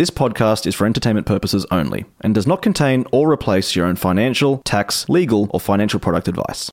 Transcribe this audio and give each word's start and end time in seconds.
This 0.00 0.08
podcast 0.08 0.66
is 0.66 0.74
for 0.74 0.86
entertainment 0.86 1.26
purposes 1.26 1.66
only 1.70 2.06
and 2.22 2.34
does 2.34 2.46
not 2.46 2.62
contain 2.62 3.04
or 3.12 3.30
replace 3.30 3.76
your 3.76 3.84
own 3.84 3.96
financial, 3.96 4.62
tax, 4.64 5.06
legal, 5.10 5.50
or 5.52 5.60
financial 5.60 6.00
product 6.00 6.26
advice. 6.26 6.70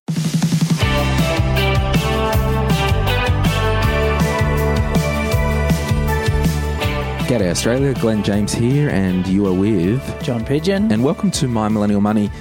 G'day 7.28 7.52
Australia, 7.52 7.94
Glen 7.96 8.24
James 8.24 8.54
here, 8.54 8.90
and 8.92 9.28
you 9.28 9.46
are 9.46 9.54
with. 9.54 10.24
John 10.24 10.46
Pidgeon. 10.46 10.90
And 10.90 11.04
welcome 11.04 11.30
to 11.32 11.50
My 11.50 11.68
Millennial 11.68 12.00
Money. 12.00 12.32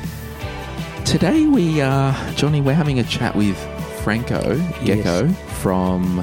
Today 1.04 1.46
we 1.46 1.80
are, 1.80 2.14
Johnny, 2.34 2.60
we're 2.60 2.74
having 2.74 3.00
a 3.00 3.04
chat 3.04 3.34
with 3.34 3.58
Franco 4.04 4.56
Greco 4.84 5.26
from 5.30 6.18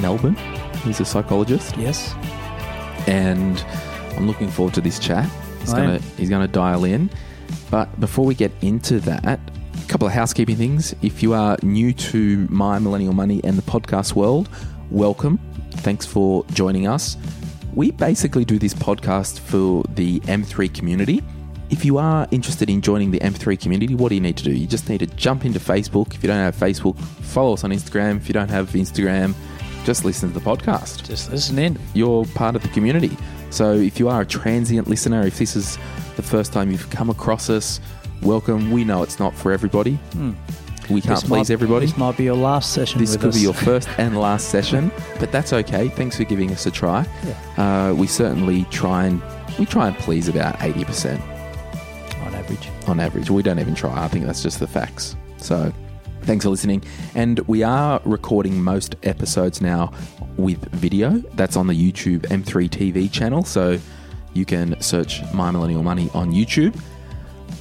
Melbourne. 0.00 0.36
He's 0.84 1.00
a 1.00 1.04
psychologist, 1.04 1.76
yes. 1.76 2.14
and 3.08 3.64
I'm 4.16 4.26
looking 4.26 4.48
forward 4.50 4.74
to 4.74 4.80
this 4.80 4.98
chat. 4.98 5.28
He's 5.60 5.74
I 5.74 5.78
gonna 5.78 5.98
he's 6.16 6.30
gonna 6.30 6.48
dial 6.48 6.84
in. 6.84 7.10
But 7.70 7.98
before 8.00 8.24
we 8.24 8.34
get 8.34 8.52
into 8.62 9.00
that, 9.00 9.24
a 9.82 9.88
couple 9.88 10.06
of 10.06 10.12
housekeeping 10.12 10.56
things. 10.56 10.94
If 11.02 11.22
you 11.22 11.32
are 11.34 11.56
new 11.62 11.92
to 11.92 12.46
My 12.50 12.78
Millennial 12.78 13.12
Money 13.12 13.40
and 13.44 13.56
the 13.58 13.62
podcast 13.62 14.14
world, 14.14 14.48
welcome. 14.90 15.38
Thanks 15.72 16.06
for 16.06 16.44
joining 16.52 16.86
us. 16.86 17.16
We 17.74 17.90
basically 17.90 18.44
do 18.44 18.58
this 18.58 18.72
podcast 18.72 19.38
for 19.38 19.84
the 19.94 20.20
M3 20.20 20.72
community. 20.72 21.22
If 21.68 21.84
you 21.84 21.98
are 21.98 22.26
interested 22.30 22.70
in 22.70 22.80
joining 22.80 23.10
the 23.10 23.18
M3 23.20 23.60
community, 23.60 23.94
what 23.94 24.08
do 24.08 24.14
you 24.14 24.20
need 24.20 24.36
to 24.38 24.44
do? 24.44 24.52
You 24.52 24.66
just 24.66 24.88
need 24.88 24.98
to 24.98 25.06
jump 25.06 25.44
into 25.44 25.58
Facebook. 25.58 26.14
If 26.14 26.22
you 26.22 26.28
don't 26.28 26.38
have 26.38 26.56
Facebook, 26.56 26.98
follow 26.98 27.52
us 27.54 27.64
on 27.64 27.70
Instagram. 27.72 28.16
If 28.16 28.28
you 28.28 28.32
don't 28.32 28.48
have 28.50 28.70
Instagram, 28.70 29.34
just 29.84 30.04
listen 30.04 30.32
to 30.32 30.38
the 30.38 30.44
podcast 30.44 31.06
Just 31.06 31.30
listen 31.30 31.58
in. 31.58 31.78
you're 31.92 32.24
part 32.34 32.56
of 32.56 32.62
the 32.62 32.68
community. 32.68 33.16
So 33.50 33.72
if 33.74 33.98
you 33.98 34.08
are 34.08 34.20
a 34.22 34.26
transient 34.26 34.88
listener, 34.88 35.26
if 35.26 35.38
this 35.38 35.56
is 35.56 35.78
the 36.16 36.22
first 36.22 36.52
time 36.52 36.70
you've 36.70 36.90
come 36.90 37.08
across 37.10 37.48
us, 37.48 37.80
welcome. 38.22 38.70
We 38.70 38.84
know 38.84 39.02
it's 39.02 39.18
not 39.18 39.34
for 39.34 39.52
everybody. 39.52 39.98
We 40.90 41.00
can't 41.00 41.14
This 41.20 41.22
please 41.24 41.30
might- 41.30 41.50
everybody. 41.50 41.86
This 41.86 41.96
might 41.96 42.16
be 42.16 42.24
your 42.24 42.36
last 42.36 42.72
session 42.72 43.00
This 43.00 43.16
could 43.16 43.30
us. 43.30 43.34
be 43.36 43.40
your 43.42 43.54
first 43.68 43.88
and 43.98 44.16
last 44.18 44.48
session, 44.50 44.92
but 45.18 45.32
that's 45.32 45.52
okay. 45.52 45.88
Thanks 45.88 46.16
for 46.16 46.24
giving 46.24 46.52
us 46.52 46.66
a 46.66 46.70
try. 46.70 47.06
Uh, 47.56 47.92
we 47.96 48.06
certainly 48.06 48.64
try 48.70 49.06
and 49.06 49.20
we 49.58 49.64
try 49.66 49.88
and 49.88 49.96
please 49.98 50.28
about 50.28 50.62
eighty 50.62 50.84
percent 50.84 51.20
on 52.24 52.34
average. 52.34 52.68
on 52.86 53.00
average. 53.00 53.30
We 53.30 53.42
don't 53.42 53.58
even 53.58 53.74
try. 53.74 54.04
I 54.04 54.08
think 54.08 54.26
that's 54.26 54.42
just 54.42 54.60
the 54.60 54.66
facts. 54.68 55.16
So, 55.38 55.72
thanks 56.22 56.44
for 56.44 56.50
listening. 56.50 56.84
And 57.16 57.40
we 57.48 57.62
are 57.64 58.00
recording 58.04 58.62
most 58.62 58.94
episodes 59.02 59.60
now 59.60 59.92
with 60.36 60.58
video. 60.72 61.18
That's 61.34 61.56
on 61.56 61.66
the 61.66 61.74
YouTube 61.74 62.20
M3 62.22 62.68
TV 62.68 63.10
channel. 63.10 63.44
So, 63.44 63.78
you 64.36 64.44
can 64.44 64.80
search 64.80 65.22
My 65.32 65.50
Millennial 65.50 65.82
Money 65.82 66.10
on 66.12 66.30
YouTube. 66.32 66.78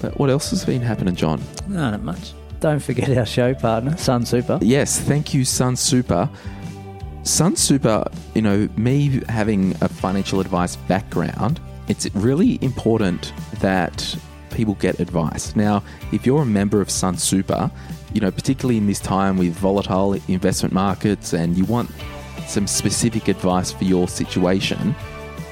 But 0.02 0.20
what 0.20 0.30
else 0.30 0.50
has 0.50 0.66
been 0.66 0.82
happening, 0.82 1.16
John? 1.16 1.42
No, 1.68 1.90
not 1.90 2.04
much. 2.04 2.34
Don't 2.60 2.82
forget 2.82 3.18
our 3.18 3.26
show 3.26 3.54
partner, 3.54 3.96
Sun 3.98 4.26
Super. 4.26 4.60
Yes, 4.62 5.00
thank 5.00 5.34
you, 5.34 5.46
Sun 5.46 5.76
Super. 5.76 6.30
Sun 7.24 7.56
Super, 7.56 8.06
you 8.34 8.42
know, 8.42 8.70
me 8.78 9.22
having 9.30 9.76
a 9.82 9.88
financial 9.88 10.40
advice 10.40 10.76
background, 10.76 11.60
it's 11.88 12.14
really 12.16 12.60
important 12.62 13.34
that 13.62 14.16
people 14.52 14.76
get 14.76 15.00
advice. 15.00 15.56
Now, 15.56 15.84
if 16.12 16.26
you're 16.26 16.42
a 16.42 16.46
member 16.46 16.82
of 16.82 16.90
Sun 16.90 17.18
Super, 17.18 17.72
you 18.14 18.22
know, 18.22 18.32
particularly 18.32 18.78
in 18.78 18.88
this 18.88 19.00
time 19.00 19.38
with 19.38 19.54
volatile 19.54 20.14
investment 20.28 20.74
markets 20.74 21.34
and 21.34 21.58
you 21.58 21.66
want 21.66 21.90
some 22.48 22.68
specific 22.68 23.28
advice 23.28 23.72
for 23.72 23.84
your 23.84 24.08
situation, 24.08 24.96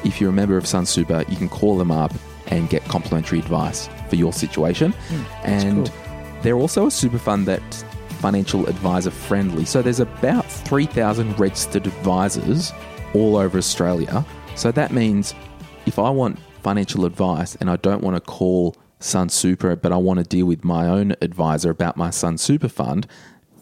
if 0.03 0.19
you're 0.19 0.29
a 0.29 0.33
member 0.33 0.57
of 0.57 0.65
Sunsuper, 0.65 1.27
you 1.29 1.35
can 1.35 1.49
call 1.49 1.77
them 1.77 1.91
up 1.91 2.13
and 2.47 2.69
get 2.69 2.83
complimentary 2.85 3.39
advice 3.39 3.89
for 4.09 4.15
your 4.15 4.33
situation. 4.33 4.91
Hmm, 4.91 5.23
and 5.43 5.87
cool. 5.87 5.95
they're 6.41 6.57
also 6.57 6.87
a 6.87 6.91
super 6.91 7.17
fund 7.17 7.47
that's 7.47 7.83
financial 8.19 8.67
advisor 8.67 9.11
friendly. 9.11 9.65
So 9.65 9.81
there's 9.81 9.99
about 9.99 10.49
3,000 10.49 11.37
registered 11.39 11.87
advisors 11.87 12.71
all 13.13 13.35
over 13.35 13.57
Australia. 13.57 14.25
So 14.55 14.71
that 14.71 14.91
means 14.91 15.35
if 15.85 15.99
I 15.99 16.09
want 16.09 16.39
financial 16.61 17.05
advice 17.05 17.55
and 17.55 17.69
I 17.69 17.75
don't 17.77 18.01
want 18.01 18.15
to 18.15 18.21
call 18.21 18.75
Sun 18.99 19.29
Super, 19.29 19.75
but 19.75 19.91
I 19.91 19.97
want 19.97 20.19
to 20.19 20.23
deal 20.23 20.45
with 20.45 20.63
my 20.63 20.87
own 20.87 21.15
advisor 21.21 21.69
about 21.69 21.97
my 21.97 22.09
Sun 22.09 22.37
Super 22.37 22.69
fund, 22.69 23.07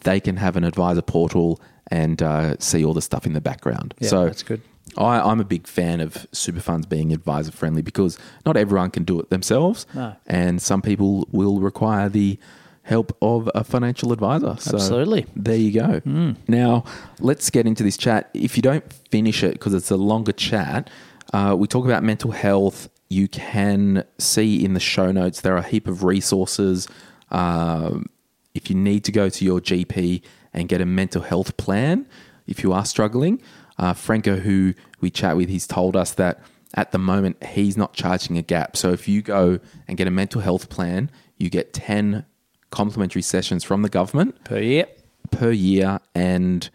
they 0.02 0.20
can 0.20 0.36
have 0.36 0.56
an 0.56 0.64
advisor 0.64 1.02
portal 1.02 1.60
and 1.90 2.22
uh, 2.22 2.56
see 2.58 2.84
all 2.84 2.94
the 2.94 3.02
stuff 3.02 3.26
in 3.26 3.32
the 3.32 3.40
background. 3.40 3.94
Yeah, 3.98 4.08
so 4.08 4.24
that's 4.26 4.42
good. 4.42 4.60
I, 4.96 5.20
I'm 5.20 5.40
a 5.40 5.44
big 5.44 5.66
fan 5.66 6.00
of 6.00 6.26
super 6.32 6.60
funds 6.60 6.86
being 6.86 7.12
advisor 7.12 7.52
friendly 7.52 7.82
because 7.82 8.18
not 8.44 8.56
everyone 8.56 8.90
can 8.90 9.04
do 9.04 9.18
it 9.20 9.30
themselves, 9.30 9.86
No. 9.94 10.14
and 10.26 10.60
some 10.60 10.82
people 10.82 11.26
will 11.32 11.60
require 11.60 12.08
the 12.08 12.38
help 12.82 13.16
of 13.22 13.48
a 13.54 13.62
financial 13.64 14.12
advisor. 14.12 14.56
So 14.58 14.74
Absolutely. 14.74 15.24
there 15.36 15.56
you 15.56 15.72
go. 15.72 16.34
Now 16.48 16.84
let's 17.20 17.48
get 17.48 17.66
into 17.66 17.82
this 17.84 17.96
chat. 17.96 18.28
If 18.34 18.56
you 18.56 18.62
don't 18.62 18.84
finish 19.10 19.42
it 19.44 19.52
because 19.52 19.72
it's 19.72 19.90
a 19.90 19.96
longer 19.96 20.32
chat, 20.32 20.90
uh, 21.32 21.54
we 21.58 21.68
talk 21.68 21.84
about 21.84 22.02
mental 22.02 22.32
health. 22.32 22.88
You 23.08 23.28
can 23.28 24.04
see 24.18 24.64
in 24.64 24.74
the 24.74 24.80
show 24.80 25.12
notes 25.12 25.42
there 25.42 25.54
are 25.54 25.58
a 25.58 25.62
heap 25.62 25.86
of 25.86 26.02
resources. 26.02 26.88
Um, 27.30 28.06
if 28.54 28.68
you 28.68 28.76
need 28.76 29.04
to 29.04 29.12
go 29.12 29.28
to 29.28 29.44
your 29.44 29.60
GP 29.60 30.22
and 30.54 30.68
get 30.68 30.80
a 30.80 30.86
mental 30.86 31.22
health 31.22 31.56
plan, 31.56 32.06
if 32.46 32.62
you 32.62 32.72
are 32.72 32.84
struggling, 32.84 33.40
uh, 33.78 33.94
Franco, 33.94 34.36
who 34.36 34.74
we 35.00 35.10
chat 35.10 35.36
with, 35.36 35.48
he's 35.48 35.66
told 35.66 35.96
us 35.96 36.12
that 36.14 36.40
at 36.74 36.92
the 36.92 36.98
moment 36.98 37.42
he's 37.44 37.76
not 37.76 37.92
charging 37.94 38.36
a 38.38 38.42
gap. 38.42 38.76
So 38.76 38.90
if 38.92 39.06
you 39.08 39.22
go 39.22 39.58
and 39.88 39.96
get 39.98 40.06
a 40.06 40.10
mental 40.10 40.40
health 40.40 40.68
plan, 40.68 41.10
you 41.38 41.50
get 41.50 41.72
10 41.72 42.24
complimentary 42.70 43.22
sessions 43.22 43.64
from 43.64 43.82
the 43.82 43.88
government 43.88 44.42
Per 44.44 44.58
year. 44.58 44.86
per 45.30 45.50
year, 45.50 46.00
and 46.14 46.68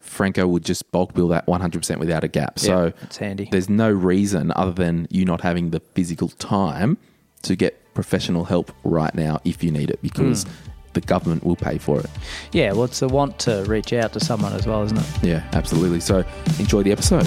Franco 0.00 0.46
would 0.46 0.64
just 0.64 0.90
bulk 0.92 1.14
bill 1.14 1.28
that 1.28 1.46
100% 1.46 1.98
without 1.98 2.22
a 2.24 2.28
gap. 2.28 2.58
So 2.58 2.92
that's 3.00 3.16
handy. 3.16 3.48
there's 3.50 3.68
no 3.68 3.90
reason 3.90 4.52
other 4.54 4.72
than 4.72 5.06
you 5.10 5.24
not 5.24 5.40
having 5.40 5.70
the 5.70 5.80
physical 5.80 6.28
time 6.28 6.96
to 7.42 7.56
get 7.56 7.92
professional 7.94 8.44
help 8.44 8.72
right 8.84 9.14
now 9.14 9.40
if 9.44 9.62
you 9.64 9.70
need 9.70 9.90
it 9.90 10.00
because 10.02 10.44
Hmm. 10.44 10.50
The 10.96 11.06
government 11.06 11.44
will 11.44 11.56
pay 11.56 11.78
for 11.78 12.00
it. 12.00 12.10
Yeah, 12.52 12.72
well, 12.72 12.84
it's 12.84 13.02
a 13.02 13.08
want 13.08 13.38
to 13.40 13.64
reach 13.68 13.92
out 13.92 14.12
to 14.14 14.20
someone 14.20 14.54
as 14.54 14.66
well, 14.66 14.82
isn't 14.82 14.98
it? 14.98 15.06
Yeah, 15.22 15.48
absolutely. 15.52 16.00
So 16.00 16.24
enjoy 16.58 16.82
the 16.82 16.92
episode. 16.92 17.26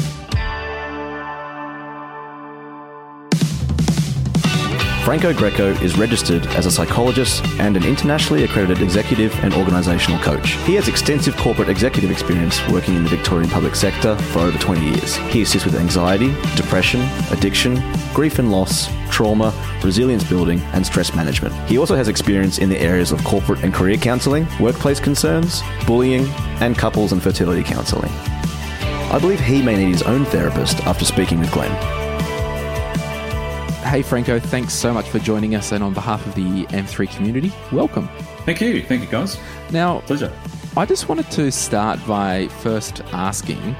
Franco 5.09 5.33
Greco 5.33 5.69
is 5.81 5.97
registered 5.97 6.45
as 6.49 6.67
a 6.67 6.71
psychologist 6.71 7.43
and 7.59 7.75
an 7.75 7.83
internationally 7.83 8.43
accredited 8.43 8.83
executive 8.83 9.33
and 9.43 9.55
organisational 9.55 10.21
coach. 10.21 10.51
He 10.67 10.75
has 10.75 10.87
extensive 10.87 11.35
corporate 11.35 11.67
executive 11.67 12.11
experience 12.11 12.61
working 12.67 12.95
in 12.95 13.05
the 13.05 13.09
Victorian 13.09 13.49
public 13.49 13.73
sector 13.73 14.15
for 14.15 14.41
over 14.41 14.59
20 14.59 14.85
years. 14.85 15.15
He 15.15 15.41
assists 15.41 15.65
with 15.65 15.73
anxiety, 15.73 16.27
depression, 16.55 17.01
addiction, 17.31 17.81
grief 18.13 18.37
and 18.37 18.51
loss, 18.51 18.87
trauma, 19.09 19.51
resilience 19.83 20.23
building, 20.23 20.59
and 20.73 20.85
stress 20.85 21.15
management. 21.15 21.55
He 21.67 21.79
also 21.79 21.95
has 21.95 22.07
experience 22.07 22.59
in 22.59 22.69
the 22.69 22.79
areas 22.79 23.11
of 23.11 23.23
corporate 23.23 23.63
and 23.63 23.73
career 23.73 23.97
counselling, 23.97 24.47
workplace 24.59 24.99
concerns, 24.99 25.63
bullying, 25.87 26.27
and 26.61 26.77
couples 26.77 27.13
and 27.13 27.23
fertility 27.23 27.63
counselling. 27.63 28.11
I 29.11 29.17
believe 29.19 29.39
he 29.39 29.63
may 29.63 29.75
need 29.75 29.91
his 29.91 30.03
own 30.03 30.25
therapist 30.25 30.85
after 30.85 31.03
speaking 31.03 31.39
with 31.39 31.51
Glen. 31.51 31.98
Hey, 33.89 34.03
Franco, 34.03 34.39
thanks 34.39 34.75
so 34.75 34.93
much 34.93 35.09
for 35.09 35.17
joining 35.17 35.55
us. 35.55 35.71
And 35.71 35.83
on 35.83 35.95
behalf 35.95 36.23
of 36.27 36.35
the 36.35 36.67
M3 36.67 37.09
community, 37.09 37.51
welcome. 37.71 38.07
Thank 38.45 38.61
you. 38.61 38.83
Thank 38.83 39.01
you, 39.01 39.07
guys. 39.07 39.39
Now, 39.71 40.01
Pleasure. 40.01 40.31
I 40.77 40.85
just 40.85 41.09
wanted 41.09 41.31
to 41.31 41.51
start 41.51 41.99
by 42.05 42.49
first 42.61 43.01
asking 43.13 43.73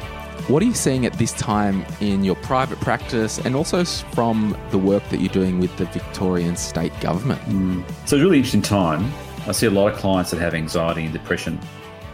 what 0.48 0.64
are 0.64 0.66
you 0.66 0.74
seeing 0.74 1.06
at 1.06 1.14
this 1.14 1.32
time 1.34 1.86
in 2.02 2.24
your 2.24 2.38
private 2.38 2.80
practice 2.80 3.38
and 3.38 3.56
also 3.56 3.86
from 3.86 4.58
the 4.72 4.80
work 4.80 5.08
that 5.10 5.20
you're 5.20 5.32
doing 5.32 5.60
with 5.60 5.78
the 5.78 5.86
Victorian 5.86 6.56
state 6.56 7.00
government? 7.02 7.40
Mm. 7.42 7.88
So 7.88 7.94
it's 8.02 8.14
a 8.14 8.18
really 8.18 8.38
interesting 8.38 8.64
time. 8.64 9.14
I 9.46 9.52
see 9.52 9.68
a 9.68 9.72
lot 9.72 9.94
of 9.94 10.00
clients 10.00 10.32
that 10.32 10.40
have 10.40 10.56
anxiety 10.56 11.04
and 11.04 11.14
depression. 11.14 11.60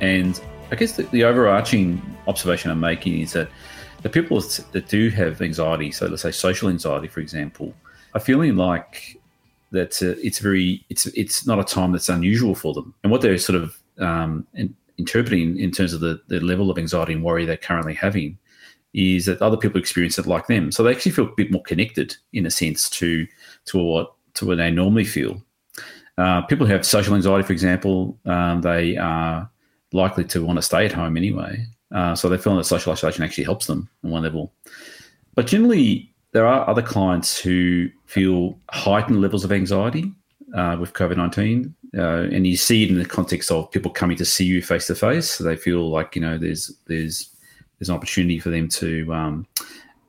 And 0.02 0.38
I 0.70 0.76
guess 0.76 0.98
the, 0.98 1.04
the 1.04 1.24
overarching 1.24 2.02
observation 2.28 2.72
I'm 2.72 2.82
making 2.82 3.22
is 3.22 3.32
that 3.32 3.48
the 4.02 4.10
people 4.10 4.42
that 4.42 4.86
do 4.90 5.10
have 5.12 5.42
anxiety, 5.42 5.92
so 5.92 6.08
let's 6.08 6.24
say 6.24 6.32
social 6.32 6.68
anxiety, 6.68 7.08
for 7.08 7.22
example, 7.22 7.74
are 8.16 8.20
feeling 8.20 8.56
like 8.56 9.20
that 9.72 10.02
uh, 10.02 10.16
it's 10.24 10.40
very 10.40 10.84
it's 10.90 11.06
it's 11.08 11.46
not 11.46 11.60
a 11.60 11.64
time 11.64 11.92
that's 11.92 12.10
unusual 12.10 12.56
for 12.56 12.74
them, 12.74 12.96
and 13.04 13.12
what 13.12 13.22
they're 13.22 13.38
sort 13.38 13.62
of 13.62 13.78
um, 14.00 14.48
in, 14.54 14.74
interpreting 14.98 15.60
in 15.60 15.72
terms 15.72 15.94
of 15.94 16.00
the, 16.00 16.22
the 16.28 16.40
level 16.40 16.72
of 16.72 16.78
anxiety 16.78 17.14
and 17.14 17.24
worry 17.24 17.46
they're 17.46 17.58
currently 17.58 17.94
having 17.94 18.38
is 18.94 19.26
that 19.26 19.42
other 19.42 19.58
people 19.58 19.80
experience 19.80 20.18
it 20.18 20.26
like 20.26 20.48
them, 20.48 20.72
so 20.72 20.82
they 20.82 20.92
actually 20.92 21.12
feel 21.12 21.26
a 21.26 21.36
bit 21.36 21.52
more 21.52 21.64
connected 21.64 22.16
in 22.34 22.46
a 22.46 22.52
sense 22.52 22.90
to 22.90 23.28
to 23.66 23.78
what 23.78 24.14
to 24.34 24.46
what 24.46 24.58
they 24.58 24.72
normally 24.72 25.06
feel. 25.06 25.42
Uh, 26.18 26.42
people 26.44 26.66
who 26.66 26.72
have 26.72 26.86
social 26.86 27.14
anxiety, 27.14 27.46
for 27.46 27.52
example, 27.52 28.18
um, 28.26 28.62
they 28.62 28.96
are 28.96 29.50
likely 29.92 30.24
to 30.24 30.46
want 30.46 30.58
to 30.58 30.62
stay 30.62 30.86
at 30.86 30.94
home 30.94 31.18
anyway. 31.18 31.66
Uh, 31.94 32.16
so 32.16 32.30
they 32.30 32.38
feel 32.38 32.56
that 32.56 32.64
social 32.64 32.94
isolation 32.94 33.24
actually 33.24 33.44
helps 33.44 33.68
them 33.68 33.90
on 34.04 34.12
one 34.12 34.24
level. 34.24 34.54
But 35.36 35.48
generally, 35.48 36.15
there 36.36 36.46
are 36.46 36.70
other 36.70 36.82
clients 36.82 37.40
who 37.40 37.88
feel 38.08 38.60
heightened 38.70 39.22
levels 39.22 39.46
of 39.46 39.54
anxiety 39.54 40.12
uh, 40.54 40.76
with 40.78 40.92
COVID 40.92 41.16
19. 41.16 41.74
Uh, 41.98 42.28
and 42.30 42.46
you 42.46 42.58
see 42.58 42.84
it 42.84 42.90
in 42.90 43.00
the 43.00 43.06
context 43.06 43.50
of 43.50 43.72
people 43.72 43.90
coming 43.90 44.18
to 44.18 44.26
see 44.26 44.44
you 44.44 44.62
face 44.62 44.88
to 44.88 44.96
face. 44.96 45.30
So 45.30 45.46
they 45.46 45.56
feel 45.56 45.90
like, 45.90 46.14
you 46.14 46.22
know, 46.22 46.38
there's, 46.38 46.74
there's, 46.88 47.30
there's 47.80 47.88
an 47.88 47.96
opportunity 47.96 48.38
for 48.38 48.50
them 48.50 48.68
to 48.68 49.14
um, 49.14 49.48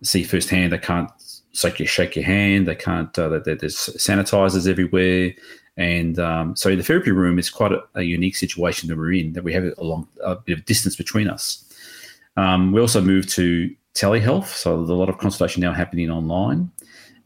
see 0.03 0.25
firsthand. 0.25 0.73
They 0.73 0.79
can't 0.79 1.09
shake 1.53 2.17
your, 2.17 2.25
hand. 2.25 2.67
They 2.67 2.75
can't, 2.75 3.17
uh, 3.17 3.29
there's 3.29 3.77
sanitizers 3.77 4.69
everywhere. 4.69 5.33
And 5.77 6.19
um, 6.19 6.57
so 6.57 6.75
the 6.75 6.83
therapy 6.83 7.13
room 7.13 7.39
is 7.39 7.51
quite 7.51 7.71
a, 7.71 7.85
a, 7.95 8.03
unique 8.03 8.35
situation 8.35 8.89
that 8.89 8.99
we're 8.99 9.13
in, 9.13 9.33
that 9.35 9.45
we 9.45 9.53
have 9.53 9.73
a, 9.79 9.85
long, 9.85 10.09
a 10.25 10.35
bit 10.35 10.59
of 10.59 10.65
distance 10.65 10.97
between 10.97 11.29
us. 11.29 11.63
Um, 12.37 12.73
we 12.73 12.81
also 12.81 13.01
moved 13.01 13.29
to 13.37 13.73
telehealth, 13.97 14.47
so 14.47 14.77
there's 14.77 14.91
a 14.91 14.95
lot 14.95 15.09
of 15.09 15.19
consultation 15.19 15.61
now 15.61 15.73
happening 15.73 16.11
online. 16.11 16.71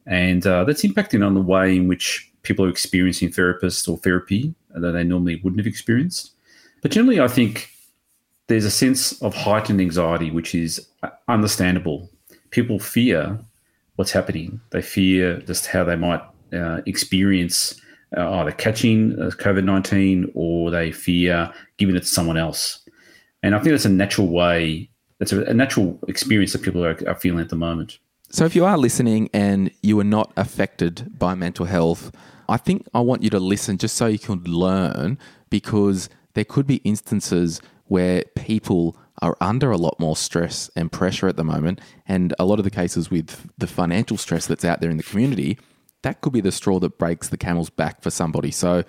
And 0.06 0.46
uh, 0.46 0.64
that's 0.64 0.82
impacting 0.82 1.24
on 1.24 1.34
the 1.34 1.40
way 1.40 1.76
in 1.76 1.88
which 1.88 2.30
people 2.42 2.64
are 2.64 2.70
experiencing 2.70 3.28
therapists 3.28 3.88
or 3.88 3.98
therapy 3.98 4.54
that 4.70 4.92
they 4.92 5.04
normally 5.04 5.40
wouldn't 5.42 5.60
have 5.60 5.66
experienced. 5.66 6.32
But 6.82 6.90
generally, 6.90 7.20
I 7.20 7.28
think 7.28 7.70
there's 8.46 8.64
a 8.64 8.70
sense 8.70 9.20
of 9.22 9.34
heightened 9.34 9.80
anxiety, 9.80 10.30
which 10.30 10.54
is 10.54 10.88
understandable. 11.28 12.10
People 12.50 12.78
fear 12.78 13.38
what's 13.96 14.10
happening. 14.10 14.60
They 14.70 14.82
fear 14.82 15.40
just 15.42 15.66
how 15.66 15.84
they 15.84 15.96
might 15.96 16.22
uh, 16.52 16.80
experience 16.86 17.80
uh, 18.16 18.28
either 18.40 18.52
catching 18.52 19.12
uh, 19.20 19.30
COVID 19.30 19.64
19 19.64 20.32
or 20.34 20.70
they 20.70 20.90
fear 20.90 21.52
giving 21.76 21.94
it 21.94 22.00
to 22.00 22.06
someone 22.06 22.36
else. 22.36 22.80
And 23.42 23.54
I 23.54 23.58
think 23.58 23.70
that's 23.70 23.84
a 23.84 23.88
natural 23.88 24.28
way, 24.28 24.89
that's 25.20 25.32
a, 25.32 25.44
a 25.44 25.54
natural 25.54 26.00
experience 26.08 26.52
that 26.54 26.62
people 26.62 26.84
are, 26.84 26.98
are 27.06 27.14
feeling 27.14 27.40
at 27.40 27.50
the 27.50 27.56
moment. 27.56 27.98
So, 28.30 28.44
if 28.44 28.56
you 28.56 28.64
are 28.64 28.76
listening 28.76 29.30
and 29.32 29.70
you 29.82 29.98
are 30.00 30.04
not 30.04 30.32
affected 30.36 31.16
by 31.18 31.34
mental 31.34 31.66
health, 31.66 32.10
I 32.48 32.56
think 32.56 32.88
I 32.92 33.00
want 33.00 33.22
you 33.22 33.30
to 33.30 33.38
listen 33.38 33.78
just 33.78 33.96
so 33.96 34.06
you 34.06 34.18
can 34.18 34.42
learn 34.42 35.18
because 35.50 36.08
there 36.34 36.44
could 36.44 36.66
be 36.66 36.76
instances 36.76 37.60
where 37.86 38.24
people 38.34 38.96
are 39.20 39.36
under 39.40 39.70
a 39.70 39.76
lot 39.76 39.98
more 40.00 40.16
stress 40.16 40.70
and 40.74 40.90
pressure 40.90 41.28
at 41.28 41.36
the 41.36 41.44
moment. 41.44 41.80
And 42.06 42.34
a 42.38 42.44
lot 42.44 42.58
of 42.58 42.64
the 42.64 42.70
cases 42.70 43.10
with 43.10 43.48
the 43.58 43.66
financial 43.66 44.16
stress 44.16 44.46
that's 44.46 44.64
out 44.64 44.80
there 44.80 44.90
in 44.90 44.96
the 44.96 45.02
community, 45.02 45.58
that 46.02 46.20
could 46.20 46.32
be 46.32 46.40
the 46.40 46.52
straw 46.52 46.78
that 46.80 46.98
breaks 46.98 47.28
the 47.28 47.36
camel's 47.36 47.68
back 47.68 48.00
for 48.00 48.10
somebody. 48.10 48.50
So 48.50 48.84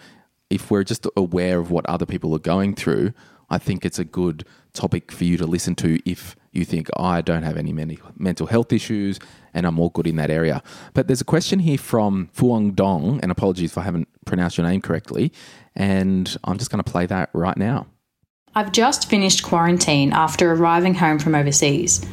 if 0.50 0.72
we're 0.72 0.84
just 0.84 1.08
aware 1.18 1.60
of 1.60 1.72
what 1.72 1.86
other 1.88 2.06
people 2.06 2.34
are 2.36 2.40
going 2.40 2.76
through, 2.76 3.14
I 3.52 3.58
think 3.58 3.86
it's 3.86 4.00
a 4.00 4.06
good 4.06 4.46
topic 4.74 5.12
for 5.12 5.26
you 5.26 5.38
to 5.38 5.46
listen 5.46 5.76
to 5.76 6.00
if 6.10 6.36
you 6.54 6.64
think 6.66 6.90
I 6.96 7.22
don't 7.22 7.44
have 7.44 7.58
any 7.58 7.74
many 7.74 8.00
mental 8.18 8.48
health 8.48 8.72
issues 8.72 9.20
and 9.54 9.68
I'm 9.68 9.78
all 9.78 9.90
good 9.90 10.08
in 10.08 10.16
that 10.16 10.30
area. 10.30 10.64
But 10.94 11.08
there's 11.08 11.22
a 11.22 11.26
question 11.26 11.60
here 11.60 11.78
from 11.78 12.30
Fuang 12.34 12.74
Dong, 12.74 13.20
and 13.22 13.32
apologies 13.32 13.72
if 13.72 13.78
I 13.78 13.82
haven't 13.82 14.08
pronounced 14.26 14.58
your 14.58 14.66
name 14.66 14.82
correctly, 14.82 15.34
and 15.76 16.38
I'm 16.46 16.58
just 16.58 16.72
going 16.72 16.82
to 16.82 16.90
play 16.90 17.06
that 17.08 17.30
right 17.34 17.58
now. 17.58 17.88
I've 18.56 18.72
just 18.72 19.10
finished 19.10 19.44
quarantine 19.44 20.14
after 20.14 20.54
arriving 20.54 20.96
home 20.96 21.20
from 21.20 21.36
overseas. 21.36 22.06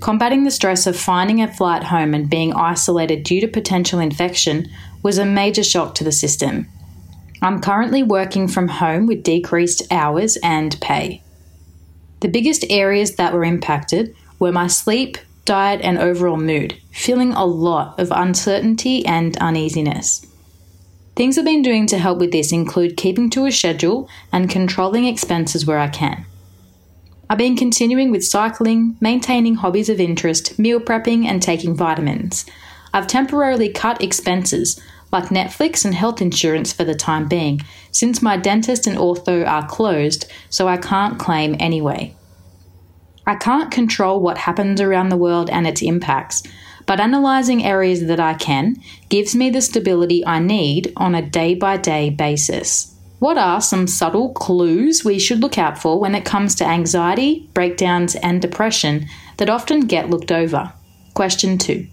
Combating 0.00 0.44
the 0.44 0.50
stress 0.50 0.86
of 0.86 0.98
finding 0.98 1.42
a 1.42 1.52
flight 1.52 1.84
home 1.84 2.14
and 2.14 2.30
being 2.30 2.54
isolated 2.54 3.22
due 3.22 3.40
to 3.42 3.48
potential 3.48 3.98
infection 3.98 4.68
was 5.02 5.18
a 5.18 5.26
major 5.26 5.64
shock 5.64 5.94
to 5.96 6.04
the 6.04 6.12
system. 6.12 6.68
I'm 7.40 7.60
currently 7.60 8.02
working 8.02 8.48
from 8.48 8.68
home 8.68 9.06
with 9.06 9.22
decreased 9.22 9.82
hours 9.92 10.36
and 10.42 10.78
pay. 10.80 11.22
The 12.20 12.28
biggest 12.28 12.64
areas 12.68 13.14
that 13.14 13.32
were 13.32 13.44
impacted 13.44 14.14
were 14.38 14.50
my 14.50 14.66
sleep, 14.66 15.18
diet, 15.44 15.80
and 15.82 15.98
overall 15.98 16.36
mood, 16.36 16.76
feeling 16.92 17.32
a 17.32 17.44
lot 17.44 17.98
of 18.00 18.10
uncertainty 18.10 19.06
and 19.06 19.36
uneasiness. 19.38 20.26
Things 21.14 21.38
I've 21.38 21.44
been 21.44 21.62
doing 21.62 21.86
to 21.88 21.98
help 21.98 22.18
with 22.18 22.32
this 22.32 22.52
include 22.52 22.96
keeping 22.96 23.30
to 23.30 23.46
a 23.46 23.52
schedule 23.52 24.08
and 24.32 24.50
controlling 24.50 25.06
expenses 25.06 25.64
where 25.66 25.78
I 25.78 25.88
can. 25.88 26.26
I've 27.30 27.38
been 27.38 27.56
continuing 27.56 28.10
with 28.10 28.24
cycling, 28.24 28.96
maintaining 29.00 29.56
hobbies 29.56 29.88
of 29.88 30.00
interest, 30.00 30.58
meal 30.58 30.80
prepping, 30.80 31.24
and 31.26 31.42
taking 31.42 31.76
vitamins. 31.76 32.46
I've 32.92 33.06
temporarily 33.06 33.68
cut 33.68 34.02
expenses 34.02 34.80
like 35.12 35.30
Netflix 35.30 35.84
and 35.84 35.94
health 35.94 36.20
insurance 36.20 36.72
for 36.72 36.84
the 36.84 36.94
time 36.94 37.28
being, 37.28 37.60
since 37.92 38.22
my 38.22 38.36
dentist 38.36 38.86
and 38.86 38.98
ortho 38.98 39.46
are 39.46 39.66
closed, 39.66 40.30
so 40.50 40.68
I 40.68 40.76
can't 40.76 41.18
claim 41.18 41.56
anyway. 41.58 42.14
I 43.26 43.34
can't 43.34 43.70
control 43.70 44.20
what 44.20 44.38
happens 44.38 44.80
around 44.80 45.10
the 45.10 45.16
world 45.16 45.50
and 45.50 45.66
its 45.66 45.82
impacts, 45.82 46.42
but 46.86 47.00
analysing 47.00 47.62
areas 47.64 48.06
that 48.06 48.20
I 48.20 48.32
can 48.34 48.76
gives 49.10 49.36
me 49.36 49.50
the 49.50 49.60
stability 49.60 50.24
I 50.26 50.38
need 50.38 50.92
on 50.96 51.14
a 51.14 51.20
day 51.20 51.54
by 51.54 51.76
day 51.76 52.08
basis. 52.08 52.94
What 53.18 53.36
are 53.36 53.60
some 53.60 53.86
subtle 53.86 54.32
clues 54.32 55.04
we 55.04 55.18
should 55.18 55.40
look 55.40 55.58
out 55.58 55.76
for 55.76 55.98
when 55.98 56.14
it 56.14 56.24
comes 56.24 56.54
to 56.56 56.64
anxiety, 56.64 57.50
breakdowns, 57.52 58.14
and 58.14 58.40
depression 58.40 59.08
that 59.36 59.50
often 59.50 59.80
get 59.80 60.08
looked 60.08 60.32
over? 60.32 60.72
Question 61.14 61.58
2. 61.58 61.86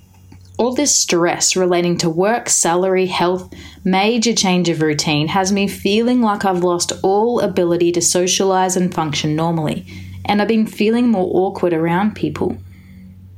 All 0.58 0.74
this 0.74 0.96
stress 0.96 1.58
relating 1.58 1.98
to 1.98 2.10
work, 2.10 2.48
salary, 2.48 3.08
health, 3.08 3.54
major 3.84 4.34
change 4.34 4.70
of 4.70 4.82
routine 4.82 5.28
has 5.28 5.52
me 5.52 5.68
feeling 5.68 6.22
like 6.22 6.46
I've 6.46 6.64
lost 6.64 6.94
all 7.04 7.42
ability 7.42 7.92
to 7.94 8.00
socialise 8.00 8.78
and 8.78 8.94
function 8.94 9.36
normally, 9.36 9.86
and 10.24 10.42
I've 10.42 10.48
been 10.48 10.66
feeling 10.66 11.10
more 11.10 11.30
awkward 11.34 11.74
around 11.74 12.16
people. 12.16 12.58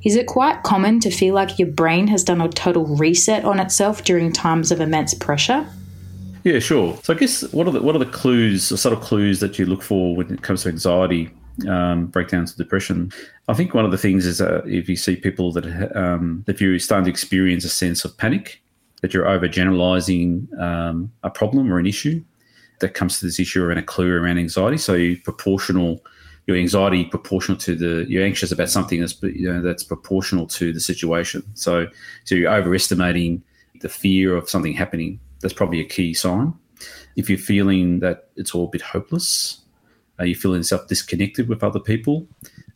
Is 0.04 0.16
it 0.16 0.28
quite 0.28 0.62
common 0.62 1.00
to 1.00 1.10
feel 1.10 1.34
like 1.34 1.58
your 1.58 1.70
brain 1.70 2.08
has 2.08 2.24
done 2.24 2.40
a 2.40 2.50
total 2.50 2.86
reset 2.86 3.46
on 3.46 3.60
itself 3.60 4.04
during 4.04 4.32
times 4.32 4.72
of 4.72 4.80
immense 4.80 5.16
pressure? 5.16 5.68
Yeah, 6.44 6.60
sure. 6.60 7.00
So 7.02 7.16
I 7.16 7.18
guess 7.18 7.52
what 7.52 7.68
are 7.68 7.72
the 7.72 7.82
what 7.82 7.96
are 7.96 8.00
the 8.00 8.06
clues, 8.06 8.80
subtle 8.80 9.00
clues 9.00 9.40
that 9.40 9.58
you 9.58 9.66
look 9.66 9.82
for 9.82 10.16
when 10.16 10.32
it 10.32 10.44
comes 10.44 10.64
to 10.64 10.70
anxiety, 10.70 11.32
um, 11.68 12.08
breakdowns, 12.08 12.52
of 12.52 12.58
depression? 12.58 13.12
I 13.48 13.54
think 13.54 13.74
one 13.74 13.86
of 13.86 13.92
the 13.92 13.98
things 13.98 14.26
is 14.26 14.42
uh, 14.42 14.62
if 14.66 14.90
you 14.90 14.96
see 14.96 15.16
people 15.16 15.52
that 15.54 15.96
um, 15.96 16.44
if 16.48 16.62
you're 16.62 16.80
starting 16.80 17.06
to 17.06 17.10
experience 17.10 17.64
a 17.64 17.70
sense 17.70 18.06
of 18.06 18.18
panic, 18.18 18.62
that 19.02 19.14
you're 19.14 19.26
overgeneralizing 19.26 20.60
um, 20.60 21.12
a 21.24 21.30
problem 21.30 21.72
or 21.72 21.80
an 21.80 21.86
issue, 21.86 22.24
that 22.80 22.94
comes 22.94 23.20
to 23.20 23.26
this 23.26 23.40
issue 23.40 23.64
around 23.64 23.78
a 23.78 23.84
clue 23.84 24.12
around 24.12 24.38
anxiety. 24.38 24.78
So 24.78 24.94
you 24.94 25.18
proportional 25.22 26.04
your 26.48 26.58
anxiety 26.58 27.04
proportional 27.06 27.58
to 27.60 27.76
the 27.76 28.06
you're 28.10 28.24
anxious 28.24 28.52
about 28.52 28.70
something 28.70 29.02
that's 29.02 29.22
you 29.22 29.52
know 29.52 29.62
that's 29.62 29.84
proportional 29.84 30.48
to 30.48 30.72
the 30.72 30.80
situation. 30.80 31.44
So 31.54 31.88
so 32.24 32.36
you're 32.36 32.52
overestimating 32.52 33.44
the 33.82 33.90
fear 33.90 34.36
of 34.36 34.50
something 34.50 34.74
happening 34.74 35.20
that's 35.42 35.54
probably 35.54 35.82
a 35.82 35.86
key 35.86 36.14
sign. 36.14 36.54
If 37.16 37.30
you're 37.30 37.40
feeling 37.40 38.00
that 38.00 38.30
it's 38.36 38.54
all 38.54 38.66
a 38.66 38.70
bit 38.70 38.82
hopeless, 38.82 39.60
uh, 40.20 40.24
you're 40.24 40.38
feeling 40.38 40.64
self 40.64 40.88
disconnected 40.88 41.48
with 41.48 41.64
other 41.64 41.80
people, 41.80 42.28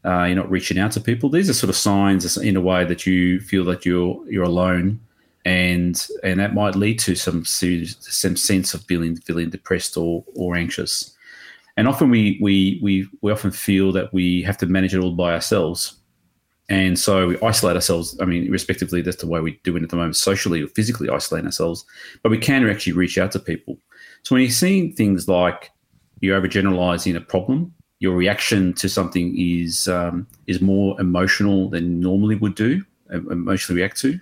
uh, 0.05 0.23
you're 0.23 0.35
not 0.35 0.49
reaching 0.49 0.79
out 0.79 0.91
to 0.93 1.01
people. 1.01 1.29
These 1.29 1.49
are 1.49 1.53
sort 1.53 1.69
of 1.69 1.75
signs 1.75 2.37
in 2.37 2.55
a 2.55 2.61
way 2.61 2.85
that 2.85 3.05
you 3.05 3.39
feel 3.39 3.63
that 3.65 3.85
you're 3.85 4.23
you're 4.29 4.43
alone, 4.43 4.99
and 5.45 6.07
and 6.23 6.39
that 6.39 6.53
might 6.53 6.75
lead 6.75 6.99
to 6.99 7.15
some 7.15 7.45
some 7.45 8.35
sense 8.35 8.73
of 8.73 8.83
feeling 8.83 9.15
feeling 9.15 9.49
depressed 9.49 9.97
or 9.97 10.23
or 10.35 10.55
anxious. 10.55 11.15
And 11.77 11.87
often 11.87 12.09
we 12.09 12.39
we 12.41 12.79
we 12.81 13.07
we 13.21 13.31
often 13.31 13.51
feel 13.51 13.91
that 13.93 14.13
we 14.13 14.41
have 14.43 14.57
to 14.59 14.65
manage 14.65 14.95
it 14.95 14.99
all 14.99 15.13
by 15.13 15.33
ourselves. 15.33 15.97
And 16.69 16.97
so 16.97 17.27
we 17.27 17.41
isolate 17.41 17.75
ourselves. 17.75 18.17
I 18.21 18.25
mean, 18.25 18.49
respectively, 18.49 19.01
that's 19.01 19.21
the 19.21 19.27
way 19.27 19.41
we 19.41 19.59
do 19.63 19.75
it 19.75 19.83
at 19.83 19.89
the 19.89 19.97
moment, 19.97 20.15
socially 20.15 20.61
or 20.61 20.67
physically 20.67 21.09
isolate 21.09 21.43
ourselves. 21.43 21.83
But 22.23 22.29
we 22.29 22.37
can 22.37 22.67
actually 22.69 22.93
reach 22.93 23.17
out 23.17 23.33
to 23.33 23.39
people. 23.39 23.77
So 24.23 24.35
when 24.35 24.43
you're 24.43 24.51
seeing 24.51 24.93
things 24.93 25.27
like 25.27 25.71
you're 26.21 26.39
overgeneralizing 26.39 27.15
a 27.15 27.21
problem, 27.21 27.73
your 27.99 28.15
reaction 28.15 28.73
to 28.73 28.89
something 28.89 29.35
is 29.37 29.87
um, 29.87 30.27
is 30.47 30.61
more 30.61 30.99
emotional 30.99 31.69
than 31.69 31.99
normally 31.99 32.35
would 32.35 32.55
do, 32.55 32.83
emotionally 33.09 33.81
react 33.81 33.99
to, 34.01 34.19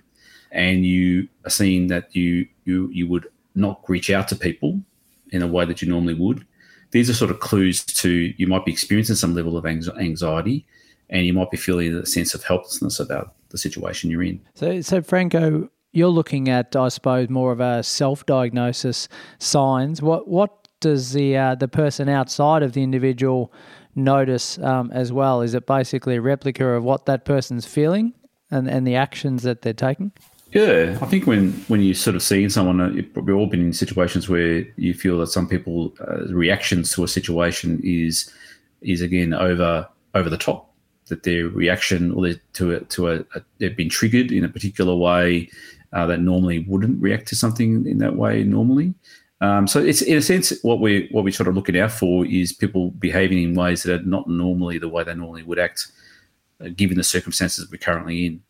and 0.50 0.84
you 0.84 1.28
are 1.44 1.50
seeing 1.50 1.86
that 1.86 2.14
you 2.14 2.46
you 2.64 2.88
you 2.92 3.06
would 3.08 3.26
not 3.54 3.82
reach 3.88 4.10
out 4.10 4.28
to 4.28 4.36
people 4.36 4.80
in 5.30 5.42
a 5.42 5.46
way 5.46 5.64
that 5.64 5.80
you 5.80 5.88
normally 5.88 6.14
would. 6.14 6.46
These 6.90 7.08
are 7.08 7.14
sort 7.14 7.30
of 7.30 7.40
clues 7.40 7.84
to 7.84 8.34
you 8.36 8.46
might 8.46 8.64
be 8.64 8.72
experiencing 8.72 9.16
some 9.16 9.34
level 9.34 9.56
of 9.56 9.64
anxiety 9.64 10.66
and 11.10 11.26
you 11.26 11.32
might 11.32 11.50
be 11.50 11.56
feeling 11.56 11.94
a 11.94 12.06
sense 12.06 12.34
of 12.34 12.42
helplessness 12.44 12.98
about 12.98 13.34
the 13.50 13.58
situation 13.58 14.10
you're 14.10 14.22
in. 14.22 14.40
So, 14.54 14.80
so 14.80 15.02
Franco, 15.02 15.68
you're 15.92 16.08
looking 16.08 16.48
at, 16.48 16.76
I 16.76 16.88
suppose, 16.88 17.28
more 17.28 17.52
of 17.52 17.60
a 17.60 17.82
self-diagnosis 17.82 19.08
signs. 19.38 20.00
What 20.00 20.28
what 20.28 20.59
does 20.80 21.12
the 21.12 21.36
uh, 21.36 21.54
the 21.54 21.68
person 21.68 22.08
outside 22.08 22.62
of 22.62 22.72
the 22.72 22.82
individual 22.82 23.52
notice 23.94 24.58
um, 24.58 24.90
as 24.92 25.12
well? 25.12 25.42
Is 25.42 25.54
it 25.54 25.66
basically 25.66 26.16
a 26.16 26.20
replica 26.20 26.66
of 26.66 26.84
what 26.84 27.06
that 27.06 27.24
person's 27.24 27.66
feeling 27.66 28.14
and 28.50 28.68
and 28.68 28.86
the 28.86 28.96
actions 28.96 29.42
that 29.42 29.62
they're 29.62 29.72
taking? 29.72 30.12
Yeah, 30.52 30.98
I 31.00 31.06
think 31.06 31.26
when 31.26 31.52
when 31.68 31.80
you 31.80 31.94
sort 31.94 32.16
of 32.16 32.22
seeing 32.22 32.48
someone, 32.48 32.80
uh, 32.80 33.02
we've 33.14 33.36
all 33.36 33.46
been 33.46 33.66
in 33.66 33.72
situations 33.72 34.28
where 34.28 34.64
you 34.76 34.94
feel 34.94 35.18
that 35.18 35.28
some 35.28 35.46
people 35.46 35.94
uh, 36.00 36.26
reactions 36.26 36.92
to 36.92 37.04
a 37.04 37.08
situation 37.08 37.80
is 37.84 38.32
is 38.80 39.00
again 39.00 39.32
over 39.32 39.88
over 40.14 40.28
the 40.28 40.38
top. 40.38 40.66
That 41.06 41.24
their 41.24 41.48
reaction 41.48 42.12
or 42.12 42.34
to 42.52 42.74
a, 42.74 42.80
to 42.80 43.08
a, 43.08 43.14
a, 43.34 43.42
they've 43.58 43.76
been 43.76 43.88
triggered 43.88 44.30
in 44.30 44.44
a 44.44 44.48
particular 44.48 44.94
way 44.94 45.50
uh, 45.92 46.06
that 46.06 46.20
normally 46.20 46.60
wouldn't 46.60 47.02
react 47.02 47.26
to 47.28 47.36
something 47.36 47.86
in 47.86 47.98
that 47.98 48.16
way 48.16 48.44
normally. 48.44 48.94
Um, 49.42 49.66
so 49.66 49.80
it's 49.80 50.02
in 50.02 50.18
a 50.18 50.22
sense 50.22 50.52
what 50.62 50.80
we 50.80 51.08
what 51.12 51.24
we 51.24 51.32
sort 51.32 51.48
of 51.48 51.54
looking 51.54 51.78
out 51.78 51.92
for 51.92 52.26
is 52.26 52.52
people 52.52 52.90
behaving 52.92 53.42
in 53.42 53.54
ways 53.54 53.82
that 53.82 54.00
are 54.00 54.04
not 54.04 54.28
normally 54.28 54.78
the 54.78 54.88
way 54.88 55.02
they 55.02 55.14
normally 55.14 55.42
would 55.42 55.58
act, 55.58 55.86
uh, 56.60 56.68
given 56.76 56.98
the 56.98 57.04
circumstances 57.04 57.70
we're 57.70 57.78
currently 57.78 58.26
in 58.26 58.42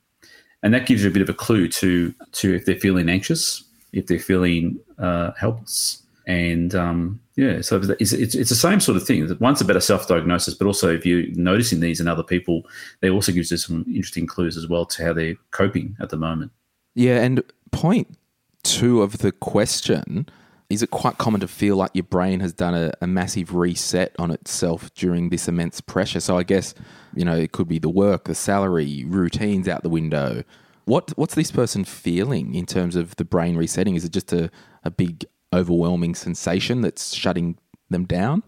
and 0.63 0.75
that 0.75 0.87
gives 0.87 1.03
you 1.03 1.11
a 1.11 1.13
bit 1.13 1.23
of 1.23 1.29
a 1.29 1.35
clue 1.35 1.69
to 1.69 2.15
to 2.33 2.55
if 2.55 2.67
they're 2.67 2.77
feeling 2.77 3.09
anxious, 3.09 3.65
if 3.93 4.07
they're 4.07 4.19
feeling 4.19 4.79
uh, 4.99 5.33
helpless, 5.33 6.03
and 6.27 6.75
um, 6.75 7.21
yeah, 7.37 7.61
so 7.61 7.81
it's, 7.99 8.13
it's, 8.13 8.35
it's 8.35 8.51
the 8.51 8.57
same 8.57 8.81
sort 8.81 8.97
of 8.97 9.07
thing. 9.07 9.37
One's 9.41 9.61
a 9.61 9.65
better 9.65 9.81
self 9.81 10.07
diagnosis, 10.07 10.55
but 10.55 10.67
also 10.67 10.93
if 10.93 11.07
you're 11.07 11.27
noticing 11.33 11.81
these 11.81 12.01
in 12.01 12.09
other 12.09 12.23
people, 12.23 12.63
they 13.01 13.11
also 13.11 13.33
gives 13.33 13.51
you 13.51 13.57
some 13.57 13.85
interesting 13.89 14.27
clues 14.27 14.57
as 14.57 14.69
well 14.69 14.85
to 14.87 15.05
how 15.05 15.13
they're 15.13 15.37
coping 15.51 15.97
at 16.01 16.11
the 16.11 16.17
moment. 16.17 16.53
Yeah, 16.95 17.23
and 17.23 17.43
point 17.71 18.19
two 18.63 19.01
of 19.01 19.19
the 19.19 19.33
question 19.33 20.29
is 20.71 20.83
it 20.83 20.91
quite 20.91 21.19
common 21.19 21.41
to 21.41 21.49
feel 21.49 21.77
like 21.77 21.91
your 21.95 22.05
brain 22.05 22.39
has 22.41 22.53
done 22.53 22.75
a, 22.75 22.93
a, 23.01 23.07
massive 23.07 23.55
reset 23.55 24.15
on 24.21 24.31
itself 24.31 24.95
during 24.95 25.29
this 25.29 25.49
immense 25.49 25.81
pressure? 25.81 26.21
So 26.21 26.39
I 26.39 26.45
guess, 26.45 26.75
you 27.15 27.25
know, 27.25 27.37
it 27.37 27.51
could 27.51 27.69
be 27.69 27.81
the 27.81 27.89
work, 27.89 28.25
the 28.25 28.37
salary, 28.37 29.05
routines 29.05 29.69
out 29.69 29.83
the 29.83 29.89
window. 29.89 30.45
What 30.85 31.11
what's 31.17 31.35
this 31.35 31.51
person 31.51 31.85
feeling 31.85 32.55
in 32.55 32.67
terms 32.67 32.97
of 32.97 33.17
the 33.17 33.25
brain 33.25 33.57
resetting? 33.57 33.97
Is 33.97 34.05
it 34.05 34.13
just 34.13 34.33
a, 34.33 34.51
a 34.85 34.91
big 34.91 35.25
overwhelming 35.53 36.15
sensation 36.15 36.81
that's 36.81 37.15
shutting 37.15 37.59
them 37.91 38.05
down? 38.05 38.45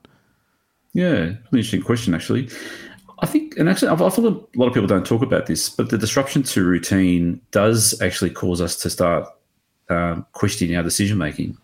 Yeah, 0.95 1.09
really 1.11 1.39
interesting 1.53 1.83
question 1.83 2.15
actually. 2.15 2.49
I 3.19 3.27
think, 3.27 3.57
and 3.57 3.69
actually, 3.69 3.89
I 3.89 4.11
feel 4.11 4.27
a 4.27 4.59
lot 4.59 4.67
of 4.67 4.75
people 4.75 4.89
don't 4.89 5.07
talk 5.07 5.23
about 5.23 5.47
this, 5.47 5.69
but 5.69 5.91
the 5.91 5.99
disruption 5.99 6.43
to 6.43 6.65
routine 6.65 7.41
does 7.53 8.01
actually 8.03 8.31
cause 8.31 8.61
us 8.61 8.75
to 8.79 8.91
start 8.91 9.29
um, 9.89 10.27
questioning 10.33 10.77
our 10.77 10.83
decision 10.83 11.19
making. 11.19 11.57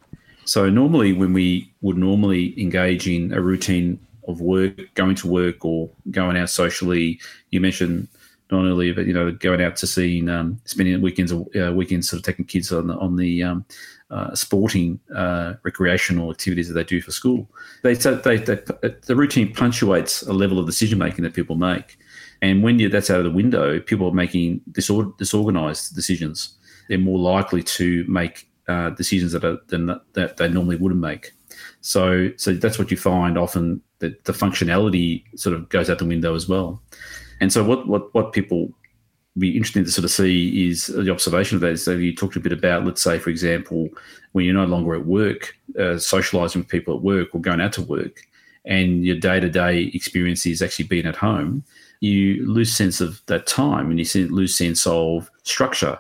So 0.48 0.70
normally, 0.70 1.12
when 1.12 1.34
we 1.34 1.70
would 1.82 1.98
normally 1.98 2.58
engage 2.58 3.06
in 3.06 3.34
a 3.34 3.40
routine 3.42 4.00
of 4.26 4.40
work, 4.40 4.94
going 4.94 5.14
to 5.16 5.28
work 5.28 5.62
or 5.62 5.90
going 6.10 6.38
out 6.38 6.48
socially, 6.48 7.20
you 7.50 7.60
mentioned 7.60 8.08
not 8.50 8.60
only 8.60 8.90
but 8.92 9.04
you 9.04 9.12
know 9.12 9.30
going 9.30 9.60
out 9.60 9.76
to 9.76 9.86
see, 9.86 10.26
um, 10.26 10.58
spending 10.64 11.02
weekends 11.02 11.34
uh, 11.34 11.72
weekends 11.74 12.08
sort 12.08 12.20
of 12.20 12.24
taking 12.24 12.46
kids 12.46 12.72
on 12.72 12.86
the 12.86 12.96
on 12.96 13.16
the 13.16 13.42
um, 13.42 13.66
uh, 14.10 14.34
sporting 14.34 14.98
uh, 15.14 15.52
recreational 15.64 16.30
activities 16.30 16.66
that 16.68 16.72
they 16.72 16.84
do 16.84 17.02
for 17.02 17.10
school. 17.10 17.46
They, 17.82 17.92
they, 17.92 18.38
they 18.38 18.58
the 19.02 19.14
routine 19.14 19.52
punctuates 19.52 20.22
a 20.22 20.32
level 20.32 20.58
of 20.58 20.64
decision 20.64 20.98
making 20.98 21.24
that 21.24 21.34
people 21.34 21.56
make, 21.56 21.98
and 22.40 22.62
when 22.62 22.78
you, 22.78 22.88
that's 22.88 23.10
out 23.10 23.18
of 23.18 23.24
the 23.24 23.30
window, 23.30 23.80
people 23.80 24.08
are 24.08 24.14
making 24.14 24.62
disor- 24.72 25.14
disorganized 25.18 25.94
decisions. 25.94 26.54
They're 26.88 26.96
more 26.96 27.18
likely 27.18 27.62
to 27.64 28.06
make 28.08 28.48
uh, 28.68 28.90
decisions 28.90 29.32
that 29.32 29.44
are 29.44 29.58
than 29.68 29.86
that 30.12 30.36
they 30.36 30.48
normally 30.48 30.76
wouldn't 30.76 31.00
make. 31.00 31.32
So 31.80 32.30
so 32.36 32.52
that's 32.52 32.78
what 32.78 32.90
you 32.90 32.96
find 32.96 33.38
often 33.38 33.82
that 33.98 34.24
the 34.24 34.32
functionality 34.32 35.24
sort 35.36 35.56
of 35.56 35.68
goes 35.68 35.90
out 35.90 35.98
the 35.98 36.04
window 36.04 36.34
as 36.34 36.48
well. 36.48 36.82
And 37.40 37.52
so 37.52 37.64
what 37.64 37.86
what 37.88 38.14
what 38.14 38.32
people 38.32 38.72
be 39.38 39.56
interesting 39.56 39.84
to 39.84 39.90
sort 39.90 40.04
of 40.04 40.10
see 40.10 40.68
is 40.68 40.86
the 40.86 41.10
observation 41.10 41.56
of 41.56 41.60
that. 41.60 41.78
So 41.78 41.92
you 41.92 42.14
talked 42.14 42.36
a 42.36 42.40
bit 42.40 42.52
about, 42.52 42.84
let's 42.84 43.02
say, 43.02 43.18
for 43.18 43.30
example, 43.30 43.88
when 44.32 44.44
you're 44.44 44.54
no 44.54 44.64
longer 44.64 44.94
at 44.94 45.06
work, 45.06 45.54
uh, 45.78 45.98
socializing 45.98 46.62
with 46.62 46.68
people 46.68 46.96
at 46.96 47.02
work 47.02 47.28
or 47.34 47.40
going 47.40 47.60
out 47.60 47.72
to 47.74 47.82
work, 47.82 48.22
and 48.64 49.04
your 49.04 49.16
day 49.16 49.40
to 49.40 49.48
day 49.48 49.90
experience 49.94 50.44
is 50.44 50.60
actually 50.60 50.86
being 50.86 51.06
at 51.06 51.16
home, 51.16 51.64
you 52.00 52.46
lose 52.46 52.74
sense 52.74 53.00
of 53.00 53.22
that 53.26 53.46
time 53.46 53.90
and 53.90 53.98
you 53.98 54.28
lose 54.28 54.56
sense 54.56 54.86
of 54.86 55.30
structure. 55.42 55.98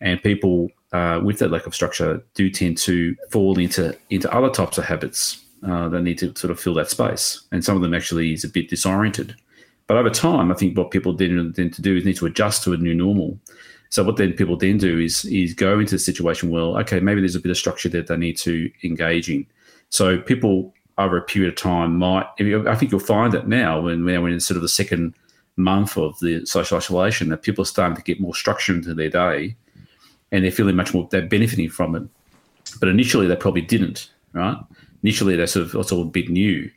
And 0.00 0.22
people 0.22 0.68
uh, 0.92 1.20
with 1.22 1.38
that 1.38 1.50
lack 1.50 1.66
of 1.66 1.74
structure 1.74 2.22
do 2.34 2.50
tend 2.50 2.76
to 2.78 3.14
fall 3.30 3.58
into 3.58 3.96
into 4.10 4.32
other 4.34 4.50
types 4.50 4.78
of 4.78 4.84
habits 4.84 5.44
uh, 5.66 5.88
that 5.88 6.02
need 6.02 6.18
to 6.18 6.34
sort 6.36 6.50
of 6.50 6.58
fill 6.58 6.74
that 6.74 6.90
space, 6.90 7.42
and 7.52 7.64
some 7.64 7.76
of 7.76 7.82
them 7.82 7.94
actually 7.94 8.32
is 8.32 8.44
a 8.44 8.48
bit 8.48 8.68
disoriented. 8.68 9.34
But 9.86 9.96
over 9.96 10.10
time, 10.10 10.52
I 10.52 10.54
think 10.54 10.76
what 10.76 10.90
people 10.90 11.12
then 11.12 11.52
tend 11.54 11.74
to 11.74 11.82
do 11.82 11.96
is 11.96 12.04
need 12.04 12.16
to 12.16 12.26
adjust 12.26 12.62
to 12.64 12.72
a 12.72 12.76
new 12.76 12.94
normal. 12.94 13.38
So 13.88 14.04
what 14.04 14.16
then 14.16 14.32
people 14.34 14.56
then 14.56 14.78
do 14.78 14.98
is 14.98 15.24
is 15.24 15.52
go 15.52 15.78
into 15.78 15.96
the 15.96 15.98
situation. 15.98 16.50
Well, 16.50 16.78
okay, 16.78 17.00
maybe 17.00 17.20
there's 17.20 17.36
a 17.36 17.40
bit 17.40 17.50
of 17.50 17.56
structure 17.56 17.88
that 17.90 18.06
they 18.06 18.16
need 18.16 18.36
to 18.38 18.70
engage 18.84 19.28
in. 19.28 19.46
So 19.90 20.18
people 20.18 20.72
over 20.96 21.16
a 21.16 21.22
period 21.22 21.52
of 21.52 21.56
time 21.56 21.96
might. 21.96 22.26
I 22.38 22.74
think 22.74 22.92
you'll 22.92 23.00
find 23.00 23.32
that 23.32 23.48
now 23.48 23.80
when 23.80 24.04
we're 24.04 24.28
in 24.28 24.40
sort 24.40 24.56
of 24.56 24.62
the 24.62 24.68
second 24.68 25.14
month 25.56 25.96
of 25.96 26.18
the 26.20 26.46
social 26.46 26.78
isolation 26.78 27.28
that 27.30 27.42
people 27.42 27.62
are 27.62 27.66
starting 27.66 27.96
to 27.96 28.02
get 28.02 28.20
more 28.20 28.34
structure 28.34 28.74
into 28.74 28.94
their 28.94 29.10
day 29.10 29.56
and 30.32 30.44
they're 30.44 30.50
feeling 30.50 30.76
much 30.76 30.94
more 30.94 31.08
they're 31.10 31.26
benefiting 31.26 31.68
from 31.68 31.96
it. 31.96 32.02
But 32.78 32.88
initially 32.88 33.26
they 33.26 33.36
probably 33.36 33.62
didn't, 33.62 34.10
right? 34.32 34.56
Initially 35.02 35.36
they're 35.36 35.46
sort 35.46 35.66
of 35.66 35.74
it's 35.74 35.92
all 35.92 36.02
a 36.02 36.06
bit 36.06 36.28
new, 36.28 36.70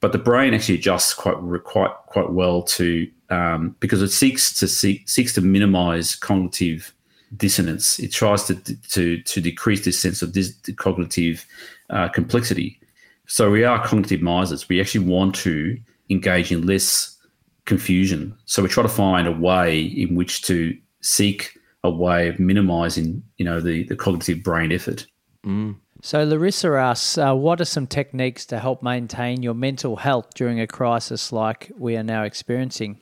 but 0.00 0.12
the 0.12 0.18
brain 0.18 0.54
actually 0.54 0.76
adjusts 0.76 1.14
quite 1.14 1.36
quite 1.64 1.92
quite 2.06 2.30
well 2.30 2.62
to 2.62 3.10
um, 3.30 3.74
because 3.80 4.02
it 4.02 4.10
seeks 4.10 4.52
to 4.60 4.68
seek, 4.68 5.08
seeks 5.08 5.32
to 5.34 5.40
minimize 5.40 6.14
cognitive 6.14 6.94
dissonance. 7.36 7.98
It 7.98 8.12
tries 8.12 8.44
to 8.44 8.54
to 8.54 9.22
to 9.22 9.40
decrease 9.40 9.84
this 9.84 9.98
sense 9.98 10.22
of 10.22 10.34
this 10.34 10.54
cognitive 10.76 11.46
uh, 11.90 12.08
complexity. 12.08 12.78
So 13.26 13.50
we 13.50 13.64
are 13.64 13.84
cognitive 13.84 14.20
misers. 14.20 14.68
We 14.68 14.80
actually 14.80 15.06
want 15.06 15.34
to 15.36 15.78
engage 16.10 16.52
in 16.52 16.66
less 16.66 17.16
confusion. 17.64 18.36
So 18.44 18.62
we 18.62 18.68
try 18.68 18.82
to 18.82 18.88
find 18.88 19.26
a 19.26 19.32
way 19.32 19.80
in 19.80 20.14
which 20.14 20.42
to 20.42 20.76
seek 21.00 21.53
a 21.84 21.90
way 21.90 22.28
of 22.28 22.40
minimizing, 22.40 23.22
you 23.36 23.44
know, 23.44 23.60
the, 23.60 23.84
the 23.84 23.94
cognitive 23.94 24.42
brain 24.42 24.72
effort. 24.72 25.06
Mm. 25.46 25.76
So 26.02 26.24
Larissa 26.24 26.72
asks, 26.72 27.16
uh, 27.16 27.34
what 27.34 27.60
are 27.60 27.64
some 27.64 27.86
techniques 27.86 28.44
to 28.46 28.58
help 28.58 28.82
maintain 28.82 29.42
your 29.42 29.54
mental 29.54 29.96
health 29.96 30.34
during 30.34 30.60
a 30.60 30.66
crisis 30.66 31.32
like 31.32 31.70
we 31.78 31.96
are 31.96 32.02
now 32.02 32.24
experiencing? 32.24 32.98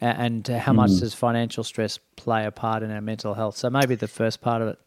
And 0.00 0.46
how 0.46 0.72
much 0.72 0.90
mm. 0.90 1.00
does 1.00 1.14
financial 1.14 1.64
stress 1.64 1.98
play 2.16 2.44
a 2.44 2.50
part 2.50 2.82
in 2.82 2.90
our 2.90 3.00
mental 3.00 3.34
health? 3.34 3.56
So 3.56 3.70
maybe 3.70 3.94
the 3.94 4.08
first 4.08 4.40
part 4.40 4.62
of 4.62 4.68
it. 4.68 4.78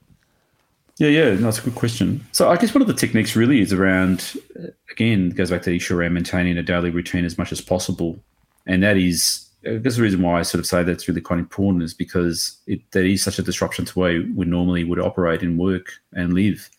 Yeah, 0.98 1.10
yeah, 1.10 1.32
that's 1.36 1.60
a 1.60 1.62
good 1.62 1.76
question. 1.76 2.26
So 2.32 2.50
I 2.50 2.58
guess 2.58 2.74
one 2.74 2.82
of 2.82 2.88
the 2.88 2.94
techniques 2.94 3.36
really 3.36 3.62
is 3.62 3.72
around, 3.72 4.34
again, 4.92 5.30
goes 5.30 5.52
back 5.52 5.62
to 5.64 5.70
the 5.70 5.76
issue 5.76 5.96
around 5.96 6.14
maintaining 6.14 6.58
a 6.58 6.64
daily 6.64 6.90
routine 6.90 7.24
as 7.24 7.38
much 7.38 7.52
as 7.52 7.62
possible. 7.62 8.20
And 8.66 8.84
that 8.84 8.98
is 8.98 9.47
I 9.66 9.78
guess 9.78 9.96
the 9.96 10.04
reason 10.04 10.22
why 10.22 10.40
I 10.40 10.44
sort 10.44 10.60
of 10.60 10.66
say 10.66 10.84
that's 10.84 11.08
really 11.08 11.22
quite 11.22 11.40
important 11.40 11.84
is 11.84 11.94
because 11.94 12.58
it, 12.68 12.80
that 12.92 13.06
is 13.06 13.24
such 13.24 13.40
a 13.40 13.44
disruption 13.44 13.86
to 13.86 13.94
the 13.94 14.00
way 14.00 14.20
we 14.20 14.46
normally 14.46 14.84
would 14.84 15.00
operate 15.00 15.42
and 15.42 15.58
work 15.58 15.92
and 16.14 16.34
live. 16.34 16.70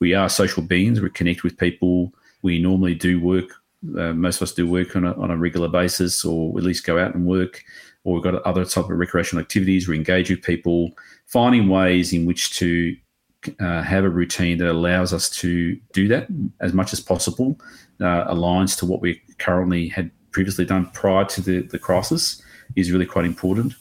We 0.00 0.14
are 0.14 0.28
social 0.28 0.62
beings. 0.62 1.00
We 1.00 1.10
connect 1.10 1.42
with 1.42 1.56
people. 1.56 2.12
We 2.42 2.60
normally 2.60 2.94
do 2.94 3.20
work. 3.20 3.50
Uh, 3.98 4.12
most 4.12 4.36
of 4.36 4.42
us 4.42 4.54
do 4.54 4.68
work 4.68 4.96
on 4.96 5.04
a, 5.04 5.14
on 5.14 5.30
a 5.30 5.36
regular 5.36 5.68
basis, 5.68 6.24
or 6.24 6.56
at 6.58 6.64
least 6.64 6.84
go 6.84 6.98
out 6.98 7.14
and 7.14 7.26
work. 7.26 7.62
Or 8.04 8.14
we've 8.14 8.22
got 8.22 8.42
other 8.42 8.64
type 8.64 8.84
of 8.84 8.90
recreational 8.90 9.42
activities. 9.42 9.88
We 9.88 9.96
engage 9.96 10.28
with 10.28 10.42
people, 10.42 10.90
finding 11.26 11.68
ways 11.68 12.12
in 12.12 12.26
which 12.26 12.56
to 12.58 12.96
uh, 13.60 13.82
have 13.82 14.04
a 14.04 14.10
routine 14.10 14.58
that 14.58 14.70
allows 14.70 15.12
us 15.12 15.30
to 15.30 15.76
do 15.92 16.08
that 16.08 16.28
as 16.60 16.72
much 16.72 16.92
as 16.92 17.00
possible, 17.00 17.58
uh, 18.00 18.32
aligns 18.32 18.78
to 18.78 18.86
what 18.86 19.00
we 19.00 19.20
currently 19.38 19.88
had 19.88 20.10
previously 20.36 20.66
done 20.66 20.84
prior 20.92 21.24
to 21.24 21.40
the, 21.40 21.62
the 21.62 21.78
crisis 21.78 22.42
is 22.74 22.92
really 22.92 23.06
quite 23.06 23.24
important. 23.24 23.72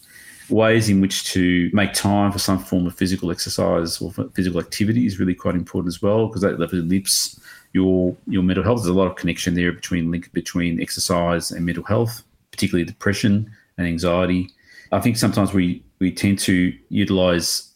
Ways 0.47 0.88
in 0.88 1.01
which 1.01 1.25
to 1.33 1.69
make 1.74 1.91
time 1.91 2.31
for 2.31 2.39
some 2.39 2.59
form 2.59 2.88
of 2.88 2.95
physical 2.95 3.29
exercise 3.29 4.01
or 4.01 4.13
physical 4.33 4.62
activity 4.62 5.05
is 5.05 5.19
really 5.19 5.35
quite 5.35 5.55
important 5.55 5.93
as 5.93 6.01
well 6.01 6.27
because 6.27 6.43
that 6.43 6.57
lifts 6.71 7.38
your 7.74 8.15
your 8.27 8.41
mental 8.41 8.63
health. 8.63 8.77
There's 8.77 8.95
a 8.95 9.01
lot 9.01 9.07
of 9.12 9.17
connection 9.17 9.53
there 9.53 9.74
between 9.74 10.12
link 10.12 10.31
between 10.31 10.79
exercise 10.79 11.51
and 11.51 11.65
mental 11.65 11.83
health, 11.83 12.24
particularly 12.51 12.85
depression 12.85 13.51
and 13.77 13.85
anxiety. 13.85 14.50
I 14.93 15.01
think 15.01 15.17
sometimes 15.17 15.51
we 15.51 15.83
we 16.00 16.09
tend 16.09 16.39
to 16.50 16.74
utilize 16.88 17.74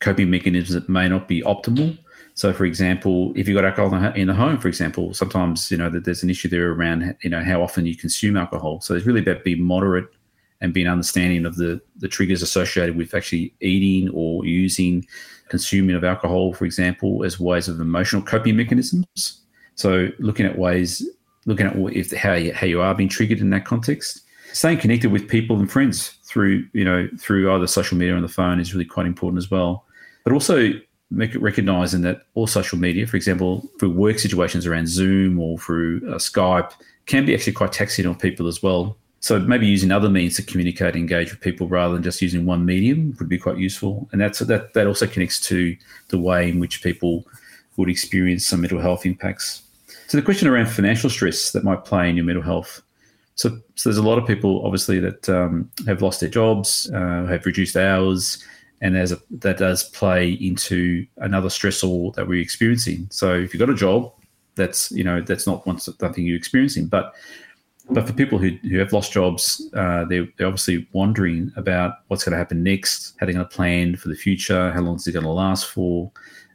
coping 0.00 0.30
mechanisms 0.30 0.72
that 0.72 0.88
may 0.88 1.10
not 1.10 1.28
be 1.28 1.42
optimal 1.42 1.98
so, 2.34 2.52
for 2.52 2.64
example, 2.64 3.32
if 3.36 3.46
you've 3.46 3.54
got 3.54 3.64
alcohol 3.64 3.94
in 4.14 4.26
the 4.26 4.34
home, 4.34 4.58
for 4.58 4.66
example, 4.66 5.14
sometimes 5.14 5.70
you 5.70 5.76
know 5.76 5.88
that 5.88 6.04
there's 6.04 6.24
an 6.24 6.30
issue 6.30 6.48
there 6.48 6.72
around 6.72 7.16
you 7.22 7.30
know 7.30 7.44
how 7.44 7.62
often 7.62 7.86
you 7.86 7.96
consume 7.96 8.36
alcohol. 8.36 8.80
So 8.80 8.94
it's 8.94 9.06
really 9.06 9.20
about 9.20 9.44
being 9.44 9.62
moderate 9.62 10.08
and 10.60 10.74
being 10.74 10.88
understanding 10.88 11.46
of 11.46 11.54
the 11.56 11.80
the 11.96 12.08
triggers 12.08 12.42
associated 12.42 12.96
with 12.96 13.14
actually 13.14 13.54
eating 13.60 14.10
or 14.12 14.44
using 14.44 15.06
consuming 15.48 15.94
of 15.94 16.02
alcohol, 16.02 16.52
for 16.52 16.64
example, 16.64 17.22
as 17.22 17.38
ways 17.38 17.68
of 17.68 17.80
emotional 17.80 18.22
coping 18.22 18.56
mechanisms. 18.56 19.40
So 19.76 20.08
looking 20.18 20.44
at 20.44 20.58
ways, 20.58 21.08
looking 21.46 21.66
at 21.66 21.76
if 21.94 22.10
how 22.12 22.32
you, 22.32 22.52
how 22.52 22.66
you 22.66 22.80
are 22.80 22.96
being 22.96 23.08
triggered 23.08 23.38
in 23.38 23.50
that 23.50 23.64
context, 23.64 24.22
staying 24.52 24.78
connected 24.78 25.12
with 25.12 25.28
people 25.28 25.60
and 25.60 25.70
friends 25.70 26.18
through 26.24 26.66
you 26.72 26.84
know 26.84 27.08
through 27.16 27.54
either 27.54 27.68
social 27.68 27.96
media 27.96 28.14
or 28.14 28.16
on 28.16 28.22
the 28.22 28.28
phone 28.28 28.58
is 28.58 28.74
really 28.74 28.84
quite 28.84 29.06
important 29.06 29.38
as 29.38 29.52
well. 29.52 29.84
But 30.24 30.32
also 30.32 30.72
recognizing 31.10 32.02
that 32.02 32.22
all 32.34 32.46
social 32.46 32.78
media, 32.78 33.06
for 33.06 33.16
example, 33.16 33.68
for 33.78 33.88
work 33.88 34.18
situations 34.18 34.66
around 34.66 34.88
Zoom 34.88 35.38
or 35.38 35.58
through 35.58 36.00
uh, 36.08 36.16
Skype, 36.16 36.72
can 37.06 37.26
be 37.26 37.34
actually 37.34 37.52
quite 37.52 37.72
taxing 37.72 38.06
on 38.06 38.14
people 38.14 38.46
as 38.46 38.62
well. 38.62 38.96
So 39.20 39.38
maybe 39.38 39.66
using 39.66 39.90
other 39.90 40.10
means 40.10 40.36
to 40.36 40.42
communicate, 40.42 40.96
engage 40.96 41.30
with 41.30 41.40
people 41.40 41.66
rather 41.66 41.94
than 41.94 42.02
just 42.02 42.20
using 42.20 42.44
one 42.44 42.66
medium 42.66 43.16
would 43.18 43.28
be 43.28 43.38
quite 43.38 43.56
useful. 43.56 44.06
And 44.12 44.20
that's 44.20 44.40
that 44.40 44.74
that 44.74 44.86
also 44.86 45.06
connects 45.06 45.40
to 45.48 45.76
the 46.08 46.18
way 46.18 46.50
in 46.50 46.60
which 46.60 46.82
people 46.82 47.26
would 47.76 47.88
experience 47.88 48.46
some 48.46 48.60
mental 48.60 48.80
health 48.80 49.06
impacts. 49.06 49.62
So 50.08 50.18
the 50.18 50.22
question 50.22 50.48
around 50.48 50.66
financial 50.66 51.08
stress 51.08 51.52
that 51.52 51.64
might 51.64 51.84
play 51.84 52.10
in 52.10 52.16
your 52.16 52.24
mental 52.26 52.42
health. 52.42 52.82
So, 53.36 53.48
so 53.74 53.88
there's 53.88 53.96
a 53.96 54.02
lot 54.02 54.18
of 54.18 54.26
people 54.26 54.64
obviously 54.64 55.00
that 55.00 55.28
um, 55.28 55.70
have 55.86 56.02
lost 56.02 56.20
their 56.20 56.28
jobs, 56.28 56.90
uh, 56.94 57.24
have 57.24 57.46
reduced 57.46 57.76
hours, 57.76 58.44
and 58.84 58.98
as 58.98 59.12
a, 59.12 59.18
that 59.30 59.56
does 59.56 59.82
play 59.82 60.32
into 60.32 61.06
another 61.16 61.48
stressor 61.48 62.14
that 62.14 62.28
we're 62.28 62.42
experiencing. 62.42 63.08
So 63.10 63.32
if 63.34 63.54
you've 63.54 63.60
got 63.60 63.70
a 63.70 63.74
job, 63.74 64.12
that's 64.56 64.92
you 64.92 65.02
know 65.02 65.22
that's 65.22 65.46
not 65.46 65.66
one 65.66 65.80
something 65.80 66.24
you're 66.24 66.36
experiencing, 66.36 66.86
but 66.86 67.14
but 67.90 68.06
for 68.06 68.12
people 68.12 68.38
who, 68.38 68.50
who 68.68 68.78
have 68.78 68.92
lost 68.94 69.12
jobs, 69.12 69.70
uh, 69.74 70.04
they're, 70.06 70.26
they're 70.36 70.46
obviously 70.46 70.88
wondering 70.92 71.52
about 71.56 71.96
what's 72.08 72.24
going 72.24 72.32
to 72.32 72.38
happen 72.38 72.62
next, 72.62 73.14
how 73.20 73.26
they're 73.26 73.34
going 73.34 73.46
to 73.46 73.54
plan 73.54 73.94
for 73.96 74.08
the 74.08 74.14
future, 74.14 74.72
how 74.72 74.80
long 74.80 74.96
is 74.96 75.06
it 75.06 75.12
going 75.12 75.24
to 75.24 75.30
last 75.30 75.66
for. 75.66 76.10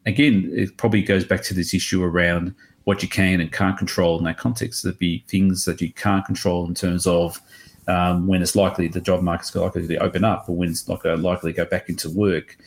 Again, 0.08 0.50
it 0.52 0.76
probably 0.78 1.04
goes 1.04 1.24
back 1.24 1.44
to 1.44 1.54
this 1.54 1.72
issue 1.72 2.04
around 2.04 2.56
what 2.86 3.04
you 3.04 3.10
can 3.10 3.42
and 3.42 3.52
can't 3.52 3.78
control 3.78 4.18
in 4.18 4.24
that 4.24 4.40
context. 4.40 4.82
There'd 4.82 4.98
be 4.98 5.24
things 5.28 5.66
that 5.66 5.82
you 5.82 5.94
can't 5.94 6.26
control 6.26 6.66
in 6.66 6.74
terms 6.74 7.06
of 7.06 7.40
um, 7.90 8.28
when 8.28 8.42
it's 8.42 8.56
likely 8.56 8.88
the 8.88 9.02
job 9.02 9.22
market's 9.22 9.56
likely 9.56 9.88
to 9.88 9.98
open 9.98 10.24
up 10.24 10.48
or 10.48 10.56
when 10.56 10.70
it's 10.70 10.88
likely 10.88 11.52
to 11.52 11.58
go 11.58 11.66
back 11.66 11.90
into 11.90 12.10
work. 12.10 12.58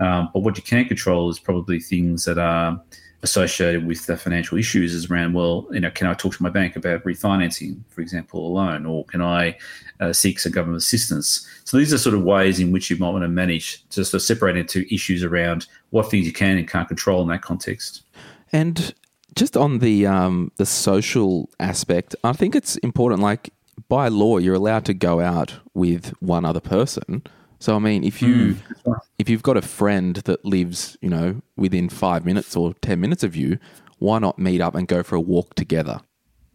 Um, 0.00 0.30
but 0.34 0.40
what 0.40 0.56
you 0.56 0.62
can 0.62 0.84
control 0.86 1.30
is 1.30 1.38
probably 1.38 1.78
things 1.78 2.24
that 2.24 2.38
are 2.38 2.82
associated 3.22 3.86
with 3.86 4.04
the 4.06 4.16
financial 4.16 4.58
issues 4.58 4.92
is 4.92 5.08
around, 5.08 5.32
well, 5.34 5.68
you 5.70 5.78
know, 5.78 5.92
can 5.92 6.08
I 6.08 6.14
talk 6.14 6.34
to 6.34 6.42
my 6.42 6.50
bank 6.50 6.74
about 6.74 7.04
refinancing, 7.04 7.80
for 7.88 8.00
example, 8.00 8.44
a 8.44 8.50
loan, 8.50 8.84
or 8.84 9.04
can 9.04 9.22
I 9.22 9.56
uh, 10.00 10.12
seek 10.12 10.40
some 10.40 10.50
government 10.50 10.82
assistance? 10.82 11.46
So 11.62 11.76
these 11.76 11.94
are 11.94 11.98
sort 11.98 12.16
of 12.16 12.24
ways 12.24 12.58
in 12.58 12.72
which 12.72 12.90
you 12.90 12.96
might 12.96 13.10
want 13.10 13.22
to 13.22 13.28
manage, 13.28 13.88
to 13.90 14.04
separate 14.04 14.56
into 14.56 14.92
issues 14.92 15.22
around 15.22 15.66
what 15.90 16.10
things 16.10 16.26
you 16.26 16.32
can 16.32 16.58
and 16.58 16.68
can't 16.68 16.88
control 16.88 17.22
in 17.22 17.28
that 17.28 17.42
context. 17.42 18.02
And 18.50 18.92
just 19.36 19.56
on 19.56 19.78
the 19.78 20.06
um, 20.06 20.50
the 20.56 20.66
social 20.66 21.48
aspect, 21.60 22.16
I 22.24 22.32
think 22.32 22.56
it's 22.56 22.76
important. 22.78 23.22
Like 23.22 23.50
by 23.88 24.08
law, 24.08 24.38
you're 24.38 24.54
allowed 24.54 24.84
to 24.86 24.94
go 24.94 25.20
out 25.20 25.54
with 25.74 26.10
one 26.20 26.44
other 26.44 26.60
person. 26.60 27.22
So 27.58 27.76
I 27.76 27.78
mean, 27.78 28.02
if 28.02 28.20
you 28.20 28.56
mm. 28.84 28.98
if 29.18 29.28
you've 29.28 29.42
got 29.42 29.56
a 29.56 29.62
friend 29.62 30.16
that 30.16 30.44
lives, 30.44 30.96
you 31.00 31.08
know, 31.08 31.40
within 31.56 31.88
five 31.88 32.24
minutes 32.24 32.56
or 32.56 32.74
ten 32.74 33.00
minutes 33.00 33.22
of 33.22 33.36
you, 33.36 33.58
why 33.98 34.18
not 34.18 34.38
meet 34.38 34.60
up 34.60 34.74
and 34.74 34.88
go 34.88 35.02
for 35.02 35.14
a 35.14 35.20
walk 35.20 35.54
together? 35.54 36.00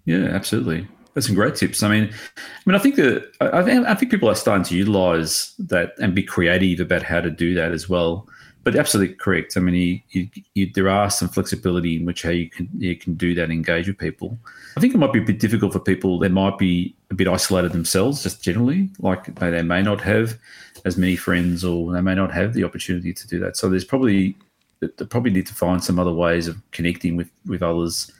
Yeah, 0.05 0.25
absolutely. 0.25 0.87
That's 1.13 1.27
some 1.27 1.35
great 1.35 1.55
tips. 1.55 1.81
I 1.81 1.87
mean, 1.87 2.13
I 2.35 2.41
mean, 2.65 2.75
I 2.75 2.79
think 2.79 2.95
that 2.97 3.31
I, 3.39 3.91
I 3.91 3.95
think 3.95 4.11
people 4.11 4.29
are 4.29 4.35
starting 4.35 4.65
to 4.65 4.75
utilize 4.75 5.53
that 5.57 5.93
and 5.97 6.13
be 6.13 6.23
creative 6.23 6.79
about 6.79 7.03
how 7.03 7.21
to 7.21 7.29
do 7.31 7.53
that 7.55 7.71
as 7.71 7.87
well. 7.87 8.27
But 8.65 8.75
absolutely 8.75 9.15
correct. 9.15 9.55
I 9.55 9.61
mean, 9.61 9.75
you, 9.75 10.01
you, 10.09 10.43
you, 10.53 10.71
there 10.75 10.89
are 10.89 11.09
some 11.09 11.29
flexibility 11.29 11.95
in 11.95 12.05
which 12.05 12.23
how 12.23 12.31
you 12.31 12.49
can 12.49 12.67
you 12.77 12.97
can 12.97 13.13
do 13.13 13.33
that, 13.33 13.43
and 13.43 13.53
engage 13.53 13.87
with 13.87 13.97
people. 13.97 14.37
I 14.75 14.81
think 14.81 14.93
it 14.93 14.97
might 14.97 15.13
be 15.13 15.19
a 15.19 15.25
bit 15.25 15.39
difficult 15.39 15.71
for 15.71 15.79
people 15.79 16.19
that 16.19 16.33
might 16.33 16.57
be 16.57 16.93
a 17.09 17.13
bit 17.13 17.27
isolated 17.27 17.71
themselves, 17.71 18.23
just 18.23 18.43
generally, 18.43 18.89
like 18.99 19.35
they 19.35 19.49
they 19.49 19.63
may 19.63 19.81
not 19.81 20.01
have 20.01 20.37
as 20.85 20.97
many 20.97 21.15
friends 21.15 21.63
or 21.63 21.93
they 21.93 22.01
may 22.01 22.15
not 22.15 22.31
have 22.33 22.53
the 22.53 22.63
opportunity 22.63 23.13
to 23.13 23.27
do 23.27 23.39
that. 23.39 23.57
So 23.57 23.69
there's 23.69 23.85
probably 23.85 24.35
they 24.79 25.05
probably 25.05 25.31
need 25.31 25.47
to 25.47 25.55
find 25.55 25.83
some 25.83 25.99
other 25.99 26.13
ways 26.13 26.47
of 26.47 26.57
connecting 26.71 27.15
with 27.15 27.29
with 27.45 27.63
others 27.63 28.11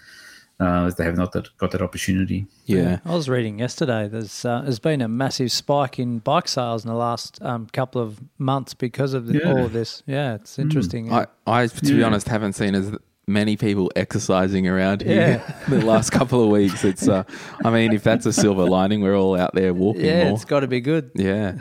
uh, 0.60 0.90
they 0.98 1.04
have 1.04 1.16
not 1.16 1.34
that, 1.34 1.56
got 1.58 1.72
that 1.72 1.82
opportunity. 1.82 2.48
Yeah, 2.66 3.00
I 3.06 3.14
was 3.14 3.30
reading 3.30 3.60
yesterday. 3.60 4.08
There's 4.08 4.44
uh, 4.44 4.62
there's 4.62 4.80
been 4.80 5.02
a 5.02 5.08
massive 5.08 5.52
spike 5.52 6.00
in 6.00 6.20
bike 6.20 6.48
sales 6.48 6.84
in 6.84 6.90
the 6.90 6.98
last 6.98 7.40
um, 7.44 7.68
couple 7.68 8.02
of 8.02 8.20
months 8.40 8.74
because 8.74 9.14
of 9.14 9.28
the, 9.28 9.40
yeah. 9.40 9.52
all 9.52 9.66
of 9.66 9.74
this. 9.74 10.02
Yeah, 10.08 10.36
it's 10.36 10.56
hmm. 10.56 10.64
interesting. 10.64 11.08
Mm. 11.08 11.28
I, 11.46 11.62
I, 11.62 11.68
to 11.68 11.86
yeah. 11.86 11.98
be 11.98 12.04
honest, 12.04 12.28
haven't 12.28 12.54
seen 12.54 12.74
as 12.74 12.92
many 13.28 13.58
people 13.58 13.92
exercising 13.96 14.68
around 14.68 15.02
here 15.02 15.44
yeah. 15.46 15.64
the 15.70 15.86
last 15.86 16.12
couple 16.12 16.42
of 16.42 16.50
weeks. 16.50 16.84
It's, 16.86 17.08
uh, 17.08 17.24
I 17.64 17.70
mean, 17.70 17.94
if 17.94 18.04
that's 18.04 18.26
a 18.26 18.34
silver 18.34 18.66
lining, 18.66 19.02
we're 19.02 19.18
all 19.18 19.38
out 19.38 19.54
there 19.54 19.74
walking. 19.74 20.06
Yeah, 20.06 20.26
more. 20.26 20.34
it's 20.34 20.46
got 20.46 20.62
to 20.62 20.68
be 20.68 20.80
good. 20.80 21.12
Yeah. 21.14 21.58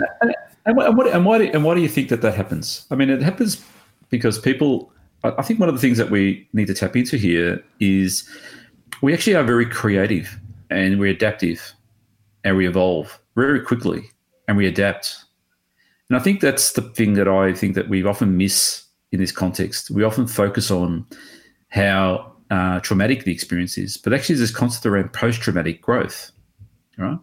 And, 0.64 0.76
what, 0.76 0.86
and, 0.86 0.96
what, 0.96 1.06
and, 1.08 1.24
why 1.24 1.38
do, 1.38 1.50
and 1.52 1.64
why 1.64 1.74
do 1.74 1.80
you 1.80 1.88
think 1.88 2.08
that 2.10 2.22
that 2.22 2.34
happens? 2.34 2.86
I 2.90 2.94
mean, 2.94 3.10
it 3.10 3.22
happens 3.22 3.62
because 4.10 4.38
people. 4.38 4.92
I 5.24 5.42
think 5.42 5.58
one 5.58 5.68
of 5.68 5.74
the 5.74 5.80
things 5.80 5.98
that 5.98 6.10
we 6.10 6.46
need 6.52 6.68
to 6.68 6.74
tap 6.74 6.94
into 6.94 7.16
here 7.16 7.64
is 7.80 8.28
we 9.02 9.12
actually 9.12 9.34
are 9.34 9.42
very 9.42 9.66
creative 9.66 10.38
and 10.70 11.00
we're 11.00 11.10
adaptive 11.10 11.74
and 12.44 12.56
we 12.56 12.68
evolve 12.68 13.18
very 13.34 13.60
quickly 13.60 14.10
and 14.46 14.56
we 14.56 14.66
adapt. 14.66 15.24
And 16.08 16.16
I 16.16 16.22
think 16.22 16.40
that's 16.40 16.72
the 16.72 16.82
thing 16.82 17.14
that 17.14 17.26
I 17.26 17.52
think 17.54 17.74
that 17.74 17.88
we 17.88 18.04
often 18.04 18.36
miss 18.36 18.84
in 19.10 19.18
this 19.18 19.32
context. 19.32 19.90
We 19.90 20.04
often 20.04 20.28
focus 20.28 20.70
on 20.70 21.04
how 21.68 22.32
uh, 22.50 22.80
traumatic 22.80 23.24
the 23.24 23.32
experience 23.32 23.76
is, 23.76 23.96
but 23.96 24.12
actually, 24.12 24.36
there's 24.36 24.50
this 24.50 24.56
concept 24.56 24.86
around 24.86 25.12
post-traumatic 25.12 25.82
growth, 25.82 26.30
right? 26.98 27.18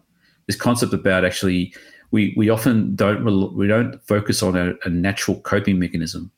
This 0.46 0.56
concept 0.56 0.92
about 0.92 1.24
actually 1.24 1.74
we 2.10 2.32
we 2.36 2.48
often 2.48 2.94
don't 2.94 3.24
we 3.56 3.66
don't 3.66 4.00
focus 4.06 4.42
on 4.42 4.56
a, 4.56 4.74
a 4.84 4.88
natural 4.88 5.40
coping 5.40 5.78
mechanism. 5.78 6.30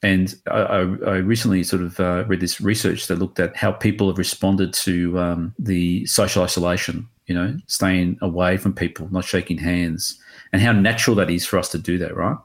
And 0.00 0.34
I, 0.48 0.86
I 1.06 1.16
recently 1.16 1.64
sort 1.64 1.82
of 1.82 1.98
uh, 1.98 2.24
read 2.28 2.40
this 2.40 2.60
research 2.60 3.08
that 3.08 3.18
looked 3.18 3.40
at 3.40 3.56
how 3.56 3.72
people 3.72 4.06
have 4.06 4.16
responded 4.16 4.72
to 4.74 5.18
um, 5.18 5.54
the 5.58 6.06
social 6.06 6.44
isolation, 6.44 7.08
you 7.26 7.34
know, 7.34 7.56
staying 7.66 8.16
away 8.22 8.58
from 8.58 8.72
people, 8.72 9.08
not 9.10 9.24
shaking 9.24 9.58
hands, 9.58 10.16
and 10.52 10.62
how 10.62 10.70
natural 10.70 11.16
that 11.16 11.30
is 11.30 11.44
for 11.44 11.58
us 11.58 11.68
to 11.70 11.78
do 11.78 11.98
that, 11.98 12.16
right? 12.16 12.36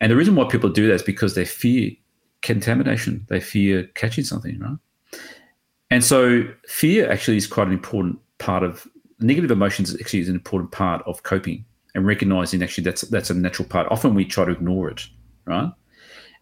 And 0.00 0.10
the 0.10 0.16
reason 0.16 0.34
why 0.34 0.48
people 0.48 0.68
do 0.68 0.88
that 0.88 0.94
is 0.94 1.02
because 1.02 1.36
they 1.36 1.44
fear 1.44 1.92
contamination, 2.44 3.26
they 3.28 3.40
fear 3.40 3.84
catching 3.94 4.24
something, 4.24 4.58
right? 4.60 4.76
And 5.90 6.04
so 6.04 6.44
fear 6.66 7.10
actually 7.10 7.36
is 7.36 7.46
quite 7.46 7.66
an 7.66 7.72
important 7.72 8.18
part 8.38 8.62
of 8.62 8.86
negative 9.20 9.50
emotions. 9.50 9.94
Actually, 10.00 10.20
is 10.20 10.28
an 10.28 10.34
important 10.34 10.70
part 10.70 11.02
of 11.06 11.22
coping 11.22 11.64
and 11.94 12.06
recognizing 12.06 12.62
actually 12.62 12.84
that's 12.84 13.02
that's 13.02 13.30
a 13.30 13.34
natural 13.34 13.68
part. 13.68 13.90
Often 13.90 14.14
we 14.14 14.24
try 14.24 14.44
to 14.44 14.52
ignore 14.52 14.90
it, 14.90 15.06
right? 15.46 15.70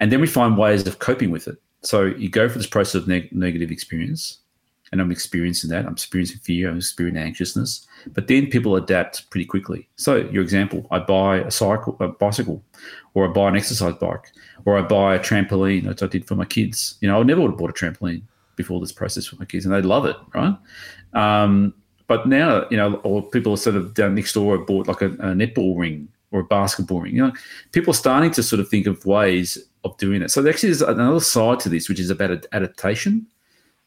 And 0.00 0.10
then 0.10 0.20
we 0.20 0.26
find 0.26 0.58
ways 0.58 0.86
of 0.86 0.98
coping 0.98 1.30
with 1.30 1.48
it. 1.48 1.56
So 1.82 2.04
you 2.04 2.28
go 2.28 2.48
for 2.48 2.58
this 2.58 2.66
process 2.66 2.94
of 2.94 3.08
neg- 3.08 3.32
negative 3.32 3.70
experience, 3.70 4.38
and 4.90 5.00
I'm 5.00 5.10
experiencing 5.10 5.70
that. 5.70 5.86
I'm 5.86 5.92
experiencing 5.92 6.38
fear. 6.38 6.70
I'm 6.70 6.76
experiencing 6.76 7.22
anxiousness. 7.22 7.86
But 8.12 8.28
then 8.28 8.46
people 8.46 8.76
adapt 8.76 9.30
pretty 9.30 9.46
quickly. 9.46 9.88
So 9.96 10.16
your 10.16 10.42
example, 10.42 10.86
I 10.90 10.98
buy 10.98 11.38
a 11.38 11.50
cycle, 11.50 11.96
a 12.00 12.08
bicycle, 12.08 12.62
or 13.14 13.28
I 13.28 13.32
buy 13.32 13.48
an 13.48 13.56
exercise 13.56 13.94
bike, 13.94 14.32
or 14.64 14.78
I 14.78 14.82
buy 14.82 15.14
a 15.14 15.18
trampoline, 15.18 15.86
which 15.86 16.02
I 16.02 16.06
did 16.06 16.26
for 16.26 16.34
my 16.34 16.44
kids. 16.44 16.96
You 17.00 17.08
know, 17.08 17.20
I 17.20 17.22
never 17.22 17.40
would 17.40 17.52
have 17.52 17.58
bought 17.58 17.70
a 17.70 17.72
trampoline 17.72 18.22
before 18.56 18.80
this 18.80 18.92
process 18.92 19.26
for 19.26 19.36
my 19.36 19.44
kids, 19.44 19.64
and 19.64 19.74
they'd 19.74 19.84
love 19.84 20.04
it, 20.04 20.16
right? 20.34 20.56
Um, 21.14 21.74
but 22.06 22.26
now, 22.26 22.66
you 22.70 22.76
know, 22.76 22.96
or 23.04 23.22
people 23.22 23.54
are 23.54 23.56
sort 23.56 23.76
of 23.76 23.94
down 23.94 24.14
next 24.14 24.34
door 24.34 24.58
have 24.58 24.66
bought 24.66 24.86
like 24.86 25.02
a, 25.02 25.06
a 25.06 25.34
netball 25.34 25.78
ring 25.78 26.08
or 26.30 26.40
a 26.40 26.44
basketball 26.44 27.00
ring. 27.00 27.14
You 27.14 27.26
know, 27.26 27.32
people 27.72 27.92
are 27.92 27.94
starting 27.94 28.30
to 28.32 28.42
sort 28.42 28.60
of 28.60 28.68
think 28.68 28.86
of 28.86 29.04
ways 29.06 29.58
of 29.84 29.96
doing 29.98 30.22
it. 30.22 30.30
So 30.30 30.46
actually, 30.46 30.70
there's 30.70 30.82
another 30.82 31.20
side 31.20 31.60
to 31.60 31.68
this, 31.68 31.88
which 31.88 32.00
is 32.00 32.10
about 32.10 32.46
adaptation. 32.52 33.26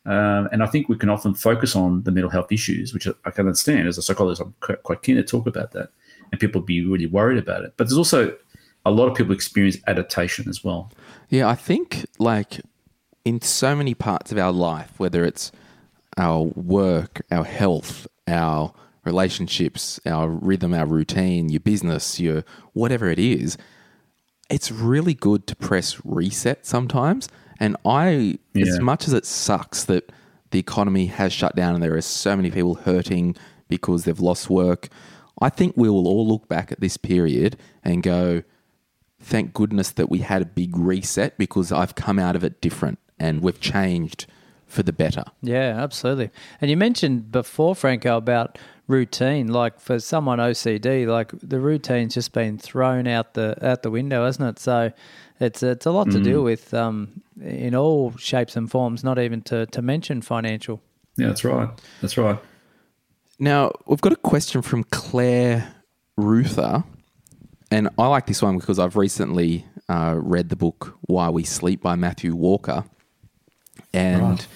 Um, 0.06 0.50
and 0.52 0.62
I 0.62 0.68
think 0.68 0.88
we 0.88 0.98
can 0.98 1.10
often 1.10 1.34
focus 1.34 1.76
on 1.76 2.04
the 2.04 2.12
mental 2.12 2.30
health 2.30 2.52
issues, 2.52 2.94
which 2.94 3.08
I 3.08 3.32
can 3.32 3.48
understand 3.48 3.88
as 3.88 3.98
a 3.98 4.04
psychologist. 4.04 4.42
I'm 4.42 4.78
quite 4.84 5.02
keen 5.02 5.16
to 5.16 5.24
talk 5.24 5.48
about 5.48 5.72
that, 5.72 5.90
and 6.32 6.40
people 6.40 6.62
be 6.62 6.86
really 6.86 7.08
worried 7.08 7.40
about 7.40 7.64
it. 7.64 7.74
But 7.76 7.88
there's 7.88 7.98
also 7.98 8.36
a 8.86 8.92
lot 8.92 9.08
of 9.08 9.16
people 9.16 9.34
experience 9.34 9.78
adaptation 9.88 10.48
as 10.48 10.64
well. 10.64 10.92
Yeah, 11.30 11.50
I 11.50 11.56
think 11.56 12.06
like 12.20 12.62
in 13.24 13.42
so 13.42 13.76
many 13.76 13.94
parts 13.94 14.32
of 14.32 14.38
our 14.38 14.52
life, 14.52 14.94
whether 15.00 15.26
it's 15.26 15.52
our 16.18 16.44
work, 16.44 17.22
our 17.32 17.44
health, 17.44 18.08
our 18.28 18.74
relationships, 19.04 20.00
our 20.06 20.30
rhythm, 20.30 20.74
our 20.74 20.86
routine, 20.86 21.50
your 21.50 21.60
business, 21.60 22.20
your 22.20 22.44
whatever 22.74 23.10
it 23.10 23.20
is, 23.20 23.58
it's 24.50 24.72
really 24.72 25.14
good 25.14 25.48
to 25.48 25.56
press 25.56 26.00
reset 26.06 26.66
sometimes. 26.66 27.28
And 27.60 27.76
I, 27.86 28.40
yeah. 28.54 28.68
as 28.68 28.80
much 28.80 29.08
as 29.08 29.14
it 29.14 29.26
sucks 29.26 29.84
that 29.86 30.12
the 30.52 30.60
economy 30.60 31.08
has 31.08 31.34
shut 31.34 31.56
down 31.56 31.74
and 31.74 31.84
there 31.84 31.96
are 31.96 32.02
so 32.02 32.36
many 32.36 32.52
people 32.52 32.76
hurting 32.76 33.36
because 33.68 34.04
they've 34.04 34.20
lost 34.20 34.50
work, 34.50 34.90
I 35.42 35.50
think 35.50 35.76
we 35.76 35.90
will 35.90 36.08
all 36.08 36.28
look 36.28 36.48
back 36.48 36.72
at 36.72 36.80
this 36.80 36.98
period 36.98 37.58
and 37.84 38.04
go, 38.04 38.44
thank 39.26 39.54
goodness 39.54 39.90
that 39.92 40.10
we 40.10 40.20
had 40.20 40.42
a 40.44 40.46
big 40.46 40.78
reset 40.78 41.36
because 41.38 41.72
I've 41.72 41.96
come 41.96 42.20
out 42.20 42.36
of 42.36 42.44
it 42.44 42.62
different 42.62 43.00
and 43.20 43.42
we've 43.42 43.60
changed 43.60 44.28
for 44.68 44.84
the 44.84 44.94
better. 44.94 45.24
Yeah, 45.42 45.82
absolutely. 45.82 46.30
And 46.62 46.70
you 46.70 46.78
mentioned 46.78 47.32
before, 47.32 47.76
Franco, 47.76 48.18
about 48.18 48.60
routine. 48.88 49.48
Like 49.48 49.80
for 49.80 50.00
someone 50.00 50.38
OCD, 50.38 51.08
like 51.08 51.32
the 51.42 51.60
routine's 51.60 52.14
just 52.14 52.34
been 52.34 52.60
thrown 52.60 53.08
out 53.08 53.34
the 53.34 53.58
out 53.68 53.82
the 53.82 53.90
window, 53.90 54.26
hasn't 54.26 54.48
it? 54.48 54.60
So 54.60 54.92
it's 55.40 55.64
it's 55.64 55.88
a 55.88 55.92
lot 55.92 56.12
to 56.12 56.22
deal 56.22 56.44
with 56.44 56.74
um, 56.74 57.24
in 57.42 57.74
all 57.74 58.16
shapes 58.18 58.56
and 58.56 58.70
forms. 58.70 59.04
Not 59.04 59.18
even 59.18 59.42
to 59.44 59.66
to 59.68 59.82
mention 59.82 60.22
financial. 60.22 60.82
Yeah, 61.18 61.28
that's 61.28 61.44
right. 61.44 61.70
That's 62.02 62.18
right. 62.18 62.38
Now, 63.40 63.72
we've 63.88 64.02
got 64.02 64.14
a 64.14 64.18
question 64.18 64.62
from 64.62 64.84
Claire 64.86 65.74
Ruther, 66.16 66.84
and 67.76 67.90
I 67.98 68.08
like 68.08 68.26
this 68.26 68.42
one 68.42 68.58
because 68.58 68.80
I've 68.80 68.96
recently 68.96 69.66
uh, 69.90 70.16
read 70.18 70.50
the 70.50 70.56
book 70.56 70.98
Why 71.02 71.30
We 71.30 71.44
Sleep 71.44 71.82
by 71.82 71.96
Matthew 71.96 72.34
Walker. 72.36 72.86
And 73.94 74.22
Right. 74.22 74.48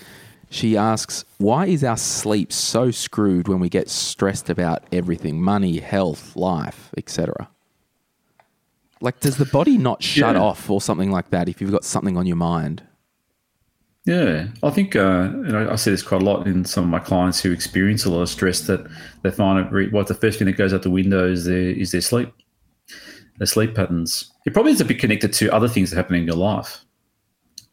she 0.50 0.78
asks, 0.78 1.26
Why 1.38 1.66
is 1.68 1.84
our 1.84 1.98
sleep 1.98 2.54
so 2.54 2.92
screwed 2.92 3.48
when 3.48 3.60
we 3.60 3.68
get 3.70 3.90
stressed 3.90 4.50
about 4.50 4.84
everything 4.92 5.42
money, 5.42 5.80
health, 5.80 6.36
life, 6.36 6.92
etc.? 6.98 7.50
Like, 9.02 9.20
does 9.20 9.38
the 9.38 9.46
body 9.46 9.78
not 9.78 10.02
shut 10.04 10.36
Yeah. 10.36 10.42
off 10.42 10.70
or 10.70 10.82
something 10.82 11.12
like 11.12 11.30
that 11.30 11.48
if 11.50 11.62
you've 11.62 11.72
got 11.72 11.84
something 11.86 12.18
on 12.18 12.26
your 12.26 12.36
mind? 12.38 12.84
Yeah, 14.06 14.48
I 14.64 14.70
think 14.72 14.96
uh, 14.96 15.30
you 15.46 15.52
know 15.52 15.70
I 15.70 15.76
see 15.76 15.92
this 15.92 16.02
quite 16.02 16.22
a 16.22 16.26
lot 16.26 16.48
in 16.48 16.64
some 16.66 16.86
of 16.86 16.90
my 16.90 17.00
clients 17.00 17.42
who 17.42 17.52
experience 17.52 18.06
a 18.06 18.10
lot 18.10 18.22
of 18.22 18.30
stress 18.30 18.62
that 18.62 18.88
they 19.24 19.30
find 19.30 19.60
it. 19.66 19.72
Re- 19.72 19.90
what 19.90 20.08
the 20.08 20.16
first 20.16 20.40
thing 20.40 20.48
that 20.48 20.58
goes 20.58 20.74
out 20.74 20.82
the 20.84 20.90
window 20.90 21.30
is 21.30 21.46
their 21.46 21.70
is 21.70 21.92
their 21.92 22.02
sleep, 22.02 22.30
their 23.40 23.48
sleep 23.48 23.74
patterns. 23.74 24.32
It 24.46 24.54
probably 24.54 24.74
is 24.74 24.82
a 24.82 24.86
bit 24.86 25.00
connected 25.00 25.34
to 25.34 25.50
other 25.50 25.68
things 25.68 25.90
that 25.90 25.96
happen 25.98 26.16
in 26.16 26.26
your 26.26 26.36
life, 26.36 26.84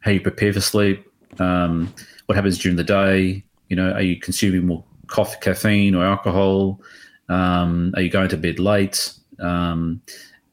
how 0.01 0.13
you 0.13 0.21
prepare 0.21 0.53
for 0.53 0.61
sleep, 0.61 1.05
um, 1.39 1.93
what 2.27 2.37
happens 2.37 2.59
during 2.59 2.77
the 2.77 2.85
day. 2.85 3.45
You 3.69 3.77
know, 3.77 3.93
are 3.93 4.03
you 4.03 4.19
consuming 4.19 4.67
more 4.67 4.85
coffee, 5.09 5.37
caffeine, 5.41 5.95
or 5.95 6.05
alcohol? 6.05 6.81
Um, 7.29 7.93
are 7.97 8.03
you 8.03 8.11
going 8.11 8.29
to 8.31 8.37
bed 8.37 8.59
late? 8.59 9.13
Um, 9.41 10.01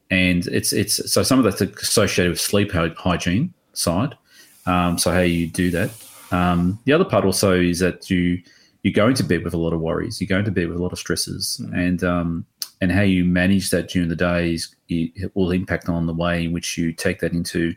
and 0.09 0.45
it's 0.47 0.73
it's 0.73 1.11
so 1.11 1.23
some 1.23 1.39
of 1.39 1.45
that's 1.45 1.61
associated 1.61 2.31
with 2.31 2.41
sleep 2.41 2.71
hygiene 2.71 3.53
side. 3.73 4.17
Um, 4.65 4.97
so 4.97 5.11
how 5.11 5.19
you 5.19 5.47
do 5.47 5.71
that. 5.71 5.91
Um, 6.31 6.79
the 6.85 6.93
other 6.93 7.05
part 7.05 7.25
also 7.25 7.53
is 7.53 7.79
that 7.79 8.09
you 8.09 8.41
you're 8.83 8.93
going 8.93 9.15
to 9.15 9.23
bed 9.23 9.43
with 9.43 9.53
a 9.53 9.57
lot 9.57 9.73
of 9.73 9.79
worries. 9.79 10.19
You're 10.19 10.27
going 10.27 10.45
to 10.45 10.51
bed 10.51 10.67
with 10.67 10.77
a 10.77 10.83
lot 10.83 10.91
of 10.91 10.99
stresses, 10.99 11.59
and 11.73 12.03
um, 12.03 12.45
and 12.81 12.91
how 12.91 13.01
you 13.01 13.23
manage 13.23 13.69
that 13.69 13.89
during 13.89 14.09
the 14.09 14.15
day 14.15 14.53
is 14.53 14.75
it 14.89 15.31
will 15.35 15.51
impact 15.51 15.87
on 15.87 16.05
the 16.05 16.13
way 16.13 16.43
in 16.43 16.51
which 16.51 16.77
you 16.77 16.91
take 16.91 17.19
that 17.19 17.31
into 17.31 17.73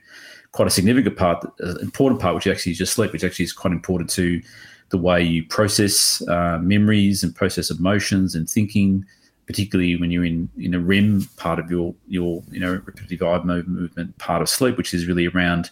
quite 0.50 0.66
a 0.66 0.70
significant 0.70 1.16
part, 1.16 1.44
uh, 1.62 1.76
important 1.76 2.20
part, 2.20 2.34
which 2.34 2.46
actually 2.46 2.72
is 2.72 2.80
your 2.80 2.86
sleep, 2.86 3.12
which 3.12 3.22
actually 3.22 3.44
is 3.44 3.52
quite 3.52 3.72
important 3.72 4.10
to 4.10 4.42
the 4.88 4.98
way 4.98 5.22
you 5.22 5.44
process 5.44 6.26
uh, 6.28 6.58
memories 6.58 7.22
and 7.22 7.34
process 7.34 7.70
emotions 7.70 8.34
and 8.34 8.50
thinking, 8.50 9.04
particularly 9.46 9.94
when 9.96 10.10
you're 10.10 10.24
in 10.24 10.48
in 10.58 10.74
a 10.74 10.80
REM 10.80 11.28
part 11.36 11.60
of 11.60 11.70
your 11.70 11.94
your 12.08 12.42
you 12.50 12.58
know 12.58 12.80
repetitive 12.84 13.22
eye 13.22 13.40
movement 13.44 14.18
part 14.18 14.42
of 14.42 14.48
sleep, 14.48 14.76
which 14.76 14.92
is 14.92 15.06
really 15.06 15.28
around 15.28 15.70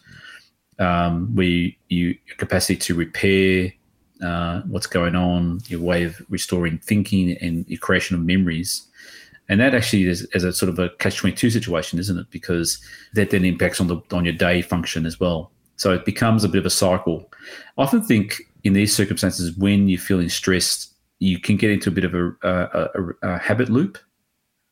um, 0.78 1.34
where 1.34 1.46
you, 1.46 1.72
you 1.88 2.06
your 2.26 2.36
capacity 2.36 2.76
to 2.76 2.94
repair 2.94 3.72
uh, 4.24 4.62
what's 4.62 4.86
going 4.86 5.14
on, 5.14 5.60
your 5.68 5.80
way 5.80 6.04
of 6.04 6.20
restoring 6.28 6.78
thinking, 6.78 7.36
and 7.40 7.68
your 7.68 7.78
creation 7.78 8.16
of 8.16 8.24
memories. 8.24 8.86
And 9.48 9.60
that 9.60 9.74
actually 9.74 10.06
is, 10.06 10.22
is 10.34 10.42
a 10.42 10.52
sort 10.52 10.70
of 10.70 10.78
a 10.78 10.88
catch 10.98 11.18
twenty 11.18 11.36
two 11.36 11.50
situation, 11.50 11.98
isn't 11.98 12.18
it? 12.18 12.30
Because 12.30 12.78
that 13.12 13.30
then 13.30 13.44
impacts 13.44 13.80
on 13.80 13.88
the 13.88 14.00
on 14.10 14.24
your 14.24 14.34
day 14.34 14.62
function 14.62 15.04
as 15.06 15.20
well. 15.20 15.50
So 15.76 15.92
it 15.92 16.04
becomes 16.04 16.44
a 16.44 16.48
bit 16.48 16.60
of 16.60 16.66
a 16.66 16.70
cycle. 16.70 17.30
I 17.76 17.82
often 17.82 18.02
think 18.02 18.42
in 18.62 18.72
these 18.72 18.96
circumstances, 18.96 19.56
when 19.56 19.88
you're 19.88 20.00
feeling 20.00 20.30
stressed, 20.30 20.94
you 21.18 21.38
can 21.38 21.56
get 21.56 21.70
into 21.70 21.90
a 21.90 21.92
bit 21.92 22.04
of 22.04 22.14
a, 22.14 22.28
a, 22.42 22.88
a, 22.94 23.28
a 23.34 23.38
habit 23.38 23.68
loop, 23.68 23.98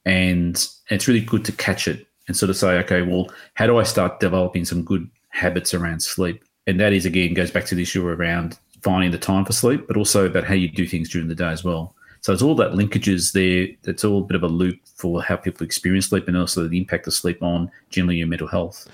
and 0.06 0.66
it's 0.88 1.06
really 1.06 1.20
good 1.20 1.44
to 1.44 1.52
catch 1.52 1.86
it 1.86 2.06
and 2.28 2.36
sort 2.36 2.50
of 2.50 2.56
say, 2.56 2.78
okay, 2.78 3.02
well, 3.02 3.30
how 3.54 3.66
do 3.66 3.78
I 3.78 3.82
start 3.82 4.20
developing 4.20 4.64
some 4.64 4.84
good 4.84 5.10
habits 5.30 5.74
around 5.74 6.02
sleep? 6.02 6.44
And 6.66 6.78
that 6.80 6.92
is 6.92 7.04
again 7.04 7.34
goes 7.34 7.50
back 7.50 7.66
to 7.66 7.74
the 7.74 7.82
issue 7.82 8.06
around 8.06 8.58
finding 8.82 9.10
the 9.10 9.18
time 9.18 9.44
for 9.44 9.52
sleep, 9.52 9.86
but 9.86 9.96
also 9.96 10.26
about 10.26 10.44
how 10.44 10.54
you 10.54 10.68
do 10.68 10.86
things 10.86 11.08
during 11.08 11.28
the 11.28 11.34
day 11.34 11.48
as 11.48 11.64
well. 11.64 11.94
So 12.20 12.32
it's 12.32 12.42
all 12.42 12.54
that 12.56 12.72
linkages 12.72 13.32
there. 13.32 13.68
It's 13.84 14.04
all 14.04 14.18
a 14.18 14.24
bit 14.24 14.36
of 14.36 14.44
a 14.44 14.48
loop 14.48 14.78
for 14.94 15.22
how 15.22 15.36
people 15.36 15.64
experience 15.64 16.06
sleep 16.06 16.28
and 16.28 16.36
also 16.36 16.68
the 16.68 16.78
impact 16.78 17.06
of 17.06 17.14
sleep 17.14 17.42
on 17.42 17.70
generally 17.90 18.18
your 18.18 18.28
mental 18.28 18.46
health. 18.46 18.88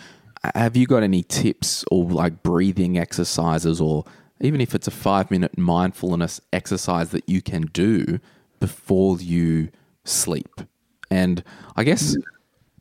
Have 0.55 0.77
you 0.77 0.87
got 0.87 1.03
any 1.03 1.22
tips 1.24 1.85
or 1.90 2.05
like 2.05 2.42
breathing 2.42 2.98
exercises 2.98 3.81
or 3.81 4.05
even 4.40 4.61
if 4.61 4.74
it's 4.74 4.87
a 4.87 4.92
five 4.92 5.31
minute 5.31 5.59
mindfulness 5.59 6.40
exercise 6.53 7.11
that 7.11 7.29
you 7.29 7.42
can 7.42 7.62
do 7.72 8.18
before 8.61 9.18
you 9.18 9.68
sleep? 10.05 10.62
And 11.11 11.42
I 11.77 11.85
guess 11.85 12.16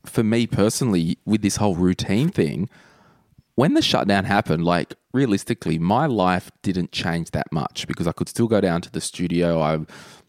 for 0.06 0.22
me 0.22 0.46
personally, 0.46 1.18
with 1.26 1.42
this 1.42 1.56
whole 1.56 1.74
routine 1.74 2.30
thing, 2.30 2.70
when 3.58 3.74
the 3.74 3.82
shutdown 3.82 4.24
happened, 4.24 4.64
like 4.64 4.94
realistically, 5.12 5.80
my 5.80 6.06
life 6.06 6.48
didn't 6.62 6.92
change 6.92 7.32
that 7.32 7.50
much 7.50 7.88
because 7.88 8.06
I 8.06 8.12
could 8.12 8.28
still 8.28 8.46
go 8.46 8.60
down 8.60 8.80
to 8.82 8.92
the 8.92 9.00
studio. 9.00 9.60
I, 9.60 9.80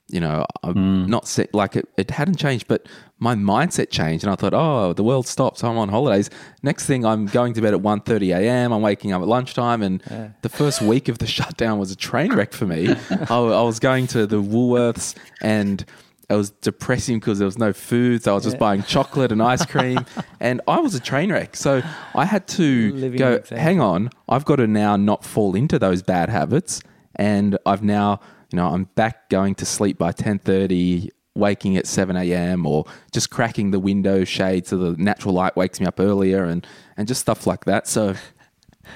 you 0.07 0.19
know, 0.19 0.47
I'm 0.63 0.73
hmm. 0.73 1.05
not 1.05 1.27
set 1.27 1.53
like 1.53 1.75
it, 1.75 1.87
it 1.95 2.09
hadn't 2.09 2.37
changed, 2.37 2.67
but 2.67 2.87
my 3.19 3.35
mindset 3.35 3.91
changed, 3.91 4.23
and 4.23 4.33
I 4.33 4.35
thought, 4.35 4.55
oh, 4.55 4.93
the 4.93 5.03
world 5.03 5.27
stops. 5.27 5.63
I'm 5.63 5.77
on 5.77 5.89
holidays. 5.89 6.31
Next 6.63 6.87
thing, 6.87 7.05
I'm 7.05 7.27
going 7.27 7.53
to 7.53 7.61
bed 7.61 7.75
at 7.75 7.81
1.30 7.81 8.35
a.m. 8.35 8.71
I'm 8.71 8.81
waking 8.81 9.11
up 9.11 9.21
at 9.21 9.27
lunchtime, 9.27 9.83
and 9.83 10.01
the 10.41 10.49
first 10.49 10.81
week 10.81 11.07
of 11.07 11.19
the 11.19 11.27
shutdown 11.37 11.77
was 11.77 11.91
a 11.91 11.95
train 11.95 12.33
wreck 12.33 12.51
for 12.51 12.65
me. 12.65 12.89
I, 13.11 13.35
I 13.35 13.61
was 13.61 13.77
going 13.77 14.07
to 14.07 14.25
the 14.25 14.41
Woolworths 14.41 15.13
and. 15.39 15.85
It 16.29 16.35
was 16.35 16.51
depressing 16.51 17.19
because 17.19 17.39
there 17.39 17.45
was 17.47 17.57
no 17.57 17.73
food, 17.73 18.23
so 18.23 18.31
I 18.31 18.35
was 18.35 18.43
just 18.43 18.59
buying 18.59 18.83
chocolate 18.83 19.31
and 19.31 19.41
ice 19.41 19.65
cream, 19.65 20.05
and 20.39 20.61
I 20.67 20.79
was 20.79 20.93
a 20.93 20.99
train 20.99 21.31
wreck. 21.31 21.55
So 21.55 21.81
I 22.13 22.25
had 22.25 22.47
to 22.49 22.93
Living 22.93 23.17
go. 23.17 23.33
example. 23.33 23.57
Hang 23.63 23.81
on, 23.81 24.09
I've 24.29 24.45
got 24.45 24.57
to 24.57 24.67
now 24.67 24.95
not 24.95 25.25
fall 25.25 25.55
into 25.55 25.79
those 25.79 26.03
bad 26.03 26.29
habits, 26.29 26.81
and 27.15 27.57
I've 27.65 27.81
now, 27.83 28.19
you 28.51 28.57
know, 28.57 28.67
I'm 28.67 28.83
back 28.95 29.29
going 29.29 29.55
to 29.55 29.65
sleep 29.65 29.97
by 29.97 30.11
ten 30.11 30.37
thirty, 30.37 31.09
waking 31.33 31.77
at 31.77 31.87
seven 31.87 32.15
a.m. 32.15 32.67
or 32.67 32.85
just 33.11 33.31
cracking 33.31 33.71
the 33.71 33.79
window 33.79 34.23
shade 34.23 34.67
so 34.67 34.77
the 34.77 35.01
natural 35.01 35.33
light 35.33 35.55
wakes 35.55 35.79
me 35.79 35.87
up 35.87 35.99
earlier, 35.99 36.43
and 36.43 36.67
and 36.95 37.07
just 37.07 37.21
stuff 37.21 37.47
like 37.47 37.65
that. 37.65 37.87
So 37.87 38.13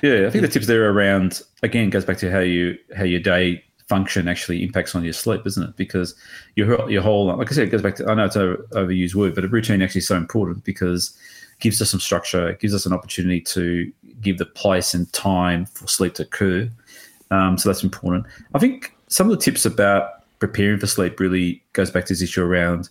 Yeah, 0.04 0.28
I 0.28 0.30
think 0.30 0.44
the 0.44 0.48
tips 0.50 0.68
there 0.68 0.88
around 0.90 1.42
again 1.64 1.90
goes 1.90 2.06
back 2.06 2.18
to 2.18 2.30
how 2.32 2.40
you 2.40 2.78
how 2.96 3.04
your 3.04 3.20
day 3.22 3.64
function 3.88 4.28
actually 4.28 4.64
impacts 4.64 4.96
on 4.96 5.04
your 5.04 5.14
sleep, 5.14 5.46
isn't 5.46 5.64
it? 5.64 5.76
Because 5.76 6.16
your 6.56 6.90
your 6.90 7.02
whole 7.02 7.36
like 7.36 7.52
I 7.52 7.56
said, 7.56 7.68
it 7.68 7.72
goes 7.72 7.82
back 7.82 7.96
to 7.96 8.10
I 8.10 8.16
know 8.16 8.26
it's 8.26 8.36
an 8.36 8.58
overused 8.72 9.16
word, 9.16 9.36
but 9.36 9.46
a 9.46 9.48
routine 9.48 9.82
actually 9.82 10.00
is 10.00 10.08
so 10.08 10.18
important 10.18 10.64
because 10.64 11.18
it 11.54 11.60
gives 11.60 11.82
us 11.82 11.92
some 11.92 12.00
structure, 12.00 12.50
it 12.50 12.60
gives 12.60 12.74
us 12.74 12.86
an 12.86 12.94
opportunity 12.94 13.42
to 13.42 13.92
give 14.22 14.38
the 14.38 14.46
place 14.46 14.94
and 14.94 15.12
time 15.14 15.66
for 15.66 15.88
sleep 15.88 16.14
to 16.16 16.24
occur. 16.24 16.70
Um, 17.32 17.58
so 17.58 17.70
that's 17.70 17.84
important. 17.84 18.26
I 18.54 18.60
think 18.60 18.96
some 19.08 19.30
of 19.30 19.38
the 19.38 19.44
tips 19.44 19.66
about 19.66 20.24
preparing 20.40 20.80
for 20.80 20.88
sleep 20.88 21.20
really 21.20 21.64
goes 21.74 21.90
back 21.90 22.06
to 22.06 22.14
this 22.14 22.22
issue 22.22 22.44
around 22.44 22.90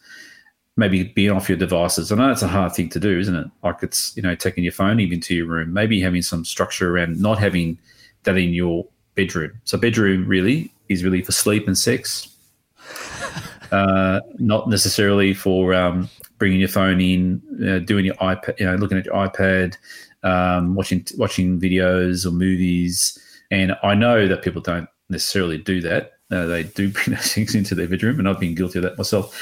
maybe 0.77 1.05
being 1.05 1.31
off 1.31 1.49
your 1.49 1.59
devices. 1.59 2.11
I 2.11 2.17
know 2.17 2.31
it's 2.31 2.43
a 2.43 2.49
hard 2.49 2.73
thing 2.73 2.89
to 2.91 3.01
do, 3.01 3.19
isn't 3.19 3.35
it? 3.35 3.47
Like 3.63 3.83
it's, 3.83 4.17
you 4.17 4.23
know, 4.23 4.35
taking 4.35 4.65
your 4.65 4.73
phone 4.73 5.01
even 5.01 5.21
to 5.21 5.35
your 5.35 5.47
room, 5.47 5.73
maybe 5.73 6.01
having 6.01 6.23
some 6.23 6.45
structure 6.45 6.95
around 6.95 7.21
not 7.21 7.39
having 7.39 7.79
that 8.23 8.39
in 8.39 8.55
your 8.55 8.87
bedroom. 9.15 9.53
So 9.65 9.77
bedroom 9.77 10.27
really 10.27 10.73
is 10.93 11.05
really 11.05 11.23
for 11.23 11.33
sleep 11.33 11.67
and 11.67 11.77
sex, 11.77 12.29
uh, 13.73 14.21
not 14.39 14.69
necessarily 14.69 15.35
for 15.35 15.75
um, 15.75 16.09
bringing 16.39 16.61
your 16.61 16.69
phone 16.69 17.01
in, 17.01 17.43
uh, 17.67 17.79
doing 17.81 18.05
your 18.05 18.15
iPad, 18.17 18.59
you 18.61 18.67
know, 18.67 18.77
looking 18.77 18.99
at 18.99 19.07
your 19.07 19.15
iPad, 19.15 19.77
um, 20.23 20.75
watching 20.75 21.05
watching 21.17 21.61
videos 21.61 22.27
or 22.27 22.31
movies. 22.31 23.19
And 23.51 23.77
I 23.83 23.95
know 23.95 24.29
that 24.29 24.43
people 24.43 24.61
don't 24.61 24.89
necessarily 25.09 25.59
do 25.59 25.81
that. 25.83 26.13
Uh, 26.31 26.47
they 26.47 26.65
do 26.65 26.89
bring 26.93 27.17
those 27.17 27.33
things 27.33 27.55
into 27.55 27.75
their 27.75 27.89
bedroom, 27.89 28.19
and 28.19 28.29
I've 28.29 28.41
been 28.41 28.55
guilty 28.55 28.79
of 28.79 28.83
that 28.85 28.99
myself. 28.99 29.37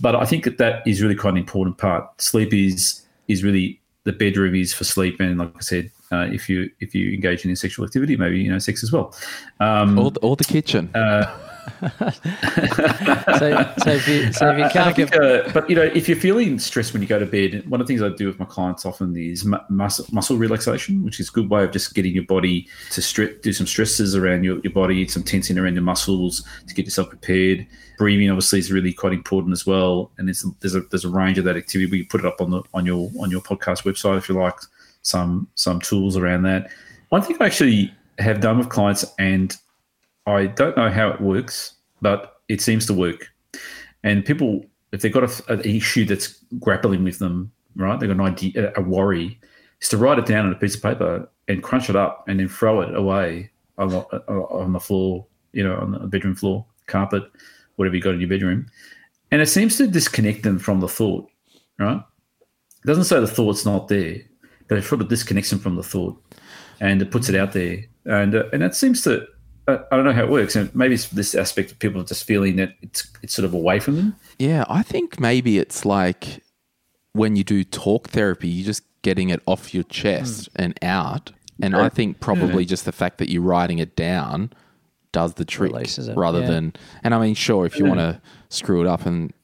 But 0.00 0.16
I 0.16 0.24
think 0.24 0.44
that 0.44 0.58
that 0.58 0.86
is 0.86 1.02
really 1.02 1.14
quite 1.14 1.30
an 1.30 1.38
important 1.38 1.78
part. 1.78 2.20
Sleep 2.20 2.52
is 2.52 3.02
is 3.28 3.44
really 3.44 3.80
the 4.04 4.12
bedroom 4.12 4.54
is 4.54 4.74
for 4.74 4.84
sleep, 4.84 5.20
and 5.20 5.38
like 5.38 5.56
I 5.56 5.60
said, 5.60 5.90
uh, 6.12 6.28
if 6.30 6.48
you 6.48 6.70
if 6.80 6.94
you 6.94 7.12
engage 7.12 7.44
in 7.44 7.56
sexual 7.56 7.84
activity, 7.84 8.16
maybe 8.16 8.38
you 8.38 8.50
know 8.50 8.58
sex 8.58 8.84
as 8.84 8.92
well. 8.92 9.14
Um, 9.60 9.98
or 9.98 10.10
the, 10.10 10.20
or 10.20 10.36
the 10.36 10.44
kitchen. 10.44 10.90
uh, 10.94 11.38
so, 11.82 13.74
so 13.78 13.90
if 13.90 14.08
you 14.08 14.32
so 14.32 14.50
if 14.50 14.58
you 14.58 14.64
I 14.64 14.68
can't 14.72 14.96
think, 14.96 15.12
get 15.12 15.22
uh, 15.22 15.50
but 15.52 15.70
you 15.70 15.76
know, 15.76 15.82
if 15.82 16.08
you're 16.08 16.16
feeling 16.16 16.58
stressed 16.58 16.92
when 16.92 17.02
you 17.02 17.08
go 17.08 17.18
to 17.18 17.26
bed, 17.26 17.68
one 17.68 17.80
of 17.80 17.86
the 17.86 17.92
things 17.92 18.02
I 18.02 18.08
do 18.14 18.26
with 18.26 18.38
my 18.38 18.44
clients 18.44 18.84
often 18.84 19.16
is 19.16 19.44
mu- 19.44 19.58
muscle, 19.68 20.06
muscle 20.10 20.36
relaxation, 20.36 21.04
which 21.04 21.20
is 21.20 21.28
a 21.28 21.32
good 21.32 21.50
way 21.50 21.62
of 21.62 21.70
just 21.70 21.94
getting 21.94 22.14
your 22.14 22.24
body 22.24 22.68
to 22.90 23.00
stre- 23.00 23.40
do 23.42 23.52
some 23.52 23.66
stresses 23.66 24.16
around 24.16 24.44
your, 24.44 24.58
your 24.60 24.72
body, 24.72 25.06
some 25.06 25.22
tensing 25.22 25.56
around 25.56 25.74
your 25.74 25.84
muscles 25.84 26.44
to 26.66 26.74
get 26.74 26.84
yourself 26.84 27.08
prepared. 27.08 27.66
Breathing 27.96 28.30
obviously 28.30 28.58
is 28.58 28.72
really 28.72 28.92
quite 28.92 29.12
important 29.12 29.52
as 29.52 29.64
well, 29.64 30.10
and 30.18 30.26
there's 30.26 30.44
there's 30.60 30.74
a 30.74 30.80
there's 30.90 31.04
a 31.04 31.10
range 31.10 31.38
of 31.38 31.44
that 31.44 31.56
activity. 31.56 31.90
We 31.90 32.02
put 32.02 32.20
it 32.20 32.26
up 32.26 32.40
on 32.40 32.50
the 32.50 32.62
on 32.74 32.86
your 32.86 33.10
on 33.20 33.30
your 33.30 33.40
podcast 33.40 33.84
website 33.84 34.18
if 34.18 34.28
you 34.28 34.34
like 34.34 34.56
some 35.02 35.48
some 35.54 35.80
tools 35.80 36.16
around 36.16 36.42
that. 36.42 36.70
One 37.10 37.22
thing 37.22 37.36
I 37.40 37.46
actually 37.46 37.92
have 38.18 38.40
done 38.40 38.58
with 38.58 38.68
clients, 38.68 39.04
and 39.18 39.56
I 40.26 40.46
don't 40.46 40.76
know 40.76 40.90
how 40.90 41.10
it 41.10 41.20
works, 41.20 41.74
but 42.00 42.40
it 42.48 42.60
seems 42.60 42.86
to 42.86 42.94
work. 42.94 43.28
And 44.04 44.24
people, 44.24 44.64
if 44.92 45.02
they've 45.02 45.12
got 45.12 45.24
a, 45.24 45.52
an 45.52 45.60
issue 45.62 46.04
that's 46.04 46.42
grappling 46.58 47.04
with 47.04 47.18
them, 47.18 47.52
right, 47.76 47.98
they've 47.98 48.08
got 48.08 48.14
an 48.14 48.32
idea, 48.32 48.72
a 48.76 48.80
worry, 48.80 49.38
is 49.80 49.88
to 49.90 49.96
write 49.96 50.18
it 50.18 50.26
down 50.26 50.46
on 50.46 50.52
a 50.52 50.56
piece 50.56 50.74
of 50.74 50.82
paper 50.82 51.28
and 51.48 51.62
crunch 51.62 51.90
it 51.90 51.96
up 51.96 52.24
and 52.28 52.40
then 52.40 52.48
throw 52.48 52.80
it 52.80 52.94
away 52.94 53.50
on 53.78 53.88
the, 53.88 54.00
uh, 54.28 54.46
on 54.50 54.72
the 54.72 54.80
floor, 54.80 55.26
you 55.52 55.62
know, 55.62 55.76
on 55.76 55.92
the 55.92 55.98
bedroom 56.00 56.34
floor, 56.34 56.64
carpet, 56.86 57.24
whatever 57.76 57.96
you 57.96 58.02
got 58.02 58.14
in 58.14 58.20
your 58.20 58.28
bedroom. 58.28 58.66
And 59.30 59.40
it 59.40 59.46
seems 59.46 59.76
to 59.78 59.86
disconnect 59.86 60.42
them 60.42 60.58
from 60.58 60.80
the 60.80 60.88
thought, 60.88 61.28
right? 61.78 62.02
It 62.82 62.86
doesn't 62.86 63.04
say 63.04 63.18
the 63.20 63.26
thought's 63.26 63.64
not 63.64 63.88
there, 63.88 64.20
but 64.72 64.78
it 64.78 64.84
sort 64.84 65.02
of 65.02 65.08
disconnects 65.08 65.50
them 65.50 65.58
from 65.58 65.76
the 65.76 65.82
thought 65.82 66.18
and 66.80 67.02
it 67.02 67.10
puts 67.10 67.28
it 67.28 67.34
out 67.34 67.52
there. 67.52 67.84
And 68.06 68.34
uh, 68.34 68.44
and 68.54 68.62
that 68.62 68.74
seems 68.74 69.02
to 69.02 69.26
I 69.68 69.80
I 69.92 69.96
don't 69.96 70.06
know 70.06 70.14
how 70.14 70.22
it 70.22 70.30
works, 70.30 70.56
and 70.56 70.74
maybe 70.74 70.94
it's 70.94 71.08
this 71.08 71.34
aspect 71.34 71.72
of 71.72 71.78
people 71.78 72.02
just 72.04 72.24
feeling 72.24 72.56
that 72.56 72.74
it's 72.80 73.06
it's 73.22 73.34
sort 73.34 73.44
of 73.44 73.52
away 73.52 73.80
from 73.80 73.96
them. 73.96 74.16
Yeah, 74.38 74.64
I 74.70 74.82
think 74.82 75.20
maybe 75.20 75.58
it's 75.58 75.84
like 75.84 76.42
when 77.12 77.36
you 77.36 77.44
do 77.44 77.64
talk 77.64 78.08
therapy, 78.08 78.48
you're 78.48 78.64
just 78.64 78.82
getting 79.02 79.28
it 79.28 79.42
off 79.46 79.74
your 79.74 79.82
chest 79.84 80.48
and 80.56 80.78
out. 80.82 81.32
And 81.60 81.76
I 81.76 81.90
think 81.90 82.18
probably 82.18 82.64
just 82.64 82.86
the 82.86 82.92
fact 82.92 83.18
that 83.18 83.28
you're 83.28 83.42
writing 83.42 83.78
it 83.78 83.94
down 83.94 84.54
does 85.12 85.34
the 85.34 85.44
trick 85.44 85.72
it, 85.74 86.16
rather 86.16 86.40
yeah. 86.40 86.46
than. 86.46 86.72
And 87.04 87.14
I 87.14 87.20
mean, 87.20 87.34
sure, 87.34 87.66
if 87.66 87.78
you 87.78 87.84
want 87.84 88.00
to 88.00 88.22
screw 88.48 88.80
it 88.80 88.86
up 88.86 89.04
and 89.04 89.34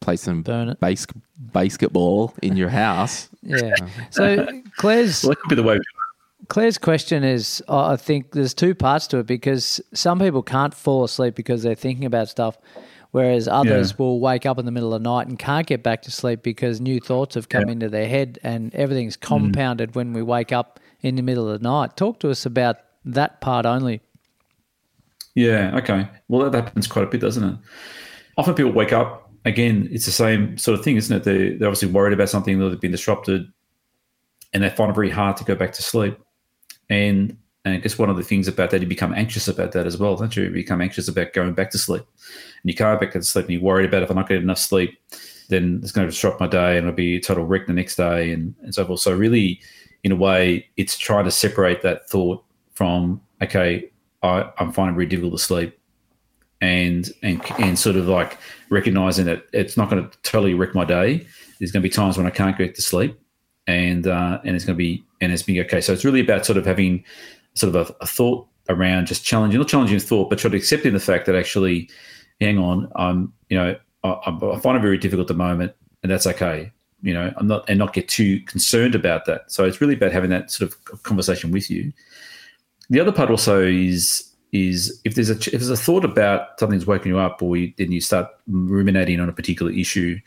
play 0.00 0.16
some 0.16 0.42
Burn 0.42 0.68
it. 0.70 0.80
base, 0.80 1.06
basketball 1.38 2.34
in 2.42 2.56
your 2.56 2.68
house, 2.68 3.28
yeah. 3.42 3.74
So 4.10 4.46
Claire's 4.76 5.22
Well, 5.24 5.30
that 5.30 5.40
could 5.40 5.48
be 5.50 5.54
the 5.56 5.62
way. 5.62 5.78
Claire's 6.48 6.78
question 6.78 7.22
is 7.24 7.62
I 7.68 7.92
I 7.92 7.96
think 7.96 8.32
there's 8.32 8.54
two 8.54 8.74
parts 8.74 9.06
to 9.08 9.18
it 9.18 9.26
because 9.26 9.80
some 9.94 10.18
people 10.18 10.42
can't 10.42 10.74
fall 10.74 11.04
asleep 11.04 11.34
because 11.34 11.62
they're 11.62 11.74
thinking 11.74 12.04
about 12.04 12.28
stuff, 12.28 12.58
whereas 13.12 13.46
others 13.46 13.90
Yeah. 13.90 13.96
will 13.98 14.20
wake 14.20 14.46
up 14.46 14.58
in 14.58 14.64
the 14.66 14.72
middle 14.72 14.92
of 14.94 15.02
the 15.02 15.08
night 15.08 15.28
and 15.28 15.38
can't 15.38 15.66
get 15.66 15.82
back 15.82 16.02
to 16.02 16.10
sleep 16.10 16.42
because 16.42 16.80
new 16.80 16.98
thoughts 17.00 17.34
have 17.36 17.48
come 17.48 17.68
into 17.68 17.88
their 17.88 18.08
head 18.08 18.38
and 18.42 18.74
everything's 18.74 19.16
Mm. 19.16 19.20
compounded 19.20 19.94
when 19.94 20.12
we 20.12 20.22
wake 20.22 20.52
up 20.52 20.80
in 21.02 21.14
the 21.14 21.22
middle 21.22 21.48
of 21.48 21.60
the 21.60 21.68
night. 21.68 21.96
Talk 21.96 22.18
to 22.20 22.30
us 22.30 22.44
about 22.44 22.76
that 23.04 23.40
part 23.40 23.64
only. 23.64 24.00
Yeah. 25.34 25.76
Okay. 25.78 26.08
Well, 26.28 26.50
that 26.50 26.64
happens 26.64 26.86
quite 26.86 27.04
a 27.04 27.08
bit, 27.08 27.20
doesn't 27.20 27.44
it? 27.44 27.56
Often 28.36 28.54
people 28.54 28.72
wake 28.72 28.92
up 28.92 29.29
again. 29.44 29.88
It's 29.90 30.06
the 30.06 30.12
same 30.12 30.58
sort 30.58 30.78
of 30.78 30.84
thing, 30.84 30.96
isn't 30.96 31.16
it? 31.16 31.24
They 31.24 31.56
they're 31.56 31.68
obviously 31.68 31.88
worried 31.88 32.12
about 32.12 32.28
something 32.28 32.58
that 32.58 32.68
they've 32.68 32.80
been 32.80 32.90
disrupted, 32.90 33.50
and 34.52 34.62
they 34.62 34.70
find 34.70 34.90
it 34.90 34.94
very 34.94 35.10
hard 35.10 35.36
to 35.38 35.44
go 35.44 35.54
back 35.54 35.72
to 35.72 35.82
sleep. 35.82 36.18
And 36.88 37.36
and 37.64 37.74
I 37.74 37.78
guess 37.78 37.98
one 37.98 38.08
of 38.08 38.16
the 38.16 38.22
things 38.22 38.48
about 38.48 38.70
that, 38.70 38.80
you 38.80 38.86
become 38.86 39.12
anxious 39.14 39.46
about 39.48 39.72
that 39.72 39.86
as 39.86 39.98
well, 39.98 40.16
don't 40.16 40.34
you? 40.34 40.44
You 40.44 40.50
become 40.50 40.80
anxious 40.80 41.08
about 41.08 41.32
going 41.32 41.52
back 41.54 41.70
to 41.70 41.78
sleep, 41.78 42.02
and 42.62 42.70
you 42.70 42.74
can't 42.74 43.00
back 43.00 43.12
to 43.12 43.22
sleep, 43.22 43.46
and 43.46 43.54
you're 43.54 43.62
worried 43.62 43.86
about 43.86 44.02
if 44.02 44.10
I'm 44.10 44.16
not 44.16 44.28
getting 44.28 44.44
enough 44.44 44.58
sleep, 44.58 44.98
then 45.48 45.80
it's 45.82 45.92
going 45.92 46.06
to 46.06 46.10
disrupt 46.10 46.40
my 46.40 46.46
day, 46.46 46.78
and 46.78 46.86
I'll 46.86 46.92
be 46.92 47.16
a 47.16 47.20
total 47.20 47.44
wreck 47.44 47.66
the 47.66 47.72
next 47.72 47.96
day, 47.96 48.32
and 48.32 48.54
and 48.62 48.74
so 48.74 48.84
forth. 48.84 49.00
So 49.00 49.14
really, 49.14 49.60
in 50.04 50.12
a 50.12 50.16
way, 50.16 50.68
it's 50.76 50.96
trying 50.96 51.24
to 51.24 51.30
separate 51.30 51.82
that 51.82 52.08
thought 52.08 52.42
from 52.72 53.20
okay, 53.42 53.90
I, 54.22 54.50
I'm 54.58 54.72
finding 54.72 54.94
it 54.94 54.96
very 54.96 55.06
difficult 55.06 55.34
to 55.34 55.44
sleep, 55.44 55.78
and 56.60 57.10
and 57.22 57.42
and 57.58 57.78
sort 57.78 57.96
of 57.96 58.08
like 58.08 58.38
recognizing 58.70 59.26
that 59.26 59.46
it's 59.52 59.76
not 59.76 59.90
going 59.90 60.08
to 60.08 60.18
totally 60.22 60.54
wreck 60.54 60.74
my 60.74 60.84
day. 60.84 61.26
There's 61.58 61.72
going 61.72 61.82
to 61.82 61.88
be 61.88 61.92
times 61.92 62.16
when 62.16 62.26
I 62.26 62.30
can't 62.30 62.56
get 62.56 62.74
to 62.76 62.82
sleep, 62.82 63.20
and 63.66 64.06
uh, 64.06 64.40
and 64.44 64.56
it's 64.56 64.64
going 64.64 64.76
to 64.76 64.78
be 64.78 65.04
and 65.20 65.32
it's 65.32 65.42
being 65.42 65.60
okay. 65.60 65.80
So 65.80 65.92
it's 65.92 66.04
really 66.04 66.20
about 66.20 66.46
sort 66.46 66.56
of 66.56 66.64
having 66.64 67.04
sort 67.54 67.74
of 67.74 67.90
a, 67.90 67.94
a 68.00 68.06
thought 68.06 68.46
around 68.68 69.06
just 69.06 69.24
challenging, 69.24 69.58
not 69.58 69.68
challenging 69.68 69.98
thought, 69.98 70.30
but 70.30 70.40
sort 70.40 70.54
of 70.54 70.58
accepting 70.58 70.92
the 70.92 71.00
fact 71.00 71.26
that 71.26 71.34
actually, 71.34 71.90
hang 72.40 72.58
on, 72.58 72.90
I'm 72.96 73.32
you 73.48 73.58
know 73.58 73.76
I, 74.04 74.10
I 74.24 74.58
find 74.60 74.78
it 74.78 74.82
very 74.82 74.98
difficult 74.98 75.30
at 75.30 75.36
the 75.36 75.42
moment, 75.42 75.74
and 76.02 76.10
that's 76.10 76.26
okay. 76.26 76.72
You 77.02 77.14
know, 77.14 77.32
I'm 77.36 77.46
not 77.46 77.68
and 77.68 77.78
not 77.78 77.92
get 77.92 78.08
too 78.08 78.40
concerned 78.40 78.94
about 78.94 79.26
that. 79.26 79.50
So 79.50 79.64
it's 79.64 79.80
really 79.80 79.94
about 79.94 80.12
having 80.12 80.30
that 80.30 80.50
sort 80.50 80.70
of 80.70 81.02
conversation 81.02 81.50
with 81.50 81.70
you. 81.70 81.92
The 82.88 83.00
other 83.00 83.12
part 83.12 83.30
also 83.30 83.62
is 83.62 84.29
is 84.52 85.00
if 85.04 85.14
there's 85.14 85.30
a 85.30 85.34
if 85.34 85.52
there's 85.52 85.70
a 85.70 85.76
thought 85.76 86.04
about 86.04 86.58
something's 86.58 86.86
waking 86.86 87.12
you 87.12 87.18
up, 87.18 87.42
or 87.42 87.56
you, 87.56 87.72
then 87.78 87.92
you 87.92 88.00
start 88.00 88.28
ruminating 88.48 89.20
on 89.20 89.28
a 89.28 89.32
particular 89.32 89.72
issue, 89.72 90.18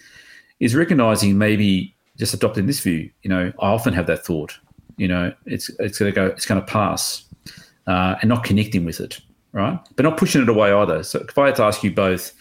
is 0.60 0.76
recognizing 0.76 1.38
maybe 1.38 1.96
just 2.18 2.34
adopting 2.34 2.66
this 2.66 2.80
view. 2.80 3.10
You 3.24 3.30
know, 3.30 3.52
I 3.60 3.68
often 3.68 3.94
have 3.94 4.08
that 4.08 4.26
thought. 4.26 4.58
You 4.98 5.08
know, 5.08 5.34
it's 5.46 5.70
it's 5.80 5.98
going 5.98 6.12
to 6.12 6.16
go, 6.16 6.28
it's 6.28 6.46
going 6.46 6.62
to 6.62 6.68
pass, 6.68 7.26
uh, 7.88 8.16
and 8.22 8.30
not 8.30 8.44
connecting 8.44 8.86
with 8.86 9.00
it, 9.00 9.20
right? 9.52 9.80
But 9.96 10.04
not 10.04 10.18
pushing 10.18 10.42
it 10.42 10.50
away 10.50 10.72
either. 10.72 11.04
So 11.04 11.20
if 11.20 11.38
I 11.38 11.48
had 11.48 11.56
to 11.56 11.64
ask 11.64 11.84
you 11.84 11.92
both, 11.92 12.32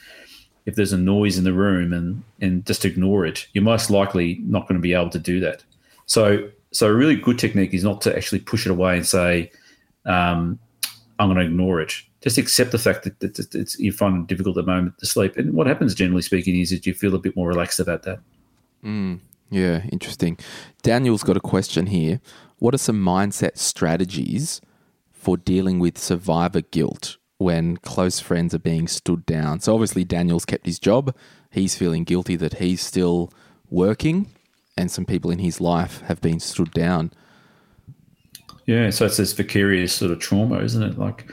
if 0.67 0.77
there's 0.77 0.93
a 0.93 0.99
noise 0.99 1.39
in 1.39 1.45
the 1.45 1.53
room 1.53 1.93
and 1.93 2.23
and 2.41 2.65
just 2.67 2.85
ignore 2.85 3.27
it, 3.27 3.47
you're 3.55 3.65
most 3.65 3.91
likely 3.91 4.41
not 4.43 4.69
going 4.69 4.79
to 4.79 4.83
be 4.83 4.93
able 4.93 5.11
to 5.11 5.19
do 5.19 5.41
that. 5.41 5.65
So 6.07 6.49
so 6.71 6.87
a 6.87 6.93
really 6.93 7.17
good 7.17 7.39
technique 7.39 7.75
is 7.75 7.85
not 7.85 8.01
to 8.03 8.17
actually 8.17 8.41
push 8.41 8.67
it 8.67 8.71
away 8.71 8.97
and 8.97 9.07
say, 9.07 9.51
um, 10.05 10.59
I'm 11.23 11.29
going 11.29 11.39
to 11.39 11.53
ignore 11.53 11.81
it. 11.81 11.95
Just 12.21 12.37
accept 12.37 12.73
the 12.73 12.79
fact 12.79 13.05
that, 13.05 13.21
that, 13.21 13.35
that 13.37 13.55
it's, 13.55 13.79
you 13.79 13.93
find 13.93 14.23
it 14.23 14.27
difficult 14.27 14.59
at 14.59 14.65
the 14.65 14.73
moment 14.73 14.99
to 14.99 15.07
sleep. 15.07 15.37
And 15.37 15.55
what 15.55 15.69
happens, 15.69 15.95
generally 15.95 16.23
speaking, 16.23 16.59
is 16.59 16.71
that 16.71 16.85
you 16.85 16.95
feel 16.95 17.15
a 17.15 17.19
bit 17.19 17.37
more 17.37 17.49
relaxed 17.49 17.79
about 17.79 18.03
that. 18.03 18.19
Mm, 18.85 19.21
yeah, 19.51 19.85
interesting. 19.93 20.37
Daniel's 20.83 21.23
got 21.23 21.37
a 21.37 21.41
question 21.41 21.87
here. 21.87 22.21
What 22.59 22.75
are 22.75 22.79
some 22.79 23.03
mindset 23.03 23.57
strategies 23.57 24.61
for 25.13 25.37
dealing 25.37 25.79
with 25.79 25.97
survivor 25.97 26.61
guilt 26.61 27.19
when 27.39 27.77
close 27.77 28.19
friends 28.19 28.53
are 28.53 28.59
being 28.59 28.89
stood 28.89 29.25
down? 29.25 29.61
So, 29.61 29.75
obviously, 29.75 30.05
Daniel's 30.05 30.45
kept 30.45 30.67
his 30.67 30.81
job. 30.81 31.15
He's 31.51 31.77
feeling 31.77 32.03
guilty 32.03 32.35
that 32.37 32.55
he's 32.55 32.81
still 32.81 33.33
working, 33.71 34.27
and 34.77 34.91
some 34.91 35.05
people 35.05 35.31
in 35.31 35.39
his 35.39 35.61
life 35.61 36.01
have 36.03 36.21
been 36.21 36.41
stood 36.41 36.73
down. 36.73 37.13
Yeah, 38.67 38.91
so 38.91 39.07
it's 39.07 39.17
this 39.17 39.33
vicarious 39.33 39.93
sort 39.93 40.13
of 40.13 40.21
trauma, 40.21 40.61
isn't 40.61 40.83
it? 40.83 40.99
Like, 40.99 41.31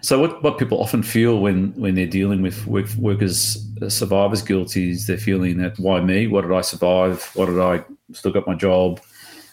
so 0.00 0.20
what, 0.20 0.42
what 0.42 0.58
people 0.58 0.80
often 0.82 1.02
feel 1.02 1.40
when 1.40 1.72
when 1.76 1.94
they're 1.94 2.06
dealing 2.06 2.42
with 2.42 2.66
work, 2.66 2.86
workers 2.98 3.66
uh, 3.80 3.88
survivors 3.88 4.42
guilt 4.42 4.76
is 4.76 5.06
they're 5.06 5.16
feeling 5.16 5.58
that 5.58 5.78
why 5.78 6.00
me? 6.00 6.26
What 6.26 6.42
did 6.42 6.52
I 6.52 6.60
survive? 6.60 7.30
What 7.34 7.46
did 7.46 7.58
I 7.58 7.84
still 8.12 8.32
got 8.32 8.46
my 8.46 8.54
job? 8.54 9.00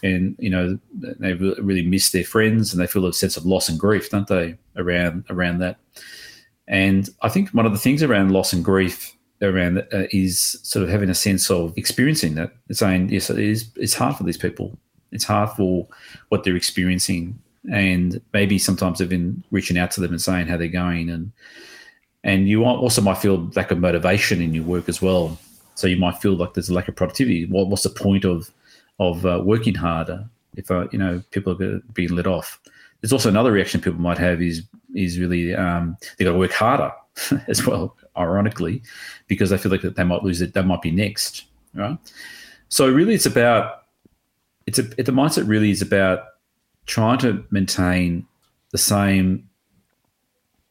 And 0.02 0.36
you 0.38 0.50
know 0.50 0.78
they 0.92 1.32
really 1.34 1.86
miss 1.86 2.10
their 2.10 2.24
friends 2.24 2.72
and 2.72 2.82
they 2.82 2.86
feel 2.86 3.06
a 3.06 3.12
sense 3.12 3.36
of 3.36 3.46
loss 3.46 3.68
and 3.68 3.78
grief, 3.78 4.10
don't 4.10 4.26
they? 4.26 4.58
Around 4.76 5.24
around 5.30 5.58
that. 5.60 5.78
And 6.68 7.08
I 7.22 7.28
think 7.28 7.50
one 7.50 7.66
of 7.66 7.72
the 7.72 7.78
things 7.78 8.02
around 8.02 8.32
loss 8.32 8.52
and 8.52 8.64
grief 8.64 9.16
around 9.40 9.78
uh, 9.78 10.04
is 10.10 10.58
sort 10.62 10.82
of 10.82 10.90
having 10.90 11.08
a 11.08 11.14
sense 11.14 11.50
of 11.50 11.72
experiencing 11.78 12.34
that. 12.34 12.52
Saying 12.70 13.08
yes, 13.08 13.30
it 13.30 13.38
is. 13.38 13.70
It's 13.76 13.94
hard 13.94 14.16
for 14.16 14.24
these 14.24 14.36
people. 14.36 14.78
It's 15.12 15.24
hard 15.24 15.50
for 15.50 15.86
what 16.28 16.44
they're 16.44 16.56
experiencing, 16.56 17.38
and 17.70 18.20
maybe 18.32 18.58
sometimes 18.58 18.98
they've 18.98 19.08
been 19.08 19.44
reaching 19.50 19.78
out 19.78 19.90
to 19.92 20.00
them 20.00 20.10
and 20.10 20.20
saying 20.20 20.46
how 20.46 20.56
they're 20.56 20.68
going, 20.68 21.10
and 21.10 21.32
and 22.24 22.48
you 22.48 22.64
also 22.64 23.02
might 23.02 23.18
feel 23.18 23.50
lack 23.56 23.70
of 23.70 23.78
motivation 23.78 24.40
in 24.40 24.54
your 24.54 24.64
work 24.64 24.88
as 24.88 25.02
well. 25.02 25.38
So 25.74 25.86
you 25.86 25.96
might 25.96 26.18
feel 26.18 26.36
like 26.36 26.54
there's 26.54 26.68
a 26.68 26.74
lack 26.74 26.88
of 26.88 26.94
productivity. 26.94 27.46
What, 27.46 27.68
what's 27.68 27.82
the 27.82 27.90
point 27.90 28.24
of 28.24 28.50
of 28.98 29.26
uh, 29.26 29.42
working 29.44 29.74
harder 29.74 30.28
if 30.56 30.70
uh, 30.70 30.86
you 30.92 30.98
know 30.98 31.22
people 31.30 31.52
are 31.52 31.80
being 31.94 32.14
let 32.14 32.26
off? 32.26 32.60
There's 33.00 33.12
also 33.12 33.28
another 33.28 33.52
reaction 33.52 33.80
people 33.80 34.00
might 34.00 34.18
have 34.18 34.40
is 34.40 34.62
is 34.94 35.18
really 35.18 35.54
um, 35.54 35.96
they 36.16 36.24
got 36.24 36.32
to 36.32 36.38
work 36.38 36.52
harder 36.52 36.92
as 37.48 37.66
well, 37.66 37.96
ironically, 38.16 38.82
because 39.26 39.50
they 39.50 39.58
feel 39.58 39.72
like 39.72 39.82
that 39.82 39.96
they 39.96 40.04
might 40.04 40.22
lose 40.22 40.40
it. 40.40 40.54
They 40.54 40.62
might 40.62 40.82
be 40.82 40.90
next, 40.90 41.44
right? 41.74 41.98
So 42.68 42.88
really, 42.88 43.14
it's 43.14 43.26
about 43.26 43.81
it's 44.66 44.78
a 44.78 44.82
the 44.82 45.12
mindset 45.12 45.48
really 45.48 45.70
is 45.70 45.82
about 45.82 46.24
trying 46.86 47.18
to 47.18 47.44
maintain 47.50 48.26
the 48.70 48.78
same 48.78 49.48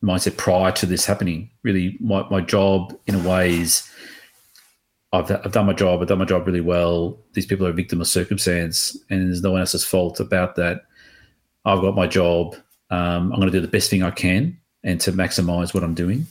mindset 0.04 0.38
prior 0.38 0.72
to 0.74 0.86
this 0.86 1.06
happening. 1.06 1.50
Really, 1.64 1.98
my, 2.00 2.28
my 2.30 2.42
job 2.42 2.98
in 3.08 3.16
a 3.16 3.20
way 3.30 3.54
is 3.56 3.90
I've, 5.14 5.30
I've 5.32 5.52
done 5.52 5.68
my 5.68 5.74
job, 5.74 6.02
I've 6.02 6.08
done 6.08 6.20
my 6.20 6.26
job 6.26 6.48
really 6.48 6.62
well. 6.62 7.18
These 7.34 7.46
people 7.46 7.68
are 7.68 7.72
a 7.72 7.74
victim 7.74 8.02
of 8.02 8.08
circumstance, 8.08 8.98
and 9.10 9.28
there's 9.28 9.44
no 9.44 9.52
one 9.52 9.62
else's 9.62 9.86
fault 9.86 10.20
about 10.20 10.56
that. 10.56 10.86
I've 11.66 11.82
got 11.82 11.96
my 11.96 12.08
job. 12.08 12.56
Um, 12.90 13.32
I'm 13.32 13.40
going 13.40 13.52
to 13.52 13.52
do 13.52 13.62
the 13.62 13.68
best 13.68 13.90
thing 13.90 14.04
I 14.04 14.12
can 14.12 14.58
and 14.84 15.00
to 15.02 15.12
maximize 15.12 15.74
what 15.74 15.84
I'm 15.84 15.94
doing. 15.94 16.26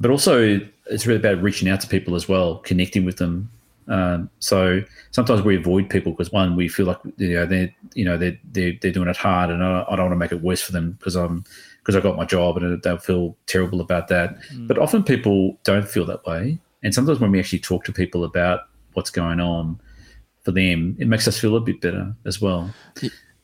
but 0.00 0.10
also 0.10 0.60
it's 0.86 1.06
really 1.06 1.20
about 1.20 1.42
reaching 1.42 1.68
out 1.68 1.80
to 1.82 1.86
people 1.86 2.14
as 2.14 2.28
well, 2.28 2.56
connecting 2.58 3.04
with 3.04 3.18
them. 3.18 3.50
Um, 3.88 4.30
so 4.38 4.82
sometimes 5.10 5.42
we 5.42 5.56
avoid 5.56 5.90
people 5.90 6.12
because 6.12 6.32
one, 6.32 6.56
we 6.56 6.68
feel 6.68 6.86
like 6.86 6.98
you 7.16 7.34
know 7.34 7.46
they're 7.46 7.74
you 7.94 8.04
know 8.04 8.16
they're 8.16 8.38
they're, 8.52 8.74
they're 8.80 8.92
doing 8.92 9.08
it 9.08 9.16
hard, 9.16 9.50
and 9.50 9.62
I, 9.62 9.84
I 9.88 9.96
don't 9.96 10.06
want 10.06 10.12
to 10.12 10.16
make 10.16 10.32
it 10.32 10.42
worse 10.42 10.62
for 10.62 10.72
them 10.72 10.92
because 10.92 11.16
I'm 11.16 11.44
because 11.78 11.96
I 11.96 12.00
got 12.00 12.16
my 12.16 12.24
job 12.24 12.56
and 12.56 12.82
they'll 12.82 12.98
feel 12.98 13.36
terrible 13.46 13.80
about 13.80 14.08
that. 14.08 14.38
Mm. 14.52 14.68
But 14.68 14.78
often 14.78 15.02
people 15.02 15.58
don't 15.64 15.88
feel 15.88 16.06
that 16.06 16.24
way, 16.26 16.58
and 16.82 16.94
sometimes 16.94 17.18
when 17.20 17.32
we 17.32 17.38
actually 17.38 17.60
talk 17.60 17.84
to 17.84 17.92
people 17.92 18.24
about 18.24 18.68
what's 18.94 19.10
going 19.10 19.40
on 19.40 19.80
for 20.42 20.52
them, 20.52 20.96
it 20.98 21.06
makes 21.08 21.26
us 21.28 21.38
feel 21.38 21.56
a 21.56 21.60
bit 21.60 21.80
better 21.80 22.14
as 22.24 22.40
well. 22.40 22.72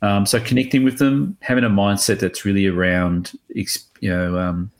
Um, 0.02 0.26
so 0.26 0.40
connecting 0.40 0.84
with 0.84 0.98
them, 0.98 1.36
having 1.40 1.64
a 1.64 1.70
mindset 1.70 2.20
that's 2.20 2.44
really 2.44 2.66
around, 2.66 3.32
you 3.48 3.66
know, 4.02 4.38
um, 4.38 4.70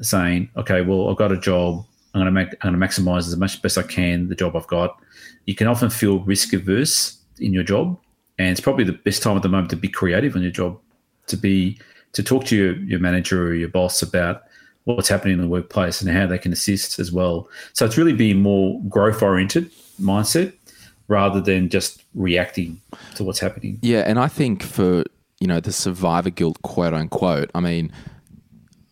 saying, 0.00 0.50
okay, 0.56 0.82
well, 0.82 1.10
I've 1.10 1.16
got 1.16 1.32
a 1.32 1.38
job. 1.38 1.84
I'm 2.14 2.20
going 2.20 2.26
to 2.26 2.30
make, 2.30 2.48
I'm 2.60 2.72
going 2.72 2.80
to 2.80 2.86
maximize 2.86 3.26
as 3.26 3.36
much 3.36 3.60
best 3.60 3.76
I 3.76 3.82
can 3.82 4.28
the 4.28 4.36
job 4.36 4.56
I've 4.56 4.68
got. 4.68 4.98
You 5.46 5.54
can 5.54 5.66
often 5.66 5.90
feel 5.90 6.20
risk 6.20 6.52
averse 6.52 7.18
in 7.38 7.52
your 7.52 7.64
job, 7.64 7.98
and 8.38 8.48
it's 8.48 8.60
probably 8.60 8.84
the 8.84 8.92
best 8.92 9.22
time 9.22 9.36
at 9.36 9.42
the 9.42 9.48
moment 9.48 9.70
to 9.70 9.76
be 9.76 9.88
creative 9.88 10.36
on 10.36 10.42
your 10.42 10.52
job, 10.52 10.78
to 11.26 11.36
be 11.36 11.78
to 12.12 12.22
talk 12.22 12.44
to 12.46 12.56
your, 12.56 12.76
your 12.76 13.00
manager 13.00 13.48
or 13.48 13.54
your 13.54 13.68
boss 13.68 14.00
about 14.00 14.44
what's 14.84 15.08
happening 15.08 15.34
in 15.34 15.40
the 15.40 15.48
workplace 15.48 16.00
and 16.00 16.10
how 16.10 16.26
they 16.26 16.38
can 16.38 16.52
assist 16.52 16.98
as 16.98 17.10
well. 17.10 17.48
So 17.72 17.84
it's 17.84 17.96
really 17.96 18.12
being 18.12 18.40
more 18.40 18.80
growth 18.88 19.22
oriented 19.22 19.70
mindset 20.00 20.52
rather 21.08 21.40
than 21.40 21.68
just 21.68 22.04
reacting 22.14 22.80
to 23.16 23.24
what's 23.24 23.40
happening. 23.40 23.78
Yeah, 23.82 24.04
and 24.06 24.18
I 24.18 24.28
think 24.28 24.62
for 24.62 25.04
you 25.40 25.46
know 25.46 25.60
the 25.60 25.72
survivor 25.72 26.30
guilt, 26.30 26.62
quote 26.62 26.94
unquote. 26.94 27.50
I 27.54 27.60
mean, 27.60 27.92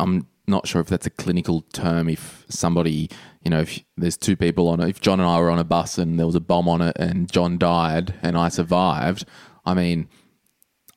I'm 0.01 0.27
not 0.47 0.67
sure 0.67 0.81
if 0.81 0.89
that's 0.89 1.07
a 1.07 1.11
clinical 1.11 1.63
term. 1.73 2.09
If 2.09 2.45
somebody, 2.49 3.11
you 3.43 3.51
know, 3.51 3.61
if 3.61 3.81
there's 3.97 4.17
two 4.17 4.37
people 4.37 4.69
on 4.69 4.81
it, 4.81 4.89
if 4.89 5.01
John 5.01 5.21
and 5.21 5.29
I 5.29 5.39
were 5.39 5.51
on 5.51 5.59
a 5.59 5.65
bus 5.65 5.99
and 5.99 6.19
there 6.19 6.27
was 6.27 6.35
a 6.35 6.41
bomb 6.41 6.69
on 6.69 6.81
it 6.83 6.97
and 6.99 7.31
John 7.31 7.59
died 7.59 8.15
and 8.23 8.37
I 8.37 8.49
survived, 8.49 9.25
I 9.65 9.75
mean, 9.75 10.09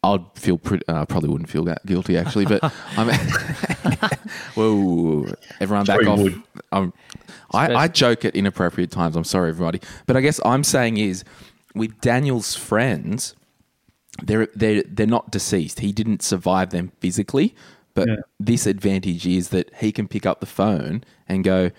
I'd 0.05 0.23
feel 0.35 0.57
pretty. 0.57 0.87
Uh, 0.87 1.05
probably 1.05 1.29
wouldn't 1.29 1.49
feel 1.49 1.63
that 1.65 1.85
guilty 1.85 2.17
actually, 2.17 2.45
but 2.45 2.63
I 2.95 3.03
mean, 3.03 3.99
whoa, 4.55 5.33
everyone 5.59 5.85
back 5.85 6.05
off. 6.05 6.31
Um, 6.71 6.93
I, 7.51 7.73
I 7.73 7.87
joke 7.87 8.23
at 8.23 8.35
inappropriate 8.35 8.91
times. 8.91 9.15
I'm 9.15 9.23
sorry, 9.23 9.49
everybody, 9.49 9.81
but 10.05 10.15
I 10.15 10.21
guess 10.21 10.39
I'm 10.45 10.63
saying 10.63 10.97
is 10.97 11.23
with 11.73 11.99
Daniel's 12.01 12.55
friends, 12.55 13.35
they're 14.21 14.47
they're 14.55 14.83
they're 14.83 15.07
not 15.07 15.31
deceased. 15.31 15.79
He 15.79 15.91
didn't 15.91 16.21
survive 16.21 16.69
them 16.69 16.91
physically, 16.99 17.55
but 17.95 18.07
yeah. 18.07 18.15
this 18.39 18.67
advantage 18.67 19.25
is 19.25 19.49
that 19.49 19.73
he 19.75 19.91
can 19.91 20.07
pick 20.07 20.25
up 20.25 20.39
the 20.41 20.45
phone 20.45 21.03
and 21.27 21.43
go, 21.43 21.71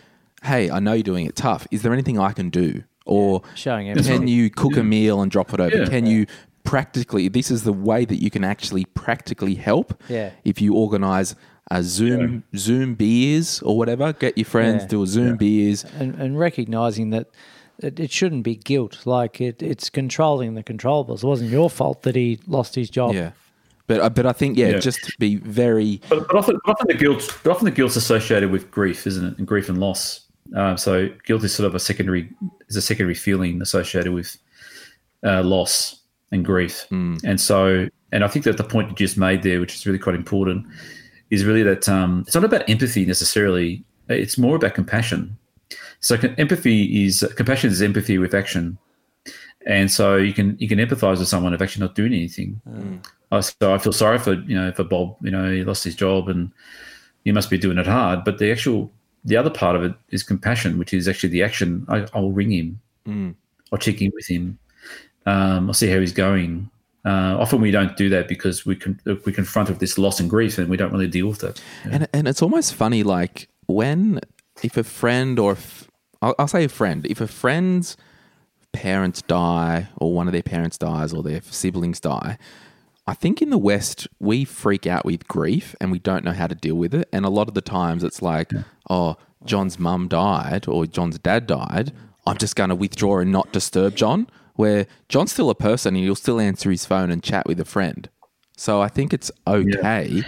"Hey, 0.43 0.71
I 0.71 0.81
know 0.81 0.95
you're 0.95 1.05
doing 1.05 1.27
it 1.27 1.37
tough. 1.37 1.67
Is 1.71 1.83
there 1.83 1.93
anything 1.93 2.19
I 2.19 2.33
can 2.33 2.51
do?" 2.51 2.83
Or 3.05 3.43
showing 3.55 3.95
can 3.95 4.27
you 4.27 4.51
cook 4.51 4.73
yeah. 4.75 4.81
a 4.81 4.83
meal 4.83 5.23
and 5.23 5.31
drop 5.31 5.55
it 5.55 5.61
over? 5.61 5.77
Yeah. 5.77 5.87
Can 5.87 6.07
you 6.07 6.27
practically 6.65 7.29
this 7.29 7.51
is 7.51 7.63
the 7.63 7.73
way 7.73 8.05
that 8.05 8.17
you 8.17 8.29
can 8.29 8.45
actually 8.45 8.85
practically 8.87 9.55
help 9.55 10.03
yeah. 10.09 10.31
if 10.45 10.61
you 10.61 10.75
organize 10.75 11.37
a 11.71 11.83
zoom 11.83 12.43
yeah. 12.51 12.59
zoom 12.59 12.95
beers 12.95 13.63
or 13.63 13.79
whatever 13.79 14.13
get 14.13 14.37
your 14.37 14.45
friends 14.45 14.83
yeah. 14.83 14.89
do 14.89 15.03
a 15.03 15.07
zoom 15.07 15.37
beers 15.37 15.85
and, 15.99 16.17
and 16.17 16.39
recognizing 16.39 17.11
that 17.11 17.29
it, 17.79 18.01
it, 18.01 18.11
shouldn't 18.11 18.43
be 18.43 18.57
guilt 18.57 19.07
like 19.07 19.41
it, 19.41 19.63
it's 19.63 19.89
controlling 19.89 20.55
the 20.55 20.63
controllables 20.63 21.23
it 21.23 21.27
wasn't 21.27 21.49
your 21.49 21.71
fault 21.71 22.03
that 22.03 22.17
he 22.17 22.41
lost 22.49 22.75
his 22.75 22.91
job 22.91 23.15
yeah 23.15 23.31
but 23.87 24.01
uh, 24.01 24.11
but 24.11 24.27
I 24.27 24.33
think 24.33 24.57
yeah, 24.57 24.79
just 24.79 25.03
to 25.05 25.13
be 25.19 25.37
very. 25.37 26.01
But, 26.09 26.27
but, 26.27 26.37
often, 26.37 26.59
often 26.67 26.87
the 26.89 26.95
guilt, 26.95 27.39
but 27.43 27.51
often 27.51 27.65
the 27.65 27.71
guilt's 27.71 27.97
associated 27.97 28.51
with 28.51 28.71
grief, 28.71 29.07
isn't 29.07 29.25
it? 29.25 29.39
And 29.39 29.47
grief 29.47 29.69
and 29.69 29.79
loss. 29.79 30.23
Um, 30.55 30.77
so 30.77 31.09
guilt 31.25 31.43
is 31.45 31.55
sort 31.55 31.67
of 31.67 31.75
a 31.75 31.81
secondary 31.81 32.31
is 32.69 32.77
a 32.77 32.83
secondary 32.83 33.15
feeling 33.15 33.61
associated 33.63 34.13
with 34.13 34.37
uh, 35.25 35.43
loss 35.43 36.01
and 36.33 36.45
grief. 36.45 36.87
Mm. 36.91 37.23
And 37.25 37.41
so, 37.41 37.89
and 38.13 38.25
I 38.25 38.29
think 38.29 38.45
that 38.45 38.57
the 38.57 38.65
point 38.65 38.91
you 38.91 38.97
just 38.97 39.17
made 39.17 39.43
there, 39.43 39.61
which 39.61 39.75
is 39.75 39.87
really 39.87 39.99
quite 39.99 40.15
important, 40.15 40.67
is 41.31 41.45
really 41.45 41.63
that 41.63 41.89
um, 41.89 42.25
it's 42.27 42.35
not 42.35 42.45
about 42.45 42.69
empathy 42.69 43.05
necessarily. 43.05 43.85
It's 44.09 44.39
more 44.39 44.57
about 44.57 44.75
compassion. 44.75 45.37
So 46.01 46.17
empathy 46.39 47.05
is 47.05 47.27
compassion 47.37 47.71
is 47.71 47.83
empathy 47.83 48.19
with 48.19 48.35
action, 48.35 48.79
and 49.67 49.91
so 49.91 50.17
you 50.17 50.33
can 50.33 50.57
you 50.61 50.69
can 50.69 50.79
empathize 50.79 51.19
with 51.19 51.29
someone 51.29 51.55
if 51.55 51.63
actually 51.63 51.87
not 51.87 51.95
doing 51.95 52.13
anything. 52.13 52.61
Mm. 52.69 53.05
I, 53.33 53.41
so 53.41 53.75
I 53.75 53.79
feel 53.79 53.93
sorry 53.93 54.19
for 54.19 54.35
you 54.35 54.55
know 54.55 54.73
for 54.73 54.85
Bob. 54.85 55.17
You 55.23 55.31
know 55.31 55.51
he 55.51 55.65
lost 55.65 55.85
his 55.85 55.95
job 55.95 56.29
and 56.29 56.51
he 57.25 57.33
must 57.33 57.51
be 57.51 57.59
doing 57.59 57.79
it 57.79 57.87
hard. 57.87 58.25
But 58.25 58.39
the 58.39 58.51
actual 58.51 58.91
the 59.25 59.37
other 59.37 59.51
part 59.51 59.77
of 59.77 59.83
it 59.83 59.95
is 60.11 60.23
compassion, 60.23 60.79
which 60.79 60.95
is 60.95 61.09
actually 61.09 61.31
the 61.31 61.43
action. 61.43 61.85
I, 61.89 62.07
I'll 62.15 62.31
ring 62.31 62.53
him. 62.53 62.81
Mm. 63.07 63.35
I'll 63.73 63.79
check 63.79 64.01
in 64.01 64.13
with 64.15 64.29
him. 64.29 64.59
Um, 65.27 65.69
I'll 65.69 65.75
see 65.75 65.89
how 65.89 65.99
he's 65.99 66.13
going. 66.13 66.71
Uh, 67.05 67.37
often 67.39 67.61
we 67.61 67.71
don't 67.71 67.97
do 67.97 68.09
that 68.09 68.27
because 68.29 68.67
we 68.67 68.75
can 68.77 69.01
we 69.25 69.33
confront 69.33 69.69
with 69.69 69.79
this 69.79 69.99
loss 69.99 70.21
and 70.21 70.31
grief, 70.31 70.59
and 70.59 70.69
we 70.69 70.77
don't 70.77 70.93
really 70.93 71.09
deal 71.09 71.29
with 71.29 71.43
it. 71.45 71.61
Yeah. 71.85 71.91
And 71.93 72.09
and 72.13 72.29
it's 72.29 72.43
almost 72.43 72.75
funny, 72.75 73.03
like 73.03 73.49
when 73.67 74.21
if 74.63 74.77
a 74.77 74.85
friend 74.85 75.39
or 75.39 75.53
if, 75.53 75.91
I'll, 76.23 76.35
I'll 76.39 76.49
say 76.49 76.65
a 76.65 76.69
friend, 76.69 77.07
if 77.07 77.21
a 77.21 77.27
friend's 77.27 77.97
parents 78.73 79.23
die 79.23 79.89
or 79.97 80.13
one 80.13 80.27
of 80.27 80.33
their 80.33 80.43
parents 80.43 80.79
dies 80.79 81.13
or 81.13 81.23
their 81.23 81.41
siblings 81.43 82.01
die, 82.01 82.39
I 83.07 83.15
think 83.15 83.41
in 83.41 83.51
the 83.51 83.59
West 83.59 84.09
we 84.19 84.45
freak 84.45 84.87
out 84.87 85.05
with 85.05 85.29
grief 85.29 85.77
and 85.81 85.93
we 85.93 85.99
don't 85.99 86.25
know 86.25 86.33
how 86.33 86.49
to 86.49 86.55
deal 86.55 86.75
with 86.75 86.95
it. 86.95 87.09
And 87.13 87.25
a 87.25 87.31
lot 87.31 87.49
of 87.49 87.55
the 87.55 87.61
times 87.61 88.03
it's 88.03 88.21
like, 88.21 88.51
oh, 88.91 89.17
John's 89.45 89.79
mum 89.79 90.09
died 90.09 90.67
or 90.67 90.87
John's 90.87 91.19
dad 91.19 91.47
died. 91.47 91.93
I'm 92.27 92.37
just 92.39 92.57
going 92.57 92.71
to 92.71 92.75
withdraw 92.75 93.19
and 93.19 93.31
not 93.31 93.53
disturb 93.53 93.95
John 93.95 94.27
where 94.57 94.87
John's 95.09 95.33
still 95.33 95.51
a 95.51 95.55
person 95.55 95.95
and 95.95 96.05
he'll 96.05 96.17
still 96.17 96.41
answer 96.41 96.71
his 96.71 96.85
phone 96.85 97.11
and 97.11 97.23
chat 97.23 97.47
with 97.47 97.61
a 97.61 97.65
friend. 97.65 98.09
So 98.57 98.81
I 98.81 98.89
think 98.89 99.13
it's 99.13 99.31
okay 99.47 100.09
yeah. 100.09 100.23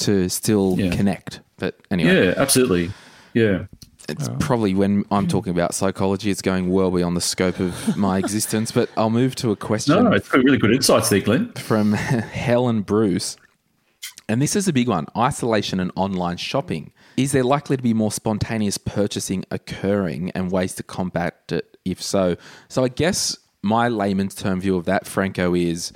to 0.00 0.28
still 0.28 0.76
yeah. 0.78 0.94
connect. 0.94 1.40
But 1.56 1.76
anyway. 1.90 2.26
Yeah, 2.26 2.34
absolutely. 2.36 2.92
Yeah. 3.34 3.64
It's 4.10 4.28
oh. 4.28 4.36
probably 4.40 4.74
when 4.74 5.04
I'm 5.10 5.28
talking 5.28 5.52
about 5.52 5.74
psychology, 5.74 6.30
it's 6.30 6.42
going 6.42 6.70
well 6.70 6.90
beyond 6.90 7.16
the 7.16 7.20
scope 7.20 7.60
of 7.60 7.96
my 7.96 8.18
existence. 8.24 8.72
But 8.72 8.90
I'll 8.96 9.10
move 9.10 9.34
to 9.36 9.50
a 9.50 9.56
question. 9.56 9.94
No, 9.94 10.10
no, 10.10 10.12
it's 10.12 10.32
really 10.32 10.58
good 10.58 10.72
insights 10.72 11.08
there, 11.08 11.20
Glen. 11.20 11.52
From 11.52 11.92
Helen 11.92 12.82
Bruce. 12.82 13.36
And 14.28 14.40
this 14.40 14.54
is 14.54 14.68
a 14.68 14.72
big 14.72 14.88
one 14.88 15.06
isolation 15.16 15.80
and 15.80 15.90
online 15.96 16.36
shopping. 16.36 16.92
Is 17.16 17.32
there 17.32 17.42
likely 17.42 17.76
to 17.76 17.82
be 17.82 17.92
more 17.92 18.12
spontaneous 18.12 18.78
purchasing 18.78 19.44
occurring 19.50 20.30
and 20.30 20.50
ways 20.52 20.74
to 20.76 20.82
combat 20.82 21.36
it 21.50 21.76
if 21.84 22.00
so? 22.00 22.36
So 22.68 22.84
I 22.84 22.88
guess 22.88 23.36
my 23.62 23.88
layman's 23.88 24.34
term 24.34 24.60
view 24.60 24.76
of 24.76 24.84
that, 24.86 25.06
Franco, 25.06 25.54
is 25.54 25.92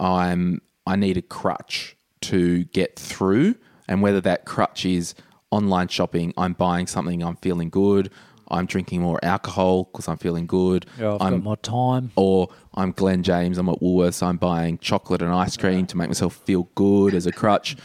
I'm 0.00 0.60
I 0.86 0.96
need 0.96 1.16
a 1.16 1.22
crutch 1.22 1.96
to 2.22 2.64
get 2.64 2.98
through, 2.98 3.54
and 3.86 4.02
whether 4.02 4.20
that 4.22 4.44
crutch 4.44 4.84
is 4.84 5.14
online 5.50 5.88
shopping, 5.88 6.32
I'm 6.36 6.52
buying 6.52 6.86
something, 6.86 7.22
I'm 7.22 7.36
feeling 7.36 7.70
good. 7.70 8.10
I'm 8.50 8.64
drinking 8.64 9.02
more 9.02 9.22
alcohol 9.22 9.84
because 9.84 10.08
I'm 10.08 10.16
feeling 10.16 10.46
good. 10.46 10.86
Yeah, 10.98 11.14
I've 11.14 11.20
I'm, 11.20 11.32
got 11.34 11.42
more 11.42 11.56
time. 11.58 12.12
Or 12.16 12.48
I'm 12.74 12.92
Glen 12.92 13.22
James. 13.22 13.58
I'm 13.58 13.68
at 13.68 13.80
Woolworths. 13.80 14.22
I'm 14.22 14.38
buying 14.38 14.78
chocolate 14.78 15.20
and 15.20 15.30
ice 15.30 15.56
cream 15.56 15.86
to 15.86 15.96
make 15.98 16.08
myself 16.08 16.34
feel 16.46 16.70
good 16.74 17.12
as 17.14 17.26
a 17.26 17.32
crutch. 17.32 17.76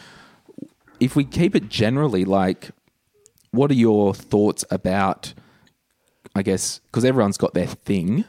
If 1.01 1.17
we 1.17 1.25
keep 1.25 1.53
it 1.53 1.67
generally, 1.67 2.23
like, 2.23 2.71
what 3.51 3.71
are 3.71 3.75
your 3.75 4.13
thoughts 4.13 4.63
about? 4.71 5.33
I 6.33 6.43
guess 6.43 6.79
because 6.79 7.05
everyone's 7.05 7.37
got 7.37 7.53
their 7.53 7.67
thing, 7.67 8.25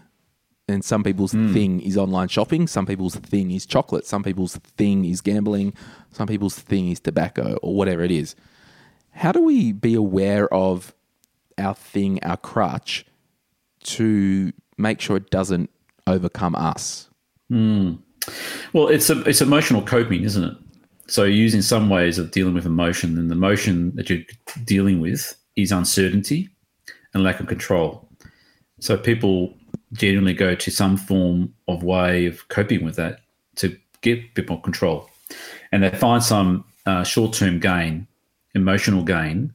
and 0.69 0.85
some 0.85 1.05
people's 1.05 1.33
mm. 1.33 1.53
thing 1.53 1.81
is 1.81 1.97
online 1.97 2.29
shopping, 2.29 2.67
some 2.67 2.85
people's 2.85 3.17
thing 3.17 3.51
is 3.51 3.65
chocolate, 3.65 4.07
some 4.07 4.23
people's 4.23 4.57
thing 4.57 5.05
is 5.05 5.21
gambling, 5.21 5.73
some 6.11 6.27
people's 6.27 6.59
thing 6.59 6.91
is 6.91 7.01
tobacco 7.01 7.59
or 7.63 7.75
whatever 7.75 8.03
it 8.03 8.11
is. 8.11 8.35
How 9.15 9.33
do 9.33 9.43
we 9.43 9.73
be 9.73 9.95
aware 9.95 10.53
of 10.53 10.95
our 11.57 11.75
thing, 11.75 12.23
our 12.23 12.37
crutch, 12.37 13.07
to 13.85 14.53
make 14.77 15.01
sure 15.01 15.17
it 15.17 15.31
doesn't 15.31 15.71
overcome 16.07 16.55
us? 16.55 17.09
Mm. 17.51 17.99
Well, 18.73 18.89
it's 18.89 19.11
a, 19.11 19.21
it's 19.23 19.41
emotional 19.41 19.83
coping, 19.83 20.23
isn't 20.25 20.45
it? 20.45 20.57
So 21.07 21.25
using 21.25 21.63
some 21.63 21.91
ways 21.91 22.19
of 22.19 22.31
dealing 22.31 22.55
with 22.55 22.67
emotion, 22.67 23.19
and 23.19 23.31
the 23.31 23.35
emotion 23.35 23.95
that 23.97 24.09
you're 24.09 24.23
dealing 24.65 25.01
with 25.01 25.37
is 25.57 25.71
uncertainty 25.71 26.49
and 27.13 27.23
lack 27.23 27.41
of 27.41 27.47
control. 27.47 28.09
So 28.81 28.97
people 28.97 29.55
generally 29.93 30.35
go 30.35 30.55
to 30.55 30.71
some 30.71 30.97
form 30.97 31.55
of 31.69 31.83
way 31.83 32.27
of 32.27 32.49
coping 32.49 32.85
with 32.85 32.97
that 32.97 33.21
to 33.57 33.77
get 34.01 34.19
a 34.19 34.31
bit 34.35 34.49
more 34.49 34.61
control. 34.61 35.09
And 35.71 35.83
they 35.83 35.91
find 35.91 36.23
some 36.23 36.65
uh, 36.87 37.05
short 37.05 37.35
term 37.35 37.61
gain, 37.61 38.07
emotional 38.55 39.03
gain, 39.03 39.55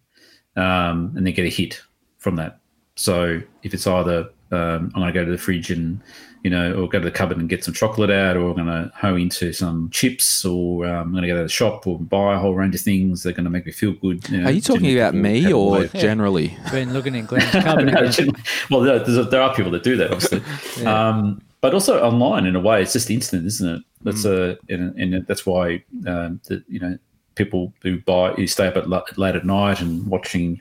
um, 0.56 1.14
and 1.16 1.26
then 1.26 1.34
get 1.34 1.46
a 1.46 1.50
hit 1.50 1.82
from 2.18 2.36
that. 2.38 2.60
So 2.96 3.42
if 3.64 3.74
it's 3.74 3.88
either 3.88 4.30
um, 4.52 4.92
I'm 4.96 5.02
going 5.02 5.14
to 5.14 5.20
go 5.20 5.26
to 5.26 5.32
the 5.32 5.38
fridge 5.38 5.72
and 5.72 6.02
you 6.44 6.50
know, 6.50 6.74
or 6.74 6.88
go 6.88 7.00
to 7.00 7.06
the 7.06 7.12
cupboard 7.12 7.38
and 7.38 7.50
get 7.50 7.66
some 7.66 7.74
chocolate 7.74 8.10
out, 8.10 8.38
or 8.38 8.50
I'm 8.50 8.56
going 8.56 8.68
to 8.68 8.92
hoe 8.96 9.16
into 9.16 9.52
some 9.52 9.90
chips, 9.90 10.46
or 10.46 10.86
um, 10.86 11.08
I'm 11.08 11.12
going 11.12 11.24
to 11.24 11.28
go 11.28 11.36
to 11.36 11.44
the 11.44 11.50
shop 11.50 11.86
or 11.86 12.00
buy 12.00 12.36
a 12.36 12.40
whole 12.40 12.56
range 12.56 12.76
of 12.76 12.82
things 12.82 13.24
that 13.24 13.32
are 13.32 13.34
going 13.34 13.44
to 13.44 13.50
make 13.50 13.66
me 13.66 13.72
feel 13.72 13.92
good. 13.94 14.28
You 14.30 14.38
know, 14.38 14.48
Are 14.48 14.52
you 14.52 14.62
talking 14.62 14.98
about 14.98 15.16
me 15.16 15.52
or 15.52 15.86
generally? 15.88 16.58
Been 16.72 16.94
looking 16.94 17.16
in 17.16 17.26
Glen's 17.28 17.52
cupboard 17.52 17.88
no, 17.88 18.32
well, 18.70 18.82
there, 18.82 18.96
a, 18.96 19.24
there 19.26 19.42
are 19.42 19.54
people 19.54 19.72
that 19.72 19.84
do 19.84 19.98
that, 19.98 20.12
obviously. 20.12 20.86
um, 20.86 21.42
but 21.62 21.74
also 21.74 22.02
online, 22.02 22.46
in 22.46 22.56
a 22.56 22.60
way, 22.62 22.82
it's 22.82 22.94
just 22.94 23.10
instant, 23.10 23.46
isn't 23.46 23.76
it? 23.76 23.84
That's 24.04 24.24
a, 24.24 24.58
and, 24.70 24.98
and 24.98 25.28
that's 25.28 25.46
why 25.46 25.84
um, 26.08 26.40
the, 26.48 26.64
you 26.70 26.80
know 26.80 26.98
people 27.36 27.74
who 27.82 28.00
buy, 28.02 28.34
who 28.34 28.48
stay 28.48 28.68
up 28.68 28.78
at 28.78 28.90
la- 28.90 29.04
late 29.18 29.36
at 29.36 29.46
night 29.46 29.82
and 29.82 30.06
watching 30.08 30.60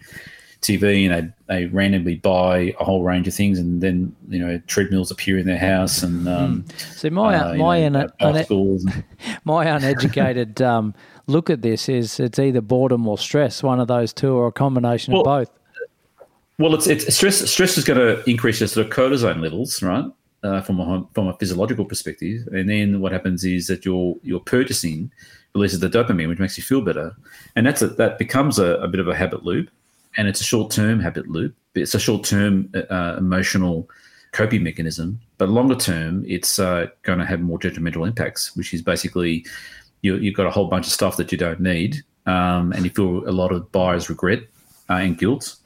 TV, 0.60 1.08
and 1.08 1.32
they, 1.46 1.54
they 1.54 1.66
randomly 1.66 2.16
buy 2.16 2.74
a 2.80 2.84
whole 2.84 3.02
range 3.02 3.28
of 3.28 3.34
things, 3.34 3.58
and 3.58 3.80
then 3.80 4.14
you 4.28 4.38
know 4.38 4.58
treadmills 4.66 5.10
appear 5.10 5.38
in 5.38 5.46
their 5.46 5.58
house, 5.58 6.02
and 6.02 6.28
um, 6.28 6.64
See, 6.76 7.10
my 7.10 7.36
uh, 7.36 7.52
you 7.52 7.58
my 7.58 7.88
know, 7.88 8.08
un- 8.20 8.36
un- 8.50 9.04
my 9.44 9.64
uneducated 9.66 10.60
um, 10.60 10.94
look 11.26 11.48
at 11.48 11.62
this 11.62 11.88
is 11.88 12.18
it's 12.18 12.38
either 12.38 12.60
boredom 12.60 13.06
or 13.06 13.18
stress, 13.18 13.62
one 13.62 13.78
of 13.78 13.88
those 13.88 14.12
two, 14.12 14.32
or 14.32 14.48
a 14.48 14.52
combination 14.52 15.12
Well, 15.12 15.22
of 15.22 15.24
both. 15.24 15.50
Well, 16.58 16.74
it's, 16.74 16.88
it's 16.88 17.14
stress. 17.14 17.48
Stress 17.48 17.78
is 17.78 17.84
going 17.84 18.00
to 18.00 18.28
increase 18.28 18.58
your 18.58 18.66
sort 18.68 18.86
of 18.86 18.92
cortisone 18.92 19.40
levels, 19.40 19.80
right? 19.80 20.04
Uh, 20.42 20.60
from 20.60 20.80
a 20.80 21.06
from 21.14 21.28
a 21.28 21.34
physiological 21.34 21.84
perspective, 21.84 22.46
and 22.52 22.68
then 22.68 23.00
what 23.00 23.12
happens 23.12 23.44
is 23.44 23.68
that 23.68 23.84
your 23.84 24.16
your 24.22 24.40
purchasing 24.40 25.10
releases 25.54 25.80
the 25.80 25.88
dopamine, 25.88 26.28
which 26.28 26.38
makes 26.38 26.56
you 26.56 26.62
feel 26.62 26.80
better, 26.80 27.16
and 27.56 27.66
that's 27.66 27.82
a, 27.82 27.88
that 27.88 28.18
becomes 28.18 28.58
a, 28.58 28.74
a 28.76 28.88
bit 28.88 29.00
of 29.00 29.08
a 29.08 29.14
habit 29.14 29.44
loop, 29.44 29.70
and 30.16 30.28
it's 30.28 30.40
a 30.40 30.44
short 30.44 30.70
term 30.70 31.00
habit 31.00 31.28
loop. 31.28 31.54
It's 31.74 31.94
a 31.94 32.00
short 32.00 32.24
term 32.24 32.70
uh, 32.90 33.16
emotional 33.18 33.88
coping 34.32 34.62
mechanism, 34.62 35.20
but 35.38 35.48
longer 35.48 35.74
term, 35.74 36.24
it's 36.26 36.58
uh, 36.58 36.86
going 37.02 37.18
to 37.18 37.24
have 37.24 37.40
more 37.40 37.58
detrimental 37.58 38.04
impacts, 38.04 38.54
which 38.56 38.74
is 38.74 38.82
basically 38.82 39.44
you, 40.02 40.16
you've 40.16 40.36
got 40.36 40.46
a 40.46 40.50
whole 40.50 40.66
bunch 40.66 40.86
of 40.86 40.92
stuff 40.92 41.16
that 41.16 41.32
you 41.32 41.38
don't 41.38 41.60
need, 41.60 42.02
um, 42.26 42.72
and 42.72 42.84
you 42.84 42.90
feel 42.90 43.28
a 43.28 43.32
lot 43.32 43.52
of 43.52 43.70
buyer's 43.72 44.08
regret 44.08 44.40
uh, 44.90 44.94
and 44.94 45.18
guilt, 45.18 45.56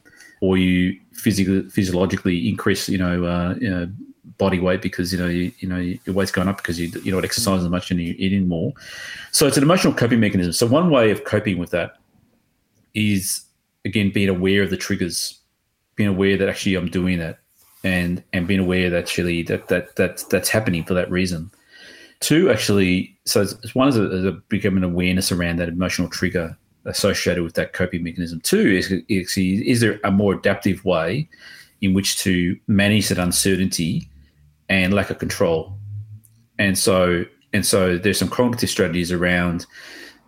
or 0.40 0.56
you 0.56 0.98
physically 1.12 1.68
physiologically 1.68 2.48
increase, 2.48 2.88
you 2.88 2.98
know, 2.98 3.24
uh, 3.24 3.54
you 3.60 3.70
know, 3.70 3.88
body 4.42 4.58
weight 4.58 4.82
because 4.82 5.12
you 5.12 5.18
know 5.20 5.28
you, 5.28 5.52
you 5.60 5.68
know 5.68 5.78
your 5.78 6.14
weight's 6.16 6.32
going 6.32 6.48
up 6.48 6.56
because 6.56 6.80
you 6.80 6.88
you're 7.04 7.14
not 7.14 7.24
exercising 7.24 7.64
as 7.64 7.70
much 7.70 7.92
and 7.92 8.00
you're 8.00 8.16
eating 8.18 8.48
more. 8.48 8.72
So 9.30 9.46
it's 9.46 9.56
an 9.56 9.62
emotional 9.62 9.94
coping 9.94 10.18
mechanism. 10.18 10.52
So 10.52 10.66
one 10.66 10.90
way 10.90 11.12
of 11.12 11.22
coping 11.24 11.58
with 11.58 11.70
that 11.70 11.98
is 12.92 13.44
again 13.84 14.10
being 14.12 14.28
aware 14.28 14.64
of 14.64 14.70
the 14.70 14.76
triggers, 14.76 15.40
being 15.94 16.08
aware 16.08 16.36
that 16.36 16.48
actually 16.48 16.74
I'm 16.74 16.88
doing 16.88 17.18
that, 17.20 17.38
and 17.84 18.20
and 18.32 18.48
being 18.48 18.58
aware 18.58 18.90
that 18.90 18.98
actually 18.98 19.44
that 19.44 19.68
that 19.68 19.94
that 19.94 20.24
that's 20.28 20.48
happening 20.48 20.82
for 20.84 20.94
that 20.94 21.08
reason. 21.08 21.52
Two, 22.18 22.50
actually, 22.50 23.16
so 23.24 23.42
it's, 23.42 23.74
one 23.74 23.88
is 23.88 23.96
a, 23.96 24.12
is 24.12 24.24
a 24.24 24.32
becoming 24.48 24.84
awareness 24.84 25.32
around 25.32 25.58
that 25.58 25.68
emotional 25.68 26.08
trigger 26.08 26.56
associated 26.84 27.44
with 27.44 27.54
that 27.54 27.74
coping 27.74 28.02
mechanism. 28.02 28.40
Two 28.40 28.66
is, 28.80 28.92
is 29.08 29.36
is 29.36 29.80
there 29.80 30.00
a 30.02 30.10
more 30.10 30.34
adaptive 30.34 30.84
way 30.84 31.28
in 31.80 31.94
which 31.94 32.16
to 32.18 32.56
manage 32.66 33.08
that 33.08 33.18
uncertainty 33.18 34.08
and 34.72 34.94
lack 34.94 35.10
of 35.10 35.18
control? 35.18 35.78
And 36.58 36.78
so 36.78 37.24
and 37.52 37.66
so 37.66 37.98
there's 37.98 38.18
some 38.18 38.28
cognitive 38.28 38.70
strategies 38.70 39.12
around 39.12 39.66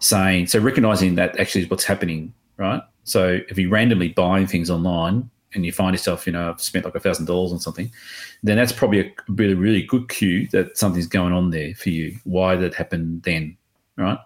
saying 0.01 0.47
so 0.49 0.59
recognizing 0.59 1.15
that 1.15 1.39
actually 1.39 1.63
is 1.63 1.71
what's 1.71 1.85
happening, 1.85 2.35
right? 2.57 2.83
So 3.05 3.41
if 3.49 3.59
you're 3.59 3.71
randomly 3.71 4.09
buying 4.09 4.47
things 4.47 4.71
online 4.71 5.31
and 5.55 5.65
you 5.65 5.73
find 5.73 5.95
yourself, 5.95 6.27
you 6.27 6.33
know, 6.33 6.51
I've 6.51 6.61
spent 6.61 6.85
like 6.85 6.95
a 6.95 7.01
thousand 7.01 7.27
dollars 7.27 7.53
on 7.53 7.61
something, 7.61 7.91
then 8.43 8.57
that's 8.57 8.73
probably 8.73 9.01
a 9.01 9.13
really, 9.29 9.55
really 9.55 9.83
good 9.83 10.09
cue 10.09 10.49
that 10.49 10.77
something's 10.77 11.07
going 11.07 11.33
on 11.33 11.51
there 11.51 11.75
for 11.75 11.91
you. 11.91 12.17
Why 12.25 12.55
did 12.57 12.73
that 12.73 12.75
happened 12.75 13.23
then, 13.23 13.57
right? 13.97 14.19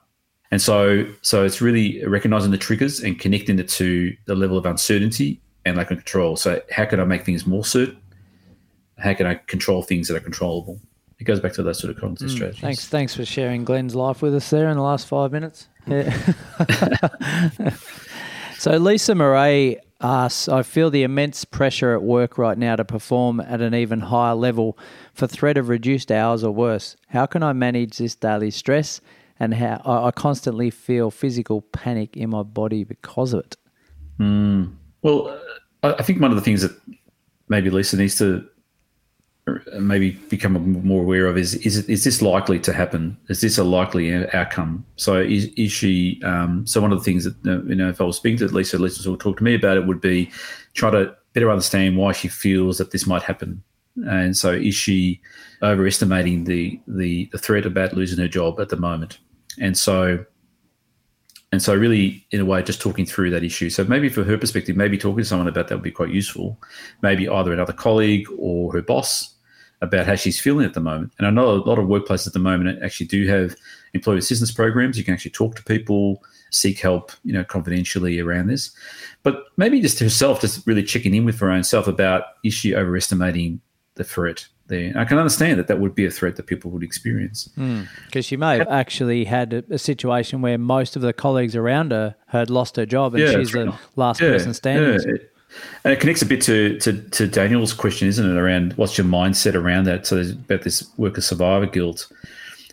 And 0.51 0.63
so, 0.63 1.07
so 1.23 1.45
it's 1.45 1.61
really 1.61 2.05
recognizing 2.07 2.51
the 2.51 2.59
triggers 2.59 3.01
and 3.01 3.19
connecting 3.19 3.59
it 3.59 3.69
to 3.71 4.17
the 4.25 4.35
level 4.35 4.57
of 4.57 4.65
uncertainty 4.65 5.41
and 5.65 5.77
lack 5.77 5.91
of 5.91 5.99
control. 5.99 6.37
So, 6.37 6.63
how 6.71 6.87
can 6.87 7.01
I 7.01 7.05
make 7.05 7.25
things 7.25 7.47
more 7.47 7.65
certain? 7.65 8.01
How 8.99 9.15
can 9.15 9.27
I 9.27 9.35
control 9.35 9.83
things 9.83 10.09
that 10.09 10.17
are 10.17 10.21
controllable? 10.21 10.81
It 11.19 11.25
goes 11.25 11.41
back 11.41 11.53
to 11.55 11.63
those 11.63 11.79
sort 11.79 11.91
of 11.95 12.01
cognitive 12.01 12.31
strategies. 12.31 12.61
Thanks, 12.61 12.89
thanks 12.89 13.15
for 13.15 13.25
sharing 13.25 13.65
Glen's 13.65 13.95
life 13.95 14.23
with 14.23 14.35
us 14.35 14.49
there 14.51 14.69
in 14.69 14.77
the 14.77 14.83
last 14.83 15.09
five 15.09 15.33
minutes. 15.33 15.69
Yeah. 15.87 16.17
so 18.59 18.77
Lisa 18.77 19.17
Murray 19.17 19.79
asks, 20.01 20.49
I 20.49 20.63
feel 20.63 20.91
the 20.91 21.03
immense 21.03 21.45
pressure 21.45 21.93
at 21.93 22.03
work 22.03 22.39
right 22.39 22.57
now 22.57 22.77
to 22.77 22.85
perform 22.85 23.41
at 23.41 23.61
an 23.61 23.75
even 23.75 23.99
higher 24.01 24.37
level 24.37 24.79
for 25.13 25.27
threat 25.27 25.57
of 25.57 25.69
reduced 25.69 26.13
hours 26.13 26.45
or 26.45 26.53
worse. 26.53 26.97
How 27.09 27.27
can 27.27 27.43
I 27.43 27.53
manage 27.53 27.99
this 27.99 28.15
daily 28.15 28.53
stress? 28.53 29.01
And 29.41 29.55
how 29.55 29.81
I 29.85 30.09
I 30.09 30.11
constantly 30.11 30.71
feel 30.71 31.13
physical 31.13 31.63
panic 31.63 32.17
in 32.17 32.31
my 32.31 32.43
body 32.43 32.83
because 32.83 33.33
of 33.33 33.45
it. 33.45 33.57
Well, 35.03 35.29
uh, 35.29 35.39
I 35.85 35.95
I 35.95 36.03
think 36.03 36.21
one 36.21 36.33
of 36.33 36.37
the 36.37 36.43
things 36.43 36.63
that 36.63 36.73
maybe 37.49 37.71
Lisa 37.71 37.97
needs 37.97 38.19
to 38.19 38.49
maybe 39.79 40.13
become 40.29 40.85
more 40.85 41.03
aware 41.03 41.27
of 41.27 41.37
is 41.37 41.55
is 41.55 41.89
is 41.89 42.05
this 42.05 42.23
likely 42.23 42.59
to 42.61 42.73
happen? 42.73 43.17
Is 43.29 43.41
this 43.41 43.59
a 43.59 43.65
likely 43.65 44.13
outcome? 44.35 44.85
So 44.97 45.21
is 45.21 45.47
is 45.57 45.73
she? 45.73 46.21
Um, 46.25 46.67
so 46.67 46.81
one 46.81 46.93
of 46.93 46.99
the 46.99 47.05
things 47.05 47.25
that 47.25 47.37
uh, 47.47 47.63
you 47.65 47.75
know, 47.75 47.89
if 47.89 48.01
I 48.01 48.05
was 48.05 48.17
speaking 48.17 48.39
to 48.39 48.55
Lisa, 48.55 48.79
Lisa 48.79 49.11
would 49.11 49.21
talk 49.21 49.39
to 49.39 49.45
me 49.45 49.55
about 49.55 49.77
it 49.77 49.87
would 49.87 50.01
be 50.01 50.31
try 50.75 50.91
to 50.91 51.15
better 51.33 51.51
understand 51.51 51.97
why 51.97 52.13
she 52.13 52.29
feels 52.29 52.79
that 52.79 52.91
this 52.91 53.07
might 53.07 53.23
happen. 53.23 53.63
And 54.09 54.37
so, 54.37 54.53
is 54.53 54.75
she 54.75 55.21
overestimating 55.63 56.45
the 56.45 56.81
the, 56.87 57.29
the 57.33 57.39
threat 57.39 57.67
about 57.67 57.95
losing 57.95 58.19
her 58.19 58.29
job 58.29 58.61
at 58.61 58.69
the 58.69 58.77
moment? 58.77 59.19
And 59.61 59.77
so, 59.77 60.25
and 61.51 61.63
so, 61.63 61.75
really, 61.75 62.27
in 62.31 62.41
a 62.41 62.45
way, 62.45 62.63
just 62.63 62.81
talking 62.81 63.07
through 63.07 63.31
that 63.31 63.43
issue. 63.43 63.71
So 63.71 63.85
maybe 63.85 64.09
from 64.09 64.25
her 64.27 64.39
perspective, 64.39 64.77
maybe 64.77 64.99
talking 64.99 65.19
to 65.19 65.25
someone 65.25 65.49
about 65.49 65.69
that 65.69 65.77
would 65.77 65.83
be 65.83 65.91
quite 65.91 66.11
useful. 66.11 66.61
Maybe 67.03 67.29
either 67.29 67.53
another 67.53 67.73
colleague 67.73 68.29
or 68.39 68.73
her 68.73 68.83
boss 68.83 69.35
about 69.81 70.07
how 70.07 70.15
she's 70.17 70.41
feeling 70.41 70.67
at 70.67 70.75
the 70.75 70.81
moment. 70.81 71.13
And 71.19 71.27
I 71.27 71.31
know 71.31 71.51
a 71.51 71.63
lot 71.63 71.79
of 71.79 71.87
workplaces 71.87 72.27
at 72.27 72.33
the 72.33 72.39
moment 72.41 72.83
actually 72.83 73.07
do 73.07 73.27
have 73.29 73.55
employee 73.95 74.19
assistance 74.19 74.51
programs. 74.51 74.99
You 74.99 75.05
can 75.05 75.15
actually 75.15 75.31
talk 75.31 75.55
to 75.57 75.63
people, 75.65 76.23
seek 76.51 76.81
help, 76.81 77.13
you 77.25 77.33
know, 77.33 77.45
confidentially 77.45 78.19
around 78.19 78.49
this. 78.49 78.73
But 79.23 79.45
maybe 79.57 79.81
just 79.81 79.99
herself, 80.01 80.41
just 80.41 80.67
really 80.67 80.83
checking 80.83 81.15
in 81.15 81.25
with 81.25 81.39
her 81.41 81.51
own 81.51 81.63
self 81.65 81.87
about 81.87 82.25
is 82.45 82.55
she 82.55 82.75
overestimating 82.75 83.61
the 83.95 84.05
threat 84.05 84.47
there? 84.67 84.93
I 84.97 85.05
can 85.05 85.17
understand 85.19 85.59
that 85.61 85.69
that 85.69 85.79
would 85.81 85.95
be 85.95 86.05
a 86.07 86.11
threat 86.11 86.37
that 86.37 86.47
people 86.47 86.71
would 86.73 86.83
experience. 86.83 87.49
Hmm. 87.55 87.83
Because 88.07 88.25
she 88.25 88.37
may 88.37 88.59
have 88.59 88.69
actually 88.69 89.25
had 89.27 89.53
a, 89.53 89.65
a 89.71 89.79
situation 89.79 90.43
where 90.43 90.59
most 90.59 90.97
of 90.97 91.03
the 91.03 91.13
colleagues 91.13 91.55
around 91.55 91.93
her 91.93 92.17
had 92.27 92.51
lost 92.51 92.75
her 92.77 92.87
job 92.87 93.15
and 93.15 93.23
Yeah, 93.23 93.29
she's 93.39 93.53
that's 93.53 93.55
right. 93.55 93.67
the 93.95 94.01
last 94.01 94.19
person 94.21 94.55
standing. 94.55 95.01
yeah. 95.09 95.17
And 95.85 95.93
it 95.93 96.01
connects 96.01 96.23
a 96.23 96.27
bit 96.27 96.41
to, 96.43 96.79
to, 96.81 97.01
to 97.01 97.27
Daniel's 97.27 97.73
question, 97.73 98.09
isn't 98.09 98.31
it, 98.31 98.37
around 98.39 98.75
what's 98.75 98.99
your 98.99 99.07
mindset 99.07 99.55
around 99.55 99.85
that? 99.85 100.07
So 100.07 100.17
there's 100.17 100.31
about 100.31 100.63
this 100.63 100.89
worker 100.97 101.21
survivor 101.21 101.67
guilt. 101.67 102.11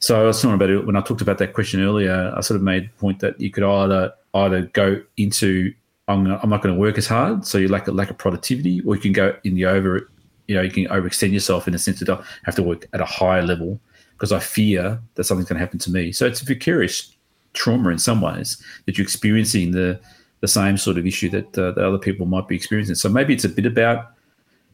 So 0.01 0.21
I 0.21 0.23
was 0.23 0.41
talking 0.41 0.55
about 0.55 0.69
it 0.69 0.85
when 0.85 0.95
I 0.95 1.01
talked 1.01 1.21
about 1.21 1.37
that 1.39 1.53
question 1.53 1.81
earlier. 1.81 2.33
I 2.35 2.41
sort 2.41 2.57
of 2.57 2.63
made 2.63 2.85
the 2.85 2.93
point 2.99 3.19
that 3.19 3.39
you 3.39 3.49
could 3.49 3.63
either 3.63 4.13
either 4.33 4.63
go 4.73 5.01
into 5.17 5.73
I'm, 6.07 6.27
I'm 6.27 6.49
not 6.49 6.61
going 6.61 6.75
to 6.75 6.79
work 6.79 6.97
as 6.97 7.07
hard, 7.07 7.45
so 7.45 7.57
you 7.57 7.67
lack 7.67 7.87
a 7.87 7.91
lack 7.91 8.09
of 8.09 8.17
productivity, 8.17 8.81
or 8.81 8.95
you 8.95 9.01
can 9.01 9.13
go 9.13 9.35
in 9.43 9.55
the 9.55 9.65
over, 9.65 10.09
you 10.47 10.55
know, 10.55 10.61
you 10.61 10.69
can 10.69 10.85
overextend 10.85 11.31
yourself 11.33 11.67
in 11.67 11.73
the 11.73 11.79
sense 11.79 11.99
that 11.99 12.09
I 12.09 12.23
have 12.43 12.55
to 12.55 12.63
work 12.63 12.87
at 12.93 13.01
a 13.01 13.05
higher 13.05 13.41
level 13.41 13.79
because 14.11 14.31
I 14.31 14.39
fear 14.39 14.99
that 15.15 15.23
something's 15.23 15.49
going 15.49 15.57
to 15.57 15.65
happen 15.65 15.79
to 15.79 15.91
me. 15.91 16.11
So 16.11 16.25
it's 16.27 16.41
a 16.41 16.45
vicarious 16.45 17.11
trauma 17.53 17.89
in 17.89 17.97
some 17.97 18.21
ways 18.21 18.61
that 18.85 18.97
you're 18.97 19.03
experiencing 19.03 19.71
the 19.71 19.99
the 20.41 20.47
same 20.47 20.77
sort 20.77 20.97
of 20.97 21.05
issue 21.05 21.29
that, 21.29 21.57
uh, 21.57 21.71
that 21.71 21.85
other 21.85 21.97
people 21.97 22.25
might 22.25 22.47
be 22.47 22.55
experiencing. 22.55 22.95
So 22.95 23.09
maybe 23.09 23.33
it's 23.33 23.45
a 23.45 23.49
bit 23.49 23.65
about 23.65 24.11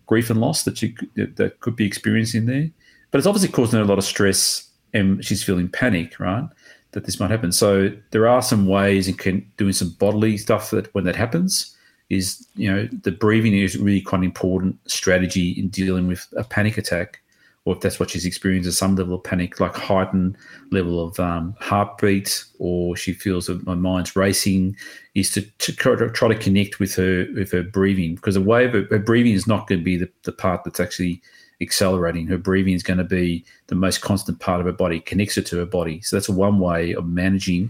grief 0.06 0.30
and 0.30 0.42
loss 0.42 0.64
that 0.64 0.82
you 0.82 0.94
that 1.16 1.60
could 1.62 1.76
be 1.76 1.86
experiencing 1.86 2.46
there, 2.46 2.70
but 3.12 3.18
it's 3.18 3.28
obviously 3.28 3.50
causing 3.50 3.78
her 3.78 3.86
a 3.86 3.88
lot 3.88 3.98
of 3.98 4.04
stress, 4.04 4.70
and 4.94 5.24
she's 5.24 5.44
feeling 5.44 5.70
panic, 5.70 6.20
right? 6.20 6.48
That 6.92 7.06
this 7.06 7.20
might 7.20 7.32
happen. 7.32 7.52
So 7.54 7.92
there 8.12 8.28
are 8.28 8.42
some 8.42 8.66
ways 8.68 9.08
in 9.08 9.16
can, 9.16 9.50
doing 9.56 9.72
some 9.72 9.92
bodily 10.00 10.38
stuff 10.38 10.72
that 10.72 10.94
when 10.94 11.06
that 11.06 11.16
happens 11.16 11.76
is 12.10 12.46
you 12.56 12.70
know 12.70 12.90
the 13.04 13.12
breathing 13.12 13.56
is 13.56 13.78
really 13.78 14.02
quite 14.02 14.20
an 14.20 14.26
important 14.26 14.78
strategy 14.86 15.52
in 15.52 15.70
dealing 15.70 16.08
with 16.08 16.28
a 16.36 16.44
panic 16.44 16.78
attack 16.78 17.22
or 17.66 17.76
if 17.76 17.82
that's 17.82 18.00
what 18.00 18.10
she's 18.10 18.26
experiencing 18.26 18.72
some 18.72 18.96
level 18.96 19.16
of 19.16 19.24
panic, 19.24 19.60
like 19.60 19.76
heightened 19.76 20.36
level 20.72 21.06
of 21.06 21.20
um, 21.20 21.56
heartbeat, 21.60 22.44
or 22.58 22.96
she 22.96 23.14
feels 23.14 23.46
that 23.46 23.66
my 23.66 23.76
mind's 23.76 24.16
racing, 24.16 24.76
is 25.14 25.32
to, 25.32 25.42
to 25.60 25.74
try, 25.74 25.96
to 25.96 26.36
connect 26.36 26.80
with 26.80 26.96
her 26.96 27.28
with 27.36 27.52
her 27.52 27.62
breathing 27.62 28.16
because 28.16 28.36
the 28.36 28.42
way 28.42 28.68
her, 28.68 28.88
her 28.90 29.00
breathing 29.00 29.34
is 29.34 29.46
not 29.46 29.68
going 29.68 29.80
to 29.80 29.86
be 29.86 29.98
the, 29.98 30.10
the 30.24 30.32
part 30.32 30.64
that's 30.64 30.80
actually 30.80 31.22
accelerating. 31.62 32.26
Her 32.26 32.40
breathing 32.40 32.74
is 32.74 32.82
going 32.82 32.98
to 32.98 33.04
be 33.04 33.46
the 33.68 33.76
most 33.76 34.02
constant 34.02 34.40
part 34.40 34.60
of 34.60 34.66
her 34.66 34.72
body, 34.72 35.00
connects 35.00 35.36
her 35.36 35.44
to 35.44 35.58
her 35.58 35.66
body. 35.66 36.02
So 36.02 36.16
that's 36.16 36.30
one 36.30 36.58
way 36.58 36.94
of 36.94 37.08
managing 37.08 37.70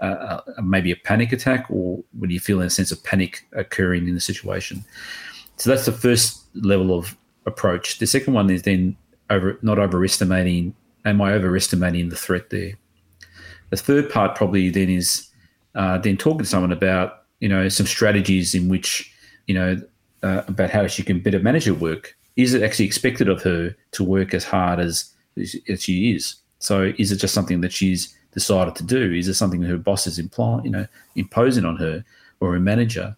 uh, 0.00 0.40
uh, 0.56 0.62
maybe 0.62 0.90
a 0.90 0.96
panic 0.96 1.32
attack 1.32 1.66
or 1.68 2.02
when 2.18 2.30
you 2.30 2.40
feel 2.40 2.60
a 2.60 2.70
sense 2.70 2.92
of 2.92 3.02
panic 3.02 3.44
occurring 3.52 4.08
in 4.08 4.14
the 4.14 4.20
situation. 4.20 4.84
So 5.56 5.68
that's 5.68 5.86
the 5.86 5.92
first 5.92 6.44
level 6.54 6.96
of 6.96 7.16
approach. 7.46 7.98
The 7.98 8.06
second 8.06 8.32
one 8.32 8.48
is 8.48 8.62
then 8.62 8.96
over 9.30 9.58
not 9.62 9.78
overestimating. 9.78 10.74
Am 11.04 11.20
I 11.20 11.32
overestimating 11.32 12.08
the 12.08 12.16
threat 12.16 12.50
there? 12.50 12.72
The 13.70 13.76
third 13.76 14.10
part 14.10 14.36
probably 14.36 14.70
then 14.70 14.88
is 14.88 15.28
uh, 15.74 15.98
then 15.98 16.16
talking 16.16 16.40
to 16.40 16.44
someone 16.44 16.72
about 16.72 17.24
you 17.40 17.48
know 17.48 17.68
some 17.68 17.86
strategies 17.86 18.54
in 18.54 18.68
which 18.68 19.12
you 19.46 19.54
know 19.54 19.80
uh, 20.22 20.42
about 20.48 20.70
how 20.70 20.86
she 20.86 21.02
can 21.02 21.20
better 21.20 21.38
manage 21.38 21.64
her 21.64 21.74
work. 21.74 22.16
Is 22.36 22.54
it 22.54 22.62
actually 22.62 22.86
expected 22.86 23.28
of 23.28 23.42
her 23.42 23.74
to 23.92 24.04
work 24.04 24.32
as 24.32 24.44
hard 24.44 24.78
as, 24.78 25.12
as 25.68 25.82
she 25.82 26.12
is? 26.12 26.36
So 26.60 26.92
is 26.98 27.10
it 27.10 27.16
just 27.16 27.34
something 27.34 27.60
that 27.62 27.72
she's 27.72 28.16
decided 28.32 28.76
to 28.76 28.84
do? 28.84 29.12
Is 29.12 29.26
it 29.26 29.34
something 29.34 29.60
that 29.60 29.68
her 29.68 29.78
boss 29.78 30.06
is 30.06 30.18
implying, 30.18 30.64
you 30.64 30.70
know, 30.70 30.86
imposing 31.16 31.64
on 31.64 31.76
her 31.76 32.04
or 32.40 32.52
her 32.52 32.60
manager? 32.60 33.16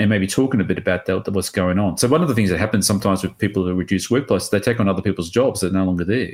And 0.00 0.08
maybe 0.08 0.26
talking 0.26 0.62
a 0.62 0.64
bit 0.64 0.78
about 0.78 1.04
that, 1.04 1.28
what's 1.28 1.50
going 1.50 1.78
on. 1.78 1.98
So 1.98 2.08
one 2.08 2.22
of 2.22 2.28
the 2.28 2.34
things 2.34 2.48
that 2.48 2.58
happens 2.58 2.86
sometimes 2.86 3.22
with 3.22 3.36
people 3.36 3.64
who 3.64 3.74
reduce 3.74 4.10
workplace, 4.10 4.48
they 4.48 4.58
take 4.58 4.80
on 4.80 4.88
other 4.88 5.02
people's 5.02 5.28
jobs 5.28 5.60
that 5.60 5.72
are 5.72 5.78
no 5.78 5.84
longer 5.84 6.04
there. 6.04 6.32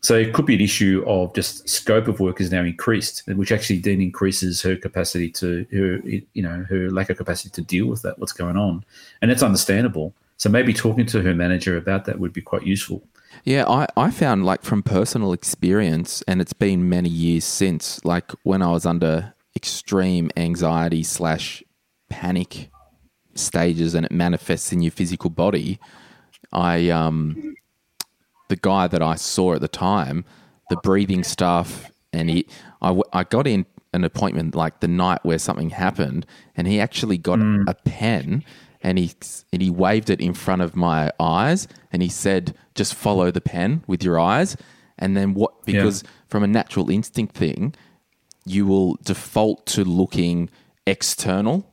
So 0.00 0.16
it 0.16 0.34
could 0.34 0.46
be 0.46 0.56
an 0.56 0.60
issue 0.60 1.04
of 1.06 1.32
just 1.32 1.68
scope 1.68 2.08
of 2.08 2.18
work 2.18 2.40
is 2.40 2.50
now 2.50 2.64
increased, 2.64 3.22
which 3.28 3.52
actually 3.52 3.78
then 3.78 4.00
increases 4.00 4.60
her 4.62 4.74
capacity 4.74 5.30
to 5.30 5.64
her, 5.72 6.00
you 6.32 6.42
know, 6.42 6.66
her 6.68 6.90
lack 6.90 7.08
of 7.08 7.18
capacity 7.18 7.50
to 7.50 7.62
deal 7.62 7.86
with 7.86 8.02
that, 8.02 8.18
what's 8.18 8.32
going 8.32 8.56
on, 8.56 8.84
and 9.22 9.30
it's 9.30 9.44
understandable. 9.44 10.12
So 10.38 10.48
maybe 10.48 10.74
talking 10.74 11.06
to 11.06 11.22
her 11.22 11.34
manager 11.36 11.76
about 11.76 12.04
that 12.06 12.18
would 12.18 12.32
be 12.32 12.42
quite 12.42 12.66
useful. 12.66 13.04
Yeah, 13.44 13.64
I, 13.68 13.86
I 13.96 14.10
found 14.10 14.44
like 14.44 14.62
from 14.62 14.82
personal 14.82 15.32
experience, 15.32 16.20
and 16.26 16.40
it's 16.40 16.52
been 16.52 16.88
many 16.88 17.08
years 17.08 17.44
since, 17.44 18.04
like 18.04 18.32
when 18.42 18.60
I 18.60 18.72
was 18.72 18.84
under 18.84 19.34
extreme 19.54 20.32
anxiety 20.36 21.04
slash 21.04 21.62
panic 22.10 22.70
stages 23.38 23.94
and 23.94 24.06
it 24.06 24.12
manifests 24.12 24.72
in 24.72 24.82
your 24.82 24.92
physical 24.92 25.30
body, 25.30 25.78
I 26.52 26.90
um 26.90 27.54
the 28.48 28.56
guy 28.56 28.86
that 28.86 29.00
I 29.02 29.14
saw 29.14 29.54
at 29.54 29.62
the 29.62 29.68
time, 29.68 30.24
the 30.68 30.76
breathing 30.82 31.24
stuff, 31.24 31.90
and 32.12 32.28
he, 32.28 32.46
I, 32.82 33.00
I 33.10 33.24
got 33.24 33.46
in 33.46 33.64
an 33.94 34.04
appointment 34.04 34.54
like 34.54 34.80
the 34.80 34.88
night 34.88 35.20
where 35.22 35.38
something 35.38 35.70
happened, 35.70 36.26
and 36.54 36.66
he 36.66 36.78
actually 36.78 37.16
got 37.16 37.38
mm. 37.38 37.64
a 37.66 37.74
pen 37.74 38.44
and 38.82 38.98
he 38.98 39.12
and 39.52 39.62
he 39.62 39.70
waved 39.70 40.10
it 40.10 40.20
in 40.20 40.34
front 40.34 40.60
of 40.60 40.76
my 40.76 41.10
eyes, 41.18 41.68
and 41.92 42.02
he 42.02 42.08
said, 42.08 42.54
"Just 42.74 42.94
follow 42.94 43.30
the 43.30 43.40
pen 43.40 43.84
with 43.86 44.02
your 44.02 44.18
eyes." 44.18 44.56
And 44.98 45.16
then 45.16 45.34
what? 45.34 45.64
Because 45.64 46.02
yeah. 46.02 46.10
from 46.28 46.42
a 46.42 46.46
natural 46.48 46.90
instinct 46.90 47.34
thing, 47.34 47.74
you 48.44 48.66
will 48.66 48.96
default 49.02 49.66
to 49.66 49.84
looking 49.84 50.50
external 50.86 51.71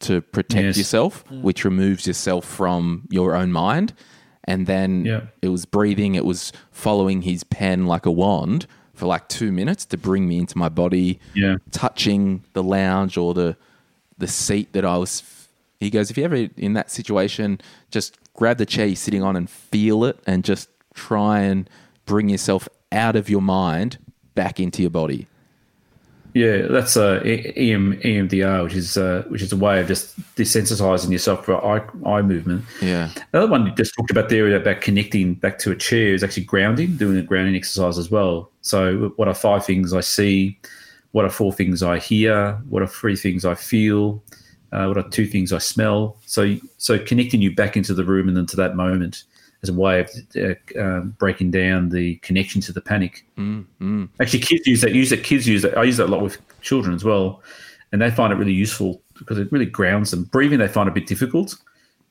to 0.00 0.20
protect 0.20 0.64
yes. 0.64 0.78
yourself, 0.78 1.24
mm. 1.26 1.42
which 1.42 1.64
removes 1.64 2.06
yourself 2.06 2.44
from 2.44 3.06
your 3.10 3.34
own 3.34 3.52
mind 3.52 3.94
and 4.48 4.66
then 4.66 5.04
yeah. 5.04 5.20
it 5.42 5.50
was 5.50 5.66
breathing. 5.66 6.14
It 6.14 6.24
was 6.24 6.52
following 6.72 7.22
his 7.22 7.44
pen 7.44 7.86
like 7.86 8.06
a 8.06 8.10
wand 8.10 8.66
for 8.94 9.04
like 9.04 9.28
two 9.28 9.52
minutes 9.52 9.84
to 9.86 9.98
bring 9.98 10.26
me 10.26 10.38
into 10.38 10.56
my 10.56 10.70
body. 10.70 11.20
Yeah, 11.34 11.56
touching 11.70 12.42
the 12.54 12.62
lounge 12.62 13.18
or 13.18 13.34
the 13.34 13.56
the 14.16 14.26
seat 14.26 14.72
that 14.72 14.86
I 14.86 14.96
was. 14.96 15.22
He 15.80 15.90
goes, 15.90 16.10
if 16.10 16.16
you're 16.16 16.24
ever 16.24 16.48
in 16.56 16.72
that 16.72 16.90
situation, 16.90 17.60
just 17.92 18.18
grab 18.34 18.56
the 18.56 18.66
chair 18.66 18.86
you're 18.86 18.96
sitting 18.96 19.22
on 19.22 19.36
and 19.36 19.48
feel 19.48 20.04
it, 20.04 20.18
and 20.26 20.42
just 20.42 20.70
try 20.94 21.40
and 21.40 21.68
bring 22.06 22.30
yourself 22.30 22.68
out 22.90 23.16
of 23.16 23.28
your 23.28 23.42
mind 23.42 23.98
back 24.34 24.58
into 24.58 24.80
your 24.80 24.90
body. 24.90 25.27
Yeah, 26.34 26.66
that's 26.68 26.96
uh, 26.96 27.20
EM, 27.24 27.98
EMDR, 28.00 28.64
which 28.64 28.74
is 28.74 28.96
uh, 28.96 29.24
which 29.28 29.42
is 29.42 29.52
a 29.52 29.56
way 29.56 29.80
of 29.80 29.88
just 29.88 30.18
desensitizing 30.36 31.10
yourself 31.10 31.44
for 31.44 31.64
eye, 31.64 31.82
eye 32.06 32.22
movement. 32.22 32.64
Yeah. 32.82 33.10
The 33.32 33.38
other 33.38 33.50
one 33.50 33.66
you 33.66 33.74
just 33.74 33.94
talked 33.96 34.10
about 34.10 34.28
there 34.28 34.54
about 34.54 34.80
connecting 34.80 35.34
back 35.34 35.58
to 35.60 35.72
a 35.72 35.76
chair 35.76 36.14
is 36.14 36.22
actually 36.22 36.44
grounding, 36.44 36.96
doing 36.96 37.16
a 37.16 37.22
grounding 37.22 37.56
exercise 37.56 37.98
as 37.98 38.10
well. 38.10 38.50
So, 38.60 39.12
what 39.16 39.28
are 39.28 39.34
five 39.34 39.64
things 39.64 39.94
I 39.94 40.00
see? 40.00 40.58
What 41.12 41.24
are 41.24 41.30
four 41.30 41.52
things 41.52 41.82
I 41.82 41.98
hear? 41.98 42.60
What 42.68 42.82
are 42.82 42.86
three 42.86 43.16
things 43.16 43.44
I 43.44 43.54
feel? 43.54 44.22
Uh, 44.70 44.84
what 44.86 44.98
are 44.98 45.08
two 45.08 45.26
things 45.26 45.52
I 45.52 45.58
smell? 45.58 46.18
So, 46.26 46.56
so 46.76 46.98
connecting 46.98 47.40
you 47.40 47.54
back 47.54 47.76
into 47.76 47.94
the 47.94 48.04
room 48.04 48.28
and 48.28 48.36
into 48.36 48.56
that 48.56 48.76
moment 48.76 49.24
as 49.62 49.68
a 49.68 49.72
way 49.72 50.00
of 50.00 50.10
uh, 50.36 50.80
um, 50.80 51.16
breaking 51.18 51.50
down 51.50 51.88
the 51.88 52.16
connection 52.16 52.60
to 52.60 52.72
the 52.72 52.80
panic. 52.80 53.24
Mm, 53.36 53.66
mm. 53.80 54.08
Actually, 54.20 54.40
kids 54.40 54.66
use 54.66 54.80
that. 54.82 54.94
Use 54.94 55.10
that. 55.10 55.24
Kids 55.24 55.46
use 55.48 55.62
that. 55.62 55.76
I 55.76 55.84
use 55.84 55.96
that 55.96 56.06
a 56.06 56.12
lot 56.12 56.22
with 56.22 56.38
children 56.60 56.94
as 56.94 57.04
well, 57.04 57.42
and 57.92 58.00
they 58.00 58.10
find 58.10 58.32
it 58.32 58.36
really 58.36 58.52
useful 58.52 59.02
because 59.18 59.38
it 59.38 59.50
really 59.50 59.66
grounds 59.66 60.10
them. 60.10 60.24
Breathing 60.24 60.58
they 60.58 60.68
find 60.68 60.88
a 60.88 60.92
bit 60.92 61.06
difficult 61.06 61.56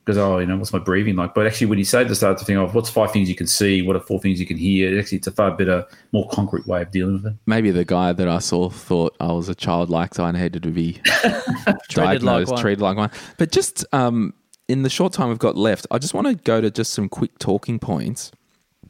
because 0.08 0.18
oh, 0.18 0.40
you 0.40 0.46
know, 0.46 0.56
what's 0.56 0.72
my 0.72 0.80
breathing 0.80 1.18
like? 1.18 1.34
But 1.34 1.48
actually, 1.48 1.68
when 1.68 1.80
you 1.80 1.84
say 1.84 2.06
the 2.06 2.16
start 2.16 2.38
to 2.38 2.46
think 2.46 2.58
of 2.58 2.74
what's 2.74 2.90
five 2.90 3.12
things 3.12 3.28
you 3.28 3.36
can 3.36 3.46
see, 3.46 3.82
what 3.82 3.98
are 3.98 4.00
four 4.00 4.22
things 4.22 4.40
you 4.40 4.46
can 4.46 4.56
hear, 4.56 4.98
actually, 4.98 5.18
it's 5.18 5.28
a 5.28 5.32
far 5.32 5.52
better, 5.52 5.86
more 6.14 6.28
concrete 6.30 6.66
way 6.66 6.82
of 6.82 6.92
dealing 6.92 7.16
with 7.16 7.26
it. 7.26 7.34
Maybe 7.46 7.72
the 7.72 7.84
guy 7.84 8.14
that 8.14 8.28
I 8.28 8.40
saw 8.40 8.70
thought 8.70 9.18
I 9.20 9.34
was 9.34 9.50
a 9.50 9.56
childlike, 9.56 10.16
so 10.16 10.24
I 10.24 10.32
needed 10.32 10.64
to 10.64 10.72
be 10.72 10.94
treated 11.04 11.94
diagnosed, 11.94 12.52
like 12.52 12.62
treated 12.62 12.82
like 12.82 12.96
one. 12.96 13.12
But 13.38 13.52
just 13.52 13.86
um, 13.92 14.34
in 14.68 14.84
the 14.84 14.90
short 14.90 15.14
time 15.14 15.30
we've 15.30 15.40
got 15.40 15.56
left, 15.56 15.88
I 15.92 15.98
just 15.98 16.14
want 16.14 16.28
to 16.28 16.36
go 16.36 16.62
to 16.62 16.70
just 16.70 16.94
some 16.94 17.10
quick 17.10 17.38
talking 17.40 17.80
points. 17.80 18.32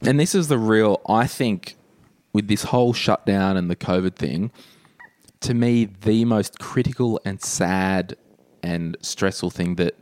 And 0.02 0.20
this 0.20 0.36
is 0.36 0.48
the 0.48 0.58
real, 0.58 1.02
I 1.08 1.28
think, 1.28 1.76
with 2.34 2.48
this 2.48 2.64
whole 2.64 2.94
shutdown 2.94 3.58
and 3.58 3.70
the 3.70 3.76
COVID 3.76 4.16
thing, 4.16 4.52
to 5.42 5.54
me, 5.54 5.86
the 5.86 6.26
most 6.26 6.60
critical 6.60 7.20
and 7.26 7.42
sad 7.42 8.16
and 8.64 8.98
stressful 9.02 9.52
thing 9.52 9.76
that 9.76 9.96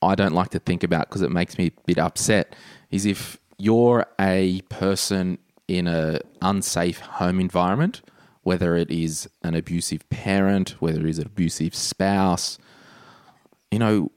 I 0.00 0.14
don't 0.14 0.34
like 0.34 0.50
to 0.50 0.58
think 0.58 0.82
about 0.82 1.08
because 1.08 1.22
it 1.22 1.30
makes 1.30 1.58
me 1.58 1.68
a 1.68 1.80
bit 1.86 1.98
upset 1.98 2.54
is 2.90 3.06
if 3.06 3.38
you're 3.58 4.06
a 4.20 4.60
person 4.68 5.38
in 5.66 5.86
an 5.86 6.20
unsafe 6.42 7.00
home 7.00 7.40
environment, 7.40 8.02
whether 8.42 8.76
it 8.76 8.90
is 8.90 9.28
an 9.42 9.54
abusive 9.54 10.08
parent, 10.10 10.70
whether 10.80 11.00
it 11.00 11.08
is 11.08 11.18
an 11.18 11.26
abusive 11.26 11.74
spouse, 11.74 12.58
you 13.70 13.78
know, 13.78 14.10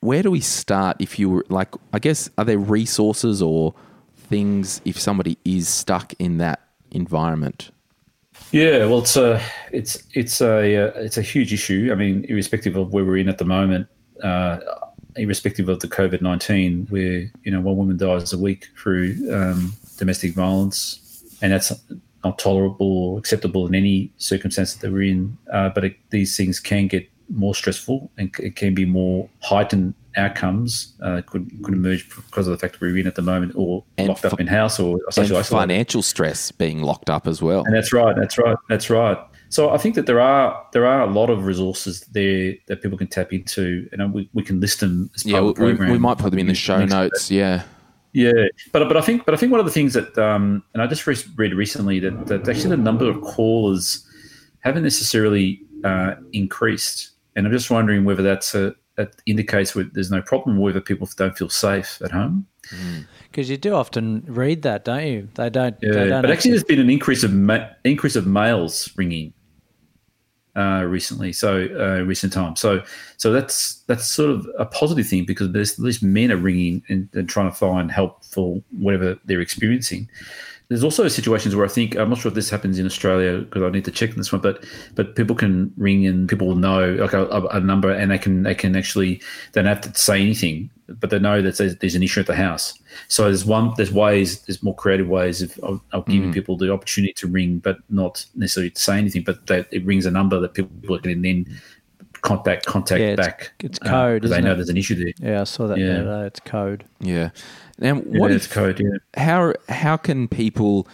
where 0.00 0.22
do 0.22 0.30
we 0.30 0.40
start 0.40 0.96
if 0.98 1.18
you 1.18 1.30
were 1.30 1.44
like 1.48 1.74
i 1.92 1.98
guess 1.98 2.28
are 2.38 2.44
there 2.44 2.58
resources 2.58 3.42
or 3.42 3.74
things 4.32 4.80
if 4.86 4.98
somebody 4.98 5.36
is 5.44 5.68
stuck 5.68 6.14
in 6.18 6.38
that 6.38 6.60
environment? 6.90 7.70
Yeah 8.50 8.86
well 8.86 9.00
it's 9.00 9.16
a 9.16 9.40
it's 9.72 10.02
it's 10.14 10.40
a 10.40 10.76
uh, 10.84 10.92
it's 11.06 11.18
a 11.18 11.22
huge 11.22 11.52
issue. 11.52 11.90
I 11.92 11.94
mean 11.94 12.24
irrespective 12.28 12.76
of 12.76 12.92
where 12.92 13.04
we're 13.04 13.18
in 13.18 13.28
at 13.28 13.38
the 13.38 13.44
moment 13.44 13.88
uh, 14.22 14.58
irrespective 15.16 15.68
of 15.68 15.80
the 15.80 15.88
covid-19 15.88 16.90
where 16.90 17.30
you 17.44 17.50
know 17.52 17.60
one 17.60 17.76
woman 17.76 17.96
dies 17.98 18.32
a 18.32 18.38
week 18.38 18.68
through 18.78 19.08
um, 19.38 19.74
domestic 19.98 20.32
violence 20.32 21.24
and 21.42 21.52
that's 21.52 21.70
not 22.24 22.38
tolerable 22.38 22.92
or 23.04 23.18
acceptable 23.18 23.66
in 23.66 23.74
any 23.74 24.12
circumstance 24.16 24.74
that 24.74 24.92
we're 24.92 25.02
in. 25.02 25.36
Uh, 25.52 25.70
but 25.70 25.84
it, 25.84 25.96
these 26.10 26.36
things 26.36 26.60
can 26.60 26.86
get 26.86 27.08
more 27.32 27.54
stressful 27.54 28.10
and 28.18 28.34
it 28.38 28.56
can 28.56 28.74
be 28.74 28.84
more 28.84 29.28
heightened 29.40 29.94
outcomes 30.16 30.94
uh, 31.02 31.22
could 31.26 31.50
could 31.62 31.74
emerge 31.74 32.08
because 32.14 32.46
of 32.46 32.52
the 32.52 32.58
fact 32.58 32.74
that 32.74 32.80
we're 32.80 32.96
in 32.96 33.06
at 33.06 33.14
the 33.14 33.22
moment 33.22 33.52
or 33.56 33.82
and 33.96 34.08
locked 34.08 34.24
up 34.24 34.38
in 34.38 34.46
house 34.46 34.78
or 34.78 34.98
social 35.10 35.38
and 35.38 35.46
financial 35.46 36.02
stress 36.02 36.52
being 36.52 36.82
locked 36.82 37.08
up 37.08 37.26
as 37.26 37.40
well. 37.40 37.64
And 37.64 37.74
that's 37.74 37.92
right. 37.92 38.14
That's 38.16 38.38
right. 38.38 38.56
That's 38.68 38.90
right. 38.90 39.18
So 39.48 39.70
I 39.70 39.76
think 39.76 39.94
that 39.96 40.06
there 40.06 40.20
are 40.20 40.66
there 40.72 40.86
are 40.86 41.02
a 41.02 41.06
lot 41.06 41.28
of 41.28 41.44
resources 41.44 42.00
there 42.12 42.54
that 42.68 42.82
people 42.82 42.96
can 42.96 43.06
tap 43.06 43.32
into, 43.32 43.88
and 43.92 44.12
we, 44.12 44.28
we 44.32 44.42
can 44.42 44.60
list 44.60 44.80
them 44.80 45.10
yeah, 45.24 45.38
of 45.38 45.48
the 45.48 45.54
program. 45.54 45.88
We, 45.88 45.94
we 45.94 45.98
might 45.98 46.18
put 46.18 46.30
them 46.30 46.38
in 46.38 46.46
the 46.46 46.54
show 46.54 46.84
notes. 46.84 47.30
Yeah. 47.30 47.64
Yeah, 48.14 48.32
but 48.72 48.86
but 48.88 48.96
I 48.98 49.00
think 49.00 49.24
but 49.24 49.32
I 49.32 49.38
think 49.38 49.52
one 49.52 49.60
of 49.60 49.64
the 49.64 49.72
things 49.72 49.94
that 49.94 50.16
um, 50.18 50.62
and 50.74 50.82
I 50.82 50.86
just 50.86 51.06
read 51.06 51.54
recently 51.54 51.98
that, 52.00 52.26
that 52.26 52.46
actually 52.46 52.68
the 52.68 52.76
number 52.76 53.08
of 53.08 53.22
callers 53.22 54.06
haven't 54.60 54.82
necessarily 54.82 55.62
uh, 55.82 56.16
increased 56.32 57.11
and 57.36 57.46
I'm 57.46 57.52
just 57.52 57.70
wondering 57.70 58.04
whether 58.04 58.22
that's 58.22 58.54
a, 58.54 58.74
that 58.96 59.14
indicates 59.26 59.74
where 59.74 59.84
there's 59.84 60.10
no 60.10 60.22
problem, 60.22 60.58
or 60.58 60.62
whether 60.62 60.80
people 60.80 61.08
don't 61.16 61.36
feel 61.36 61.48
safe 61.48 62.00
at 62.02 62.10
home. 62.10 62.46
Because 63.30 63.48
mm. 63.48 63.50
you 63.50 63.56
do 63.56 63.74
often 63.74 64.22
read 64.26 64.62
that, 64.62 64.84
don't 64.84 65.06
you? 65.06 65.28
They 65.34 65.50
don't. 65.50 65.76
Yeah, 65.80 65.92
they 65.92 66.08
don't 66.08 66.22
but 66.22 66.30
actually, 66.30 66.52
there's 66.52 66.64
been 66.64 66.80
an 66.80 66.90
increase 66.90 67.22
of 67.22 67.32
ma- 67.32 67.68
increase 67.84 68.16
of 68.16 68.26
males 68.26 68.90
ringing 68.96 69.32
uh, 70.54 70.84
recently, 70.86 71.32
so 71.32 71.66
uh, 71.78 72.04
recent 72.04 72.32
times. 72.32 72.60
So, 72.60 72.82
so 73.16 73.32
that's 73.32 73.82
that's 73.86 74.06
sort 74.06 74.30
of 74.30 74.46
a 74.58 74.66
positive 74.66 75.06
thing 75.06 75.24
because 75.24 75.50
there's 75.52 75.72
at 75.72 75.78
least 75.78 76.02
men 76.02 76.30
are 76.30 76.36
ringing 76.36 76.82
and, 76.88 77.08
and 77.14 77.28
trying 77.28 77.50
to 77.50 77.56
find 77.56 77.90
help 77.90 78.24
for 78.24 78.62
whatever 78.70 79.18
they're 79.24 79.40
experiencing. 79.40 80.08
There's 80.72 80.84
also 80.84 81.06
situations 81.08 81.54
where 81.54 81.66
I 81.66 81.68
think 81.68 81.96
I'm 81.96 82.08
not 82.08 82.16
sure 82.16 82.30
if 82.30 82.34
this 82.34 82.48
happens 82.48 82.78
in 82.78 82.86
Australia 82.86 83.40
because 83.40 83.62
I 83.62 83.68
need 83.68 83.84
to 83.84 83.90
check 83.90 84.14
this 84.14 84.32
one, 84.32 84.40
but 84.40 84.64
but 84.94 85.16
people 85.16 85.36
can 85.36 85.70
ring 85.76 86.06
and 86.06 86.26
people 86.26 86.46
will 86.46 86.56
know 86.56 86.94
like 86.94 87.12
a, 87.12 87.26
a, 87.26 87.60
number 87.60 87.90
and 87.90 88.10
they 88.10 88.16
can 88.16 88.42
they 88.42 88.54
can 88.54 88.74
actually 88.74 89.20
they 89.52 89.60
don't 89.60 89.66
have 89.66 89.82
to 89.82 90.00
say 90.00 90.18
anything, 90.22 90.70
but 90.88 91.10
they 91.10 91.18
know 91.18 91.42
that 91.42 91.58
there's, 91.58 91.76
there's 91.76 91.94
an 91.94 92.02
issue 92.02 92.20
at 92.20 92.26
the 92.26 92.34
house. 92.34 92.78
So 93.08 93.24
there's 93.24 93.44
one 93.44 93.74
there's 93.76 93.92
ways 93.92 94.40
there's 94.46 94.62
more 94.62 94.74
creative 94.74 95.08
ways 95.08 95.42
of, 95.42 95.58
of, 95.58 95.82
of 95.92 96.06
giving 96.06 96.30
mm. 96.30 96.34
people 96.34 96.56
the 96.56 96.72
opportunity 96.72 97.12
to 97.12 97.26
ring, 97.26 97.58
but 97.58 97.76
not 97.90 98.24
necessarily 98.34 98.70
to 98.70 98.80
say 98.80 98.96
anything, 98.96 99.24
but 99.24 99.46
they, 99.48 99.66
it 99.72 99.84
rings 99.84 100.06
a 100.06 100.10
number 100.10 100.40
that 100.40 100.54
people 100.54 100.98
can 101.00 101.20
then 101.20 101.60
contact 102.22 102.66
contact 102.66 103.00
Yeah, 103.00 103.08
it's- 103.08 103.26
back. 103.26 103.52
it's 103.60 103.78
uh, 103.82 103.88
code, 103.88 104.22
'cause 104.22 104.30
they 104.30 104.36
isn't 104.36 104.44
know 104.44 104.52
it? 104.52 104.56
there's 104.56 104.68
an 104.68 104.76
issue 104.76 104.94
there. 104.94 105.12
Yeah, 105.18 105.40
I 105.42 105.44
saw 105.44 105.66
that. 105.66 105.78
Yeah. 105.78 105.86
the 105.86 106.00
other 106.00 106.22
day. 106.22 106.26
It's 106.28 106.40
code. 106.40 106.84
Yeah. 107.00 107.30
Now, 107.82 107.96
Yeah, 107.96 108.20
what 108.20 108.30
it's 108.30 108.46
if 108.46 108.52
code? 108.52 108.80
Yeah. 108.80 108.98
how 109.16 109.54
how 109.68 109.96
can 109.96 110.28
people 110.28 110.86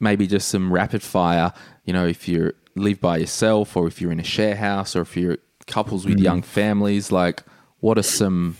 maybe 0.00 0.26
just 0.26 0.48
some 0.48 0.72
rapid 0.72 1.02
fire 1.02 1.52
you 1.84 1.92
know 1.92 2.06
if 2.06 2.26
you 2.28 2.52
live 2.74 3.00
by 3.00 3.18
yourself 3.18 3.76
or 3.76 3.86
if 3.86 4.00
you're 4.00 4.12
in 4.12 4.20
a 4.20 4.24
share 4.24 4.56
house 4.56 4.96
or 4.96 5.02
if 5.02 5.16
you're 5.16 5.38
couples 5.66 6.04
with 6.06 6.18
mm. 6.18 6.22
young 6.24 6.42
families 6.42 7.12
like 7.12 7.42
what 7.80 7.98
are 7.98 8.02
some 8.02 8.56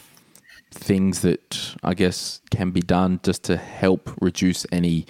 things 0.72 1.22
that 1.22 1.74
i 1.82 1.94
guess 1.94 2.40
can 2.50 2.70
be 2.70 2.80
done 2.80 3.18
just 3.22 3.42
to 3.42 3.56
help 3.56 4.10
reduce 4.20 4.66
any 4.70 5.06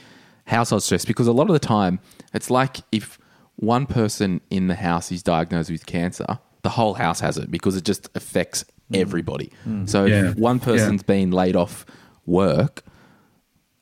household 0.46 0.82
stress 0.82 1.04
because 1.04 1.26
a 1.26 1.32
lot 1.32 1.48
of 1.48 1.52
the 1.52 1.58
time 1.58 1.98
it's 2.32 2.50
like 2.50 2.78
if 2.92 3.18
one 3.56 3.86
person 3.86 4.40
in 4.50 4.68
the 4.68 4.74
house 4.76 5.12
is 5.12 5.22
diagnosed 5.22 5.70
with 5.70 5.84
cancer 5.86 6.38
the 6.62 6.70
whole 6.70 6.94
house 6.94 7.20
has 7.20 7.36
it 7.36 7.50
because 7.50 7.76
it 7.76 7.84
just 7.84 8.08
affects 8.14 8.64
mm. 8.92 8.98
everybody 8.98 9.50
mm. 9.66 9.88
so 9.88 10.04
Yeah. 10.06 10.30
if 10.30 10.36
one 10.36 10.58
Yeah. 10.58 10.64
person's 10.64 11.02
been 11.02 11.30
laid 11.30 11.56
off 11.56 11.84
work 12.30 12.82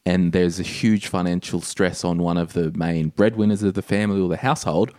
and 0.04 0.32
there's 0.32 0.58
a 0.58 0.62
huge 0.62 1.06
financial 1.06 1.60
stress 1.60 2.04
on 2.04 2.18
one 2.18 2.38
of 2.38 2.54
the 2.54 2.72
main 2.72 3.10
breadwinners 3.10 3.62
of 3.62 3.74
the 3.74 3.82
family 3.82 4.20
or 4.20 4.28
the 4.28 4.38
household, 4.38 4.90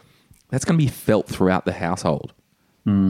that's 0.50 0.64
going 0.64 0.78
to 0.78 0.86
be 0.86 0.90
felt 0.90 1.28
throughout 1.28 1.66
the 1.66 1.74
household. 1.74 2.34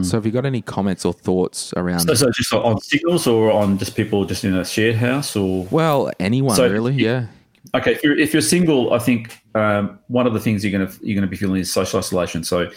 So, 0.02 0.18
have 0.18 0.26
you 0.26 0.32
got 0.32 0.44
any 0.44 0.60
comments 0.60 1.06
or 1.06 1.14
thoughts 1.14 1.72
around? 1.74 2.00
So, 2.00 2.12
so 2.12 2.30
just 2.32 2.52
on 2.52 2.78
signals 2.82 3.26
or 3.26 3.50
on 3.50 3.78
just 3.78 3.96
people 3.96 4.26
just 4.26 4.44
in 4.44 4.54
a 4.54 4.62
shared 4.62 4.96
house 4.96 5.34
or 5.34 5.66
well, 5.70 6.10
anyone 6.20 6.54
So- 6.54 6.68
really? 6.68 6.92
Yeah, 6.92 7.28
Okay, 7.74 7.92
if 7.92 8.02
you're 8.04 8.18
if 8.18 8.34
you're 8.34 8.42
single, 8.42 8.92
I 8.92 8.98
think 8.98 9.38
um, 9.54 9.98
one 10.08 10.26
of 10.26 10.34
the 10.34 10.40
things 10.40 10.62
you're 10.64 10.72
gonna 10.78 10.92
you're 11.00 11.14
gonna 11.14 11.26
be 11.30 11.36
feeling 11.36 11.60
is 11.62 11.72
social 11.72 11.98
isolation. 11.98 12.44
So, 12.44 12.70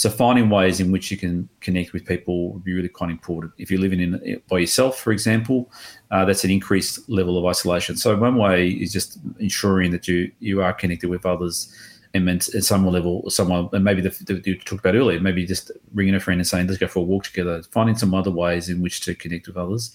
so 0.00 0.08
finding 0.08 0.48
ways 0.48 0.80
in 0.80 0.90
which 0.90 1.10
you 1.10 1.18
can 1.18 1.46
connect 1.60 1.92
with 1.92 2.06
people 2.06 2.54
would 2.54 2.64
be 2.64 2.72
really 2.72 2.88
quite 2.88 3.10
important. 3.10 3.52
If 3.58 3.70
you're 3.70 3.82
living 3.82 4.00
in 4.00 4.40
by 4.48 4.60
yourself, 4.60 4.98
for 4.98 5.12
example, 5.12 5.70
uh, 6.10 6.24
that's 6.24 6.42
an 6.42 6.50
increased 6.50 7.06
level 7.10 7.36
of 7.36 7.44
isolation. 7.44 7.98
So 7.98 8.16
one 8.16 8.36
way 8.36 8.70
is 8.70 8.94
just 8.94 9.18
ensuring 9.40 9.90
that 9.90 10.08
you 10.08 10.32
you 10.40 10.62
are 10.62 10.72
connected 10.72 11.10
with 11.10 11.26
others. 11.26 11.70
And 12.14 12.26
at 12.30 12.64
some 12.64 12.86
level, 12.86 13.28
someone, 13.28 13.68
and 13.74 13.84
maybe 13.84 14.00
the, 14.00 14.08
the 14.24 14.42
you 14.46 14.58
talked 14.58 14.80
about 14.80 14.96
earlier, 14.96 15.20
maybe 15.20 15.44
just 15.44 15.70
ringing 15.92 16.14
a 16.14 16.20
friend 16.20 16.40
and 16.40 16.48
saying, 16.48 16.66
"Let's 16.66 16.80
go 16.80 16.88
for 16.88 17.00
a 17.00 17.02
walk 17.02 17.24
together." 17.24 17.62
Finding 17.70 17.96
some 17.98 18.14
other 18.14 18.30
ways 18.30 18.70
in 18.70 18.80
which 18.80 19.02
to 19.02 19.14
connect 19.14 19.48
with 19.48 19.58
others. 19.58 19.94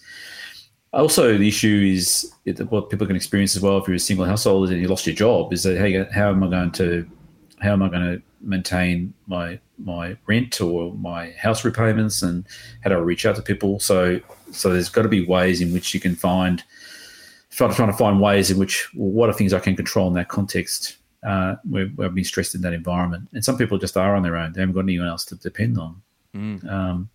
Also, 0.93 1.35
the 1.35 1.47
issue 1.47 1.93
is 1.95 2.31
what 2.69 2.91
people 2.91 3.07
can 3.07 3.15
experience 3.15 3.55
as 3.55 3.61
well 3.63 3.79
if 3.79 3.87
you're 3.87 3.95
a 3.95 3.99
single 3.99 4.25
household 4.25 4.69
and 4.69 4.79
you 4.79 4.87
lost 4.87 5.07
your 5.07 5.15
job 5.15 5.51
is 5.51 5.63
that 5.63 5.79
hey, 5.79 6.05
how 6.13 6.29
am 6.29 6.43
I 6.43 6.47
going 6.47 6.71
to 6.73 7.09
how 7.61 7.73
am 7.73 7.83
I 7.83 7.89
going 7.89 8.17
to 8.17 8.21
maintain 8.41 9.13
my 9.27 9.59
my 9.77 10.17
rent 10.25 10.61
or 10.61 10.93
my 10.93 11.31
house 11.31 11.65
repayments 11.65 12.21
and 12.21 12.45
how 12.83 12.89
do 12.89 12.95
I 12.95 12.99
reach 12.99 13.25
out 13.25 13.35
to 13.35 13.41
people? 13.41 13.79
So 13.79 14.19
so 14.51 14.71
there's 14.71 14.89
got 14.89 15.03
to 15.03 15.09
be 15.09 15.25
ways 15.25 15.61
in 15.61 15.73
which 15.73 15.93
you 15.93 15.99
can 15.99 16.15
find 16.15 16.63
trying 17.49 17.71
to, 17.71 17.93
find 17.93 18.19
ways 18.19 18.51
in 18.51 18.57
which 18.57 18.93
well, 18.95 19.09
what 19.09 19.29
are 19.29 19.33
things 19.33 19.53
I 19.53 19.59
can 19.59 19.75
control 19.75 20.07
in 20.07 20.13
that 20.15 20.27
context 20.27 20.97
uh, 21.25 21.55
where, 21.63 21.87
where 21.87 22.07
I've 22.07 22.15
been 22.15 22.23
stressed 22.23 22.53
in 22.53 22.61
that 22.61 22.73
environment. 22.73 23.29
And 23.33 23.43
some 23.43 23.57
people 23.57 23.77
just 23.77 23.97
are 23.97 24.15
on 24.15 24.23
their 24.23 24.35
own; 24.35 24.53
they 24.53 24.61
haven't 24.61 24.75
got 24.75 24.81
anyone 24.81 25.07
else 25.07 25.25
to 25.25 25.35
depend 25.35 25.77
on. 25.77 26.01
Um, 26.69 27.09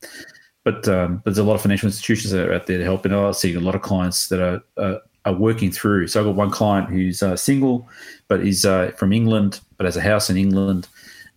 but 0.64 0.88
um, 0.88 1.16
but 1.16 1.24
there's 1.24 1.38
a 1.38 1.44
lot 1.44 1.54
of 1.54 1.62
financial 1.62 1.86
institutions 1.86 2.32
that 2.32 2.48
are 2.48 2.54
out 2.54 2.66
there 2.66 2.78
to 2.78 2.84
help, 2.84 3.04
and 3.04 3.14
I 3.14 3.30
see 3.32 3.54
a 3.54 3.60
lot 3.60 3.74
of 3.74 3.82
clients 3.82 4.28
that 4.28 4.40
are 4.40 4.62
uh, 4.76 4.98
are 5.24 5.34
working 5.34 5.70
through. 5.70 6.06
So 6.08 6.20
I've 6.20 6.26
got 6.26 6.34
one 6.34 6.50
client 6.50 6.88
who's 6.88 7.22
uh, 7.22 7.36
single, 7.36 7.88
but 8.28 8.40
is 8.40 8.64
uh, 8.64 8.92
from 8.96 9.12
England, 9.12 9.60
but 9.80 9.86
has 9.86 9.96
a 9.96 10.02
house 10.02 10.28
in 10.28 10.36
England, 10.36 10.86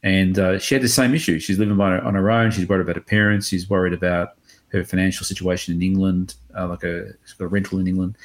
and 0.03 0.37
uh, 0.37 0.59
she 0.59 0.75
had 0.75 0.81
the 0.81 0.89
same 0.89 1.15
issue. 1.15 1.39
She's 1.39 1.57
living 1.57 1.77
by, 1.77 1.97
on 1.97 2.13
her 2.13 2.29
own. 2.29 2.51
She's 2.51 2.67
worried 2.67 2.81
about 2.81 2.97
her 2.97 3.01
parents. 3.01 3.47
She's 3.47 3.69
worried 3.69 3.93
about 3.93 4.31
her 4.73 4.83
financial 4.83 5.25
situation 5.25 5.73
in 5.73 5.81
England, 5.81 6.35
uh, 6.53 6.67
like 6.67 6.83
a 6.83 7.13
she's 7.23 7.35
got 7.35 7.45
a 7.45 7.47
rental 7.47 7.79
in 7.79 7.87
England. 7.87 8.17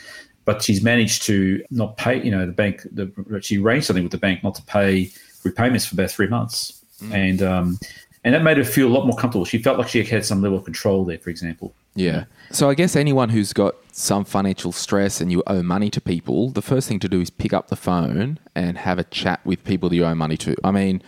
But 0.44 0.60
she's 0.60 0.82
managed 0.82 1.22
to 1.26 1.62
not 1.70 1.96
pay. 1.98 2.20
You 2.20 2.32
know, 2.32 2.46
the 2.46 2.52
bank. 2.52 2.82
The, 2.90 3.38
she 3.40 3.58
arranged 3.58 3.86
something 3.86 4.02
with 4.02 4.10
the 4.10 4.18
bank 4.18 4.42
not 4.42 4.56
to 4.56 4.62
pay 4.62 5.08
repayments 5.44 5.86
for 5.86 5.94
about 5.94 6.10
three 6.10 6.26
months, 6.26 6.84
and 7.12 7.40
um, 7.40 7.78
and 8.24 8.34
that 8.34 8.42
made 8.42 8.56
her 8.56 8.64
feel 8.64 8.88
a 8.88 8.94
lot 8.96 9.06
more 9.06 9.16
comfortable. 9.16 9.44
She 9.44 9.62
felt 9.62 9.78
like 9.78 9.86
she 9.86 10.02
had 10.02 10.24
some 10.24 10.42
level 10.42 10.58
of 10.58 10.64
control 10.64 11.04
there, 11.04 11.18
for 11.18 11.30
example. 11.30 11.72
Yeah. 11.94 12.24
So, 12.50 12.70
I 12.70 12.74
guess 12.74 12.96
anyone 12.96 13.28
who's 13.30 13.52
got 13.52 13.74
some 13.92 14.24
financial 14.24 14.72
stress 14.72 15.20
and 15.20 15.30
you 15.30 15.42
owe 15.46 15.62
money 15.62 15.90
to 15.90 16.00
people, 16.00 16.50
the 16.50 16.62
first 16.62 16.88
thing 16.88 17.00
to 17.00 17.08
do 17.08 17.20
is 17.20 17.30
pick 17.30 17.52
up 17.52 17.68
the 17.68 17.76
phone 17.76 18.38
and 18.54 18.78
have 18.78 18.98
a 18.98 19.04
chat 19.04 19.44
with 19.44 19.64
people 19.64 19.88
that 19.88 19.96
you 19.96 20.04
owe 20.04 20.14
money 20.14 20.36
to. 20.38 20.54
I 20.62 20.70
mean, 20.70 21.02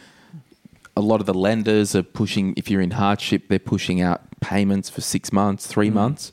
a 0.96 1.00
lot 1.00 1.20
of 1.20 1.26
the 1.26 1.34
lenders 1.34 1.94
are 1.94 2.02
pushing, 2.02 2.52
if 2.56 2.70
you're 2.70 2.80
in 2.80 2.92
hardship, 2.92 3.48
they're 3.48 3.58
pushing 3.58 4.00
out 4.00 4.22
payments 4.40 4.90
for 4.90 5.00
six 5.00 5.32
months, 5.32 5.66
3 5.66 5.90
months. 5.90 6.30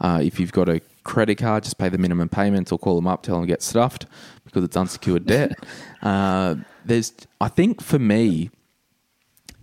Uh, 0.00 0.20
if 0.22 0.38
you've 0.38 0.52
got 0.52 0.68
a 0.68 0.80
credit 1.04 1.36
card, 1.36 1.64
just 1.64 1.78
pay 1.78 1.88
the 1.88 1.98
minimum 1.98 2.28
payments 2.28 2.70
or 2.70 2.78
call 2.78 2.96
them 2.96 3.06
up, 3.06 3.22
tell 3.22 3.36
them 3.36 3.44
to 3.44 3.48
get 3.48 3.62
stuffed 3.62 4.06
because 4.44 4.62
it's 4.62 4.76
unsecured 4.76 5.26
debt. 5.34 5.52
Uh, 6.02 6.56
there's, 6.84 7.12
I 7.40 7.48
think 7.48 7.82
for 7.82 7.98
me, 7.98 8.50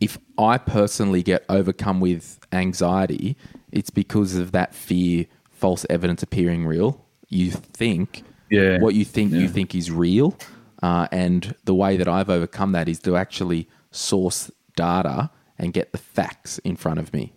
if 0.01 0.17
I 0.37 0.57
personally 0.57 1.23
get 1.23 1.45
overcome 1.49 2.01
with 2.01 2.39
anxiety, 2.51 3.37
it's 3.73 3.89
because 3.89 4.35
of 4.35 4.51
that 4.53 4.73
fear, 4.73 5.25
false 5.51 5.85
evidence 5.89 6.23
appearing 6.23 6.65
real. 6.65 7.05
You 7.29 7.51
think 7.51 8.23
Yeah. 8.49 8.79
what 8.79 8.93
you 8.95 9.03
think 9.05 9.33
you 9.33 9.49
think 9.49 9.73
is 9.75 9.89
real, 9.91 10.37
uh, 10.81 11.07
and 11.11 11.55
the 11.65 11.73
way 11.73 11.97
that 11.97 12.07
I've 12.07 12.29
overcome 12.29 12.71
that 12.73 12.87
is 12.87 12.99
to 12.99 13.17
actually 13.17 13.67
source 13.91 14.51
data 14.75 15.29
and 15.57 15.73
get 15.73 15.91
the 15.91 15.97
facts 15.97 16.59
in 16.59 16.75
front 16.75 16.99
of 16.99 17.13
me, 17.13 17.33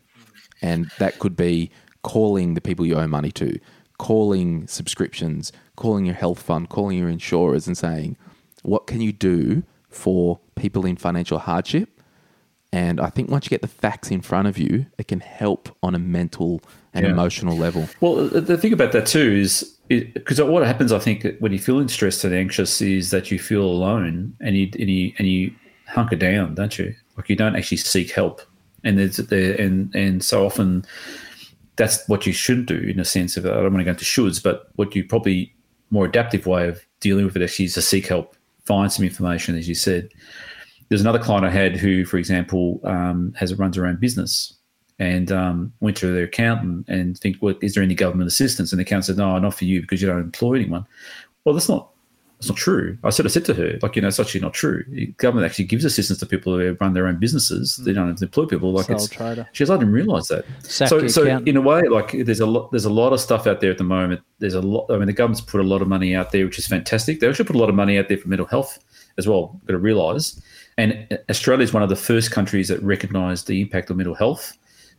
and 0.63 0.91
that 0.99 1.19
could 1.19 1.37
be 1.37 1.71
calling 2.03 2.55
the 2.55 2.61
people 2.61 2.85
you 2.87 2.97
owe 2.97 3.07
money 3.07 3.33
to, 3.33 3.59
calling 3.99 4.67
subscriptions, 4.67 5.53
calling 5.77 6.05
your 6.07 6.15
health 6.15 6.41
fund, 6.43 6.69
calling 6.69 6.99
your 6.99 7.09
insurers, 7.09 7.67
and 7.67 7.77
saying, 7.77 8.17
"What 8.63 8.87
can 8.87 9.01
you 9.01 9.13
do 9.13 9.63
for 9.89 10.41
people 10.55 10.85
in 10.85 10.97
financial 10.97 11.39
hardship?" 11.39 11.96
And 12.77 13.01
I 13.01 13.09
think 13.09 13.31
once 13.31 13.47
you 13.47 13.49
get 13.49 13.63
the 13.63 13.69
facts 13.69 14.11
in 14.11 14.21
front 14.21 14.49
of 14.49 14.59
you, 14.59 14.85
it 14.99 15.09
can 15.09 15.21
help 15.21 15.75
on 15.83 15.95
a 15.95 15.99
mental 15.99 16.61
and 16.93 17.07
Yeah. 17.07 17.13
emotional 17.13 17.57
level. 17.57 17.89
Well, 18.03 18.29
the- 18.29 18.59
thing 18.59 18.75
about 18.75 18.93
that 18.93 19.07
too 19.07 19.33
is 19.33 19.75
because 19.89 20.43
what 20.43 20.67
happens, 20.67 20.93
I 20.93 20.99
think, 20.99 21.25
when 21.39 21.53
you're 21.53 21.59
feeling 21.71 21.89
stressed 21.89 22.23
and 22.25 22.35
anxious, 22.35 22.83
is 22.83 23.11
that 23.13 23.31
you 23.31 23.39
feel 23.39 23.65
alone 23.65 24.35
and 24.43 24.55
you 24.59 24.69
and 24.79 24.91
you 24.91 25.13
and 25.19 25.27
you 25.27 25.53
hunker 25.87 26.17
down, 26.17 26.55
don't 26.55 26.79
you? 26.79 26.95
Like 27.17 27.31
you 27.31 27.37
don't 27.37 27.57
actually 27.57 27.79
seek 27.79 28.11
help, 28.11 28.43
and 28.85 28.99
there's 28.99 29.17
there 29.17 29.55
and 29.55 29.91
and 29.95 30.23
so 30.23 30.45
often 30.45 30.85
that's 31.77 32.07
what 32.09 32.27
you 32.27 32.33
should 32.35 32.67
do 32.67 32.77
in 32.77 33.01
a 33.01 33.05
sense 33.07 33.39
of 33.39 33.47
I 33.47 33.51
don't 33.51 33.73
want 33.73 33.79
to 33.79 33.85
go 33.85 33.91
into 33.93 34.05
shoulds, 34.05 34.43
but 34.43 34.69
what 34.77 34.95
you 34.95 35.03
probably 35.03 35.51
more 35.91 36.05
adaptive 36.05 36.45
way 36.47 36.69
of 36.69 36.85
dealing 37.01 37.25
with 37.25 37.37
it 37.37 37.43
actually 37.43 37.67
is 37.67 37.75
to 37.75 37.83
seek 37.83 38.07
help, 38.09 38.37
find 38.65 38.93
some 38.93 39.05
information, 39.07 39.57
as 39.57 39.67
you 39.67 39.75
said. 39.75 40.09
There's 40.89 41.01
another 41.01 41.19
client 41.19 41.45
I 41.45 41.51
had 41.51 41.77
who, 41.77 42.05
for 42.05 42.17
example, 42.17 42.81
um, 42.85 43.35
has 43.37 43.55
runs 43.55 43.77
her 43.77 43.87
own 43.87 43.97
business 43.97 44.55
and 44.99 45.31
um, 45.33 45.73
went 45.81 45.97
to 45.99 46.13
their 46.13 46.25
accountant 46.25 46.89
and 46.89 47.19
think, 47.19 47.37
well, 47.41 47.55
is 47.61 47.75
there 47.75 47.83
any 47.83 47.95
government 47.95 48.29
assistance? 48.29 48.73
And 48.73 48.79
the 48.79 48.83
accountant 48.83 49.07
said, 49.07 49.17
no, 49.17 49.39
not 49.39 49.55
for 49.55 49.65
you 49.65 49.81
because 49.81 50.01
you 50.01 50.09
don't 50.09 50.21
employ 50.21 50.55
anyone. 50.55 50.87
Well, 51.45 51.55
that's 51.55 51.69
not 51.69 51.91
that's 52.39 52.49
not 52.49 52.59
true. 52.59 52.99
I 53.03 53.09
sort 53.11 53.25
of 53.25 53.33
said 53.33 53.47
to 53.47 53.55
her, 53.55 53.79
like, 53.81 53.97
you 53.97 54.03
know, 54.03 54.09
it's 54.09 54.21
actually 54.21 54.43
not 54.43 54.53
true. 54.53 54.85
The 54.89 55.07
government 55.17 55.47
actually 55.47 55.65
gives 55.65 55.87
assistance 55.87 56.19
to 56.19 56.27
people 56.27 56.59
who 56.59 56.77
run 56.81 56.93
their 56.93 57.07
own 57.07 57.19
businesses. 57.19 57.77
They 57.77 57.95
don't 57.95 58.09
have 58.09 58.17
to 58.17 58.27
employ 58.27 58.45
people. 58.45 58.73
Like 58.73 58.87
Sole 58.87 58.97
it's, 58.97 59.09
trader. 59.09 59.49
she 59.53 59.65
goes, 59.65 59.71
I 59.71 59.79
didn't 59.79 59.95
realize 59.95 60.29
that. 60.29 60.45
Sack 60.63 60.89
so, 60.89 61.07
so 61.09 61.23
accountant. 61.23 61.49
in 61.49 61.57
a 61.57 61.63
way, 61.63 61.81
like 61.89 62.13
there's 62.13 62.41
a 62.41 62.47
lot, 62.47 62.71
there's 62.73 62.85
a 62.85 62.91
lot 62.91 63.15
of 63.15 63.21
stuff 63.21 63.47
out 63.47 63.63
there 63.63 63.71
at 63.71 63.79
the 63.79 63.85
moment. 63.85 64.21
There's 64.39 64.53
a 64.53 64.61
lot. 64.61 64.87
I 64.91 64.99
mean, 64.99 65.07
the 65.07 65.15
government's 65.15 65.41
put 65.41 65.63
a 65.63 65.65
lot 65.65 65.81
of 65.81 65.89
money 65.89 66.15
out 66.15 66.33
there, 66.33 66.45
which 66.45 66.59
is 66.59 66.67
fantastic. 66.67 67.21
They 67.21 67.29
actually 67.29 67.47
put 67.47 67.57
a 67.57 67.59
lot 67.59 67.71
of 67.71 67.75
money 67.75 67.99
out 67.99 68.09
there 68.09 68.19
for 68.19 68.29
mental 68.29 68.47
health 68.47 68.85
as 69.17 69.27
well. 69.27 69.59
Got 69.65 69.73
to 69.73 69.79
realise. 69.79 70.39
And 70.79 71.19
Australia 71.31 71.65
is 71.65 71.73
one 71.73 71.83
of 71.83 71.89
the 71.89 71.97
first 71.97 72.31
countries 72.31 72.69
that 72.69 72.83
recognised 72.83 73.47
the 73.47 73.61
impact 73.63 73.91
of 73.91 73.97
mental 73.97 74.15
health 74.15 74.57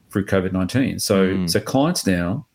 through 0.10 0.26
COVID 0.26 0.52
nineteen. 0.52 1.00
So, 1.00 1.46
so 1.46 1.60
clients 1.60 2.08
now 2.08 2.48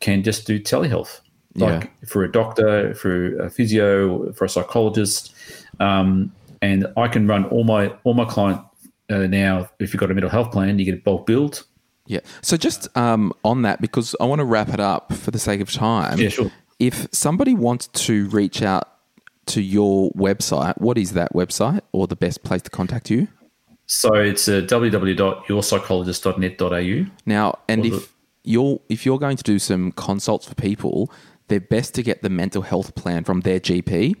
can 0.00 0.22
just 0.22 0.46
do 0.46 0.58
telehealth, 0.58 1.20
like 1.54 1.92
for 2.06 2.24
a 2.24 2.32
doctor, 2.32 2.94
for 2.94 3.38
a 3.38 3.48
physio, 3.48 4.32
for 4.32 4.44
a 4.44 4.48
psychologist, 4.48 5.32
um, 5.78 6.32
and 6.62 6.86
I 6.96 7.06
can 7.06 7.28
run 7.28 7.44
all 7.44 7.62
my 7.62 7.88
all 8.02 8.14
my 8.14 8.24
client 8.24 8.60
uh, 9.08 9.26
now. 9.28 9.68
If 9.78 9.94
you've 9.94 10.00
got 10.00 10.10
a 10.10 10.14
mental 10.14 10.30
health 10.30 10.50
plan, 10.50 10.78
you 10.78 10.84
get 10.84 10.94
a 10.94 11.02
bulk 11.02 11.26
billed. 11.26 11.62
Yeah. 12.06 12.20
So 12.42 12.56
just 12.56 12.94
um, 12.96 13.32
on 13.44 13.62
that, 13.62 13.80
because 13.80 14.16
I 14.20 14.24
want 14.24 14.40
to 14.40 14.44
wrap 14.44 14.68
it 14.70 14.80
up 14.80 15.12
for 15.12 15.30
the 15.30 15.38
sake 15.38 15.60
of 15.60 15.70
time. 15.70 16.18
Yeah, 16.18 16.28
sure. 16.28 16.50
If 16.80 17.06
somebody 17.12 17.54
wants 17.54 17.86
to 17.86 18.28
reach 18.30 18.62
out 18.62 18.88
to 19.46 19.62
your 19.62 20.10
website, 20.12 20.80
what 20.80 20.96
is 20.98 21.12
that 21.12 21.32
website 21.32 21.80
or 21.92 22.06
the 22.06 22.16
best 22.16 22.42
place 22.42 22.62
to 22.62 22.70
contact 22.70 23.10
you? 23.10 23.28
So 23.86 24.14
it's 24.14 24.48
uh, 24.48 24.62
www.yourpsychologist.net.au. 24.62 27.10
Now, 27.26 27.58
and 27.68 27.84
if 27.84 28.14
you're 28.42 28.80
if 28.88 29.04
you're 29.04 29.18
going 29.18 29.36
to 29.36 29.42
do 29.42 29.58
some 29.58 29.92
consults 29.92 30.46
for 30.46 30.54
people, 30.54 31.12
they're 31.48 31.60
best 31.60 31.92
to 31.94 32.02
get 32.02 32.22
the 32.22 32.30
mental 32.30 32.62
health 32.62 32.94
plan 32.94 33.24
from 33.24 33.40
their 33.40 33.60
GP. 33.60 34.16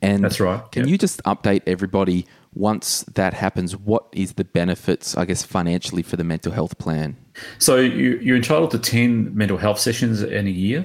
And 0.00 0.22
That's 0.22 0.38
right, 0.38 0.62
Can 0.70 0.82
yep. 0.82 0.90
you 0.90 0.98
just 0.98 1.20
update 1.24 1.62
everybody 1.66 2.24
once 2.54 3.04
that 3.14 3.34
happens, 3.34 3.76
what 3.76 4.06
is 4.12 4.34
the 4.34 4.44
benefits, 4.44 5.16
I 5.16 5.24
guess, 5.24 5.42
financially 5.42 6.02
for 6.02 6.16
the 6.16 6.24
mental 6.24 6.52
health 6.52 6.78
plan? 6.78 7.16
So 7.58 7.76
you, 7.76 8.18
you're 8.22 8.36
entitled 8.36 8.70
to 8.72 8.78
10 8.78 9.36
mental 9.36 9.58
health 9.58 9.78
sessions 9.78 10.22
in 10.22 10.46
a 10.46 10.50
year. 10.50 10.84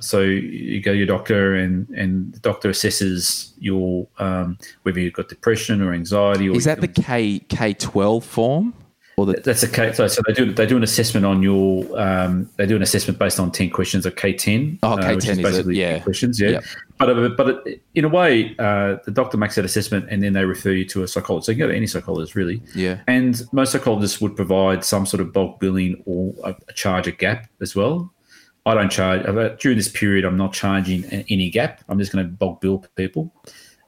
So 0.00 0.20
you 0.20 0.80
go 0.80 0.92
to 0.92 0.98
your 0.98 1.06
doctor, 1.06 1.54
and, 1.54 1.88
and 1.90 2.34
the 2.34 2.40
doctor 2.40 2.68
assesses 2.70 3.52
your 3.58 4.06
um, 4.18 4.58
whether 4.82 5.00
you've 5.00 5.14
got 5.14 5.28
depression 5.28 5.80
or 5.80 5.92
anxiety. 5.94 6.48
Or 6.48 6.56
Is 6.56 6.64
that 6.64 6.80
the 6.80 6.88
K 6.88 7.40
K 7.48 7.74
twelve 7.74 8.24
form? 8.24 8.74
Or 9.16 9.26
the, 9.26 9.34
That's 9.34 9.62
a 9.62 9.68
K. 9.68 9.92
So, 9.92 10.08
so 10.08 10.20
they 10.26 10.32
do 10.32 10.52
they 10.52 10.66
do 10.66 10.76
an 10.76 10.82
assessment 10.82 11.24
on 11.24 11.40
your 11.42 11.86
um, 12.00 12.50
they 12.56 12.66
do 12.66 12.74
an 12.74 12.82
assessment 12.82 13.18
based 13.18 13.38
on 13.38 13.52
ten 13.52 13.70
questions 13.70 14.04
of 14.06 14.16
K 14.16 14.32
ten. 14.32 14.78
Oh, 14.82 14.96
K10 14.96 15.44
is 15.44 15.58
it? 15.58 15.74
Yeah. 15.74 16.00
questions. 16.00 16.40
Yeah, 16.40 16.48
Yep. 16.50 16.64
but 16.98 17.10
uh, 17.10 17.28
but 17.28 17.66
it, 17.66 17.82
in 17.94 18.04
a 18.04 18.08
way, 18.08 18.56
uh, 18.58 18.96
the 19.04 19.12
doctor 19.12 19.36
makes 19.36 19.54
that 19.54 19.64
assessment 19.64 20.06
and 20.10 20.20
then 20.20 20.32
they 20.32 20.44
refer 20.44 20.72
you 20.72 20.84
to 20.86 21.04
a 21.04 21.08
psychologist. 21.08 21.46
So 21.46 21.52
you 21.52 21.58
can 21.58 21.66
go 21.68 21.70
to 21.70 21.76
any 21.76 21.86
psychologist 21.86 22.34
really. 22.34 22.60
Yeah. 22.74 23.02
and 23.06 23.40
most 23.52 23.70
psychologists 23.70 24.20
would 24.20 24.34
provide 24.34 24.84
some 24.84 25.06
sort 25.06 25.20
of 25.20 25.32
bulk 25.32 25.60
billing 25.60 26.02
or 26.06 26.34
a, 26.42 26.56
a 26.68 26.72
charge 26.72 27.06
a 27.06 27.12
gap 27.12 27.48
as 27.60 27.76
well. 27.76 28.12
I 28.66 28.74
don't 28.74 28.90
charge 28.90 29.22
during 29.60 29.76
this 29.76 29.88
period. 29.88 30.24
I'm 30.24 30.36
not 30.36 30.52
charging 30.52 31.04
any 31.04 31.50
gap. 31.50 31.82
I'm 31.88 31.98
just 31.98 32.12
going 32.12 32.24
to 32.24 32.30
bulk 32.30 32.60
bill 32.60 32.84
people. 32.96 33.32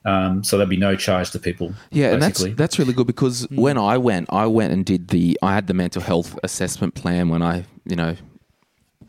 Um, 0.04 0.44
so 0.44 0.56
there'll 0.56 0.68
be 0.70 0.76
no 0.76 0.94
charge 0.94 1.30
to 1.32 1.38
people. 1.38 1.74
Yeah, 1.90 2.12
and 2.12 2.22
that's. 2.22 2.44
That's 2.54 2.78
really 2.78 2.92
good 2.92 3.06
because 3.08 3.48
when 3.50 3.76
I 3.78 3.98
went, 3.98 4.28
I 4.32 4.46
went 4.46 4.72
and 4.72 4.84
did 4.84 5.08
the 5.08 5.36
I 5.42 5.54
had 5.54 5.66
the 5.66 5.74
mental 5.74 6.00
health 6.02 6.38
assessment 6.44 6.94
plan 6.94 7.28
when 7.28 7.42
I, 7.42 7.64
you 7.84 7.96
know, 7.96 8.14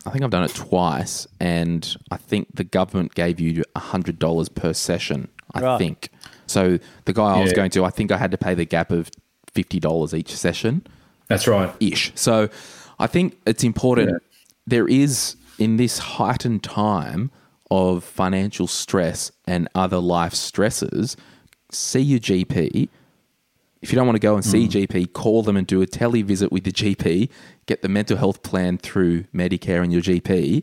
I 0.06 0.10
think 0.10 0.24
I've 0.24 0.30
done 0.30 0.42
it 0.44 0.54
twice, 0.54 1.28
and 1.38 1.96
I 2.10 2.16
think 2.16 2.48
the 2.54 2.64
government 2.64 3.14
gave 3.14 3.38
you 3.38 3.62
hundred 3.76 4.18
dollars 4.18 4.48
per 4.48 4.72
session. 4.72 5.28
I 5.54 5.60
Right. 5.60 5.78
think 5.78 6.08
so. 6.46 6.78
The 7.04 7.12
guy 7.12 7.36
I 7.36 7.40
was 7.42 7.52
going 7.52 7.70
to, 7.70 7.84
I 7.84 7.90
think 7.90 8.10
I 8.10 8.16
had 8.18 8.30
to 8.32 8.38
pay 8.38 8.54
the 8.54 8.64
gap 8.64 8.90
of 8.90 9.10
fifty 9.52 9.78
dollars 9.78 10.14
each 10.14 10.34
session. 10.34 10.84
That's 11.28 11.46
right. 11.46 11.72
ish. 11.78 12.10
So 12.16 12.48
I 12.98 13.06
think 13.06 13.38
it's 13.46 13.62
important. 13.62 14.10
Yeah. 14.10 14.18
There 14.66 14.88
is, 14.88 15.36
in 15.58 15.76
this 15.76 15.98
heightened 15.98 16.62
time 16.62 17.30
of 17.70 18.02
financial 18.04 18.66
stress 18.66 19.30
and 19.46 19.68
other 19.74 19.98
life 19.98 20.34
stresses, 20.34 21.16
see 21.70 22.00
your 22.00 22.20
GP. 22.20 22.88
If 23.80 23.92
you 23.92 23.96
don't 23.96 24.06
want 24.06 24.16
to 24.16 24.20
go 24.20 24.34
and 24.34 24.44
see 24.44 24.66
GP, 24.66 25.12
call 25.12 25.42
them 25.42 25.56
and 25.56 25.66
do 25.66 25.82
a 25.82 25.86
televisit 25.86 26.50
with 26.50 26.64
the 26.64 26.72
GP. 26.72 27.28
Get 27.66 27.82
the 27.82 27.88
mental 27.88 28.16
health 28.16 28.42
plan 28.42 28.78
through 28.78 29.24
Medicare 29.34 29.82
and 29.82 29.92
your 29.92 30.02
GP. 30.02 30.62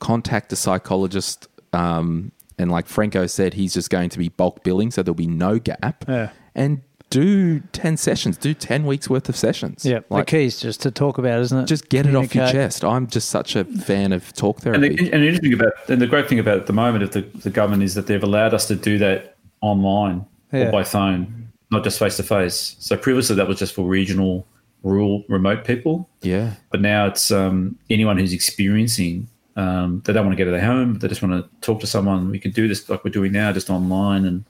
Contact 0.00 0.52
a 0.52 0.56
psychologist. 0.56 1.46
Um, 1.72 2.32
and 2.58 2.70
like 2.70 2.86
Franco 2.86 3.26
said, 3.26 3.54
he's 3.54 3.74
just 3.74 3.90
going 3.90 4.08
to 4.10 4.18
be 4.18 4.28
bulk 4.28 4.64
billing, 4.64 4.90
so 4.90 5.02
there'll 5.02 5.14
be 5.14 5.28
no 5.28 5.60
gap. 5.60 6.04
Yeah. 6.08 6.30
And 6.54 6.82
do 7.10 7.60
10 7.60 7.96
sessions, 7.96 8.36
do 8.36 8.52
10 8.54 8.84
weeks 8.84 9.08
worth 9.08 9.28
of 9.28 9.36
sessions. 9.36 9.84
Yeah, 9.84 10.00
Like, 10.10 10.26
the 10.26 10.30
key 10.38 10.44
is 10.44 10.60
just 10.60 10.82
to 10.82 10.90
talk 10.90 11.16
about, 11.18 11.40
isn't 11.40 11.58
it? 11.58 11.66
just 11.66 11.88
get 11.88 12.06
it 12.06 12.14
off 12.14 12.34
your 12.34 12.46
chest. 12.50 12.84
I'm 12.84 13.06
just 13.06 13.30
such 13.30 13.56
a 13.56 13.64
fan 13.64 14.12
of 14.12 14.32
talk 14.34 14.56
And 14.66 14.74
therapy. 14.82 14.96
the, 14.96 15.12
and 15.12 15.22
the 15.22 15.28
interesting 15.28 15.54
about 15.54 15.72
and 15.88 16.00
the 16.02 16.06
great 16.06 16.28
thing 16.28 16.38
about 16.38 16.58
at 16.58 16.66
the 16.66 16.72
moment 16.72 17.04
of 17.04 17.12
the, 17.12 17.22
the 17.40 17.50
government 17.50 17.82
is 17.82 17.94
that 17.94 18.06
they've 18.06 18.22
allowed 18.22 18.52
us 18.54 18.66
to 18.68 18.74
do 18.76 18.98
that 18.98 19.36
online 19.62 20.26
Yeah. 20.52 20.68
or 20.68 20.72
by 20.72 20.84
phone, 20.84 21.48
not 21.70 21.82
just 21.84 21.98
face 21.98 22.16
to 22.18 22.22
face. 22.22 22.76
So 22.78 22.96
previously 22.96 23.36
that 23.36 23.48
was 23.48 23.58
just 23.58 23.74
for 23.74 23.86
regional, 23.86 24.46
rural, 24.82 25.24
remote 25.28 25.64
people, 25.64 26.08
yeah. 26.22 26.54
but 26.70 26.80
now 26.82 27.06
it's 27.06 27.30
um, 27.30 27.78
anyone 27.90 28.18
who's 28.18 28.32
experiencing. 28.34 29.28
Um, 29.56 30.02
they 30.04 30.12
don't 30.12 30.24
want 30.24 30.38
to 30.38 30.44
go 30.44 30.48
to 30.48 30.52
their 30.56 30.64
home. 30.64 30.98
They 31.00 31.08
just 31.08 31.20
want 31.20 31.34
to 31.42 31.50
talk 31.62 31.80
to 31.80 31.86
someone. 31.86 32.30
We 32.30 32.38
can 32.38 32.52
do 32.52 32.68
this 32.68 32.88
like 32.88 33.02
we're 33.02 33.10
doing 33.10 33.32
now, 33.32 33.50
just 33.50 33.70
online, 33.70 34.24
and 34.24 34.44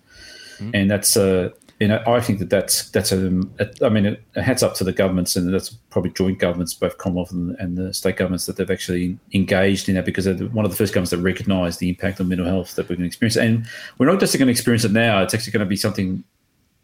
and 0.74 0.90
that's 0.90 1.16
uh, 1.16 1.48
you 1.80 1.86
know 1.88 2.02
I 2.06 2.20
think 2.20 2.38
that 2.40 2.50
that's 2.50 2.90
that's 2.90 3.12
a, 3.12 3.40
I 3.82 3.88
mean 3.88 4.06
it, 4.06 4.22
hats 4.34 4.62
up 4.62 4.74
to 4.74 4.84
the 4.84 4.92
governments 4.92 5.36
and 5.36 5.52
that's 5.52 5.70
probably 5.70 6.10
joint 6.10 6.38
governments, 6.38 6.74
both 6.74 6.98
Commonwealth 6.98 7.30
and, 7.30 7.54
and 7.60 7.76
the 7.76 7.94
state 7.94 8.16
governments 8.16 8.46
that 8.46 8.56
they've 8.56 8.70
actually 8.70 9.18
engaged 9.32 9.88
in 9.88 9.94
that 9.94 10.04
because 10.04 10.24
they're 10.24 10.34
one 10.48 10.64
of 10.64 10.70
the 10.70 10.76
first 10.76 10.92
governments 10.92 11.10
that 11.10 11.18
recognise 11.18 11.78
the 11.78 11.88
impact 11.88 12.20
on 12.20 12.28
mental 12.28 12.46
health 12.46 12.74
that 12.74 12.84
we're 12.88 12.96
going 12.96 13.00
to 13.02 13.06
experience, 13.06 13.36
and 13.36 13.66
we're 13.98 14.06
not 14.10 14.18
just 14.20 14.36
going 14.36 14.46
to 14.46 14.50
experience 14.52 14.84
it 14.84 14.92
now. 14.92 15.22
It's 15.22 15.34
actually 15.34 15.52
going 15.52 15.66
to 15.66 15.66
be 15.66 15.76
something 15.76 16.24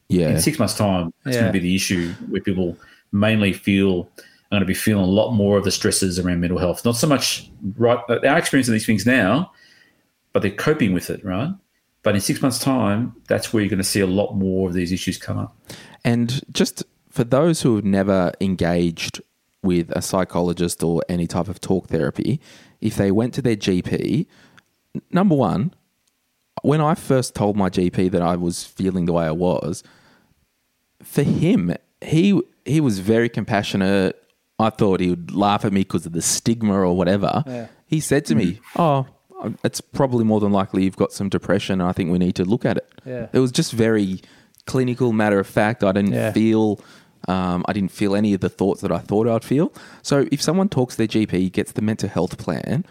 Yeah. 0.08 0.28
in 0.30 0.40
six 0.40 0.58
months' 0.58 0.76
time, 0.76 1.12
it's 1.26 1.34
Yeah. 1.34 1.42
going 1.42 1.52
to 1.52 1.58
be 1.60 1.66
the 1.68 1.74
issue 1.74 2.12
where 2.28 2.40
people 2.42 2.76
mainly 3.12 3.52
feel 3.52 4.08
are 4.18 4.58
going 4.58 4.60
to 4.60 4.66
be 4.66 4.74
feeling 4.74 5.02
a 5.02 5.06
lot 5.06 5.32
more 5.32 5.56
of 5.58 5.64
the 5.64 5.70
stresses 5.72 6.18
around 6.18 6.40
mental 6.40 6.58
health. 6.58 6.84
Not 6.84 6.96
so 6.96 7.06
much 7.08 7.50
right, 7.76 7.98
our 8.08 8.38
experience 8.38 8.68
of 8.68 8.72
these 8.72 8.86
things 8.86 9.04
now, 9.06 9.50
but 10.32 10.42
they're 10.42 10.50
coping 10.52 10.92
with 10.92 11.10
it, 11.10 11.24
right? 11.24 11.50
But 12.04 12.14
in 12.14 12.20
six 12.20 12.40
months' 12.40 12.58
time, 12.58 13.16
that's 13.28 13.52
where 13.52 13.62
you're 13.62 13.70
going 13.70 13.78
to 13.78 13.84
see 13.84 14.00
a 14.00 14.06
lot 14.06 14.34
more 14.34 14.68
of 14.68 14.74
these 14.74 14.92
issues 14.92 15.18
come 15.18 15.38
up. 15.38 15.56
And 16.04 16.42
just 16.52 16.84
for 17.10 17.24
those 17.24 17.62
who 17.62 17.76
have 17.76 17.84
never 17.84 18.30
engaged 18.40 19.20
with 19.62 19.90
a 19.90 20.02
psychologist 20.02 20.84
or 20.84 21.02
any 21.08 21.26
type 21.26 21.48
of 21.48 21.60
talk 21.60 21.88
therapy, 21.88 22.40
if 22.82 22.96
they 22.96 23.10
went 23.10 23.32
to 23.34 23.42
their 23.42 23.56
GP, 23.56 24.26
number 25.10 25.34
one, 25.34 25.74
when 26.62 26.82
I 26.82 26.94
first 26.94 27.34
told 27.34 27.56
my 27.56 27.70
GP 27.70 28.10
that 28.10 28.20
I 28.22 28.36
was 28.36 28.64
feeling 28.64 29.06
the 29.06 29.14
way 29.14 29.24
I 29.24 29.30
was, 29.32 29.82
for 31.02 31.22
him, 31.22 31.74
he 32.02 32.40
he 32.66 32.80
was 32.80 32.98
very 32.98 33.28
compassionate. 33.30 34.20
I 34.58 34.70
thought 34.70 35.00
he 35.00 35.10
would 35.10 35.34
laugh 35.34 35.64
at 35.64 35.72
me 35.72 35.80
because 35.80 36.06
of 36.06 36.12
the 36.12 36.22
stigma 36.22 36.74
or 36.74 36.94
whatever. 36.96 37.42
He 37.86 38.00
said 38.00 38.24
to 38.26 38.34
me, 38.34 38.60
"Oh, 38.76 39.06
it's 39.64 39.80
probably 39.80 40.24
more 40.24 40.40
than 40.40 40.52
likely 40.52 40.84
you've 40.84 40.96
got 40.96 41.12
some 41.12 41.28
depression. 41.28 41.80
and 41.80 41.88
I 41.88 41.92
think 41.92 42.10
we 42.10 42.18
need 42.18 42.34
to 42.36 42.44
look 42.44 42.64
at 42.64 42.76
it." 42.78 42.88
Yeah. 43.04 43.26
It 43.32 43.38
was 43.40 43.52
just 43.52 43.72
very 43.72 44.20
clinical, 44.66 45.12
matter 45.12 45.38
of 45.38 45.46
fact. 45.46 45.84
I 45.84 45.92
didn't 45.92 46.12
Yeah. 46.12 46.32
feel. 46.32 46.80
Um, 47.26 47.64
I 47.66 47.72
didn't 47.72 47.90
feel 47.90 48.14
any 48.14 48.34
of 48.34 48.40
the 48.40 48.50
thoughts 48.50 48.82
that 48.82 48.92
I 48.92 48.98
thought 48.98 49.26
I'd 49.26 49.44
feel. 49.44 49.72
So 50.02 50.26
if 50.30 50.42
someone 50.42 50.68
talks 50.68 50.94
to 50.96 50.98
their 50.98 51.06
GP, 51.08 51.48
gets 51.50 51.72
the 51.72 51.80
mental 51.82 52.08
health 52.08 52.36
plan, 52.36 52.84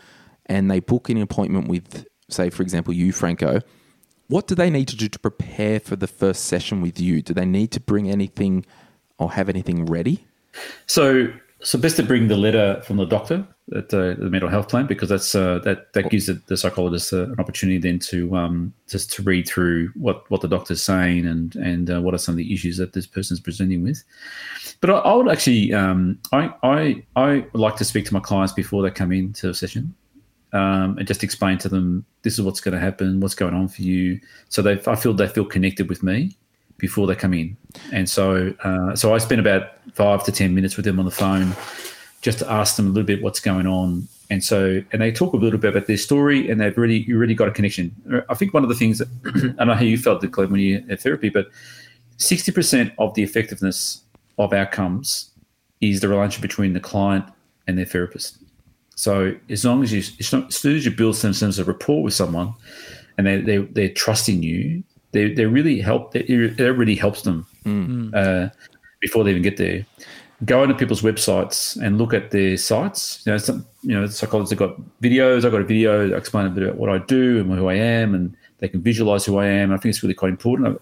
and 0.48 0.72
they 0.72 0.80
book 0.80 1.08
an 1.10 1.22
appointment 1.22 1.68
with, 1.68 2.06
say, 2.30 2.50
for 2.50 2.64
example, 2.64 2.94
you, 2.96 3.12
Franco, 3.12 3.60
what 4.30 4.48
do 4.48 4.56
they 4.56 4.72
need 4.72 4.88
to 4.88 4.96
do 4.96 5.08
to 5.08 5.20
prepare 5.20 5.80
for 5.80 5.96
the 5.96 6.08
first 6.08 6.46
session 6.46 6.82
with 6.82 7.00
you? 7.00 7.22
Do 7.22 7.34
they 7.36 7.46
need 7.46 7.70
to 7.72 7.80
bring 7.80 8.10
anything 8.10 8.66
or 9.20 9.34
have 9.34 9.50
anything 9.50 9.86
ready? 9.86 10.26
So, 10.88 11.28
so 11.64 11.80
best 11.80 11.96
to 11.96 12.04
bring 12.04 12.28
the 12.28 12.36
letter 12.36 12.82
from 12.86 12.98
the 12.98 13.06
doctor, 13.06 13.48
that 13.70 13.94
uh, 13.94 14.22
the 14.22 14.30
mental 14.30 14.50
health 14.50 14.68
plan, 14.68 14.86
because 14.86 15.10
that's 15.10 15.34
uh, 15.34 15.60
that 15.60 15.94
that 15.94 16.10
gives 16.10 16.28
the, 16.28 16.58
psychologist 16.58 17.14
uh, 17.14 17.24
an 17.24 17.40
opportunity 17.40 17.78
then 17.78 18.00
to 18.00 18.36
um, 18.36 18.74
just 18.88 19.12
to 19.14 19.24
read 19.24 19.48
through 19.48 19.90
what 19.96 20.30
what 20.30 20.42
the 20.42 20.48
doctor's 20.48 20.84
saying 20.84 21.26
and 21.26 21.56
and 21.56 21.90
uh, 21.90 22.02
what 22.02 22.14
are 22.14 22.18
some 22.18 22.34
of 22.34 22.38
the 22.38 22.54
issues 22.54 22.78
that 22.78 22.94
this 22.94 23.08
person's 23.08 23.40
presenting 23.40 23.82
with. 23.82 24.04
But 24.82 24.90
I, 24.90 24.94
I 25.00 25.14
would 25.14 25.30
actually, 25.30 25.74
um, 25.74 26.20
I 26.34 26.54
I 26.64 27.04
I 27.16 27.46
like 27.54 27.78
to 27.78 27.86
speak 27.86 28.06
to 28.06 28.14
my 28.14 28.20
clients 28.20 28.54
before 28.54 28.84
they 28.84 28.92
come 28.92 29.12
into 29.12 29.50
a 29.50 29.54
session. 29.54 29.96
Um, 30.52 31.00
and 31.00 31.08
just 31.08 31.24
explain 31.24 31.58
to 31.60 31.70
them 31.70 32.06
this 32.22 32.34
is 32.36 32.44
what's 32.44 32.62
going 32.62 32.76
to 32.76 32.80
happen, 32.80 33.20
what's 33.20 33.34
going 33.34 33.56
on 33.56 33.68
for 33.68 33.82
you, 33.82 34.20
so 34.50 34.62
they 34.62 34.80
I 34.86 34.96
feel 34.96 35.14
they 35.14 35.28
feel 35.28 35.46
connected 35.46 35.90
with 35.90 36.04
me 36.04 36.38
before 36.84 37.08
they 37.08 37.16
come 37.16 37.34
in. 37.34 37.56
And 37.94 38.10
so, 38.10 38.54
uh, 38.66 38.94
so 38.94 39.16
I 39.16 39.18
spend 39.18 39.40
about 39.40 39.70
five 39.94 40.22
to 40.26 40.34
ten 40.34 40.54
minutes 40.54 40.76
with 40.76 40.84
them 40.84 41.00
on 41.00 41.06
the 41.06 41.12
phone, 41.12 41.56
just 42.22 42.40
to 42.40 42.52
ask 42.52 42.76
them 42.76 42.88
a 42.88 42.90
little 42.90 43.08
bit 43.08 43.24
what's 43.24 43.40
going 43.40 43.68
on. 43.68 44.06
And 44.30 44.44
so, 44.44 44.84
and 44.92 45.02
they 45.02 45.10
talk 45.10 45.32
a 45.32 45.38
little 45.38 45.58
bit 45.58 45.70
about 45.70 45.88
their 45.88 45.96
story, 45.96 46.50
and 46.50 46.60
they've 46.60 46.78
really, 46.78 47.06
you 47.08 47.18
really 47.18 47.36
got 47.36 47.48
a 47.48 47.52
connection. 47.52 47.96
I 48.28 48.34
think 48.34 48.54
one 48.54 48.64
of 48.64 48.70
the 48.70 48.76
things 48.76 48.98
that 48.98 49.08
I 49.26 49.40
don't 49.40 49.68
know 49.68 49.76
how 49.76 49.84
you 49.84 49.98
felt, 49.98 50.30
Glen, 50.30 50.52
when 50.52 50.60
you 50.60 50.84
had 50.90 51.00
therapy, 51.00 51.30
but 51.30 51.48
sixty 52.18 52.52
percent 52.52 52.92
of 52.98 53.14
the 53.14 53.24
effectiveness 53.24 54.02
of 54.38 54.52
outcomes 54.52 55.32
is 55.80 56.02
the 56.02 56.10
relationship 56.10 56.42
between 56.42 56.74
the 56.74 56.82
client 56.82 57.24
and 57.66 57.78
their 57.78 57.86
therapist. 57.86 58.40
So 58.96 59.36
as 59.50 59.64
long 59.64 59.84
as 59.84 59.94
you, 59.94 60.00
as 60.20 60.28
soon 60.54 60.76
as 60.76 60.84
you 60.84 60.92
build 60.92 61.16
some 61.16 61.32
sense 61.32 61.60
of 61.60 61.70
rapport 61.70 62.04
with 62.04 62.14
someone, 62.14 62.54
and 63.18 63.26
they 63.26 63.40
they 63.40 63.58
they're 63.60 63.94
trusting 63.94 64.44
you, 64.44 64.84
they 65.14 65.32
they 65.32 65.46
really 65.46 65.80
help. 65.80 66.16
It 66.16 66.30
it 66.30 66.72
really 66.72 66.96
helps 66.96 67.22
them 67.22 67.46
uh, 68.14 68.50
before 69.00 69.24
they 69.24 69.32
even 69.32 69.44
get 69.44 69.58
there. 69.58 69.86
Go 70.46 70.62
onto 70.62 70.74
people's 70.74 71.02
websites 71.02 71.82
and 71.82 71.98
look 71.98 72.14
at 72.14 72.32
their 72.32 72.58
sites. 72.58 73.24
You 73.26 73.32
know, 73.32 73.38
some 73.38 73.66
you 73.82 73.98
know 73.98 74.06
psychologists 74.08 74.52
have 74.52 74.60
got 74.60 74.82
videos. 75.02 75.46
I've 75.46 75.52
got 75.52 75.62
a 75.62 75.66
video 75.66 76.10
that 76.10 76.18
explain 76.18 76.48
a 76.48 76.50
bit 76.50 76.64
about 76.64 76.76
what 76.76 76.90
I 76.90 76.98
do 76.98 77.40
and 77.40 77.50
who 77.54 77.70
I 77.70 77.76
am, 77.76 78.14
and 78.14 78.36
they 78.58 78.68
can 78.68 78.82
visualize 78.82 79.26
who 79.26 79.38
I 79.38 79.46
am. 79.46 79.72
I 79.72 79.78
think 79.78 79.94
it's 79.94 80.04
really 80.04 80.16
quite 80.16 80.32
important. 80.32 80.82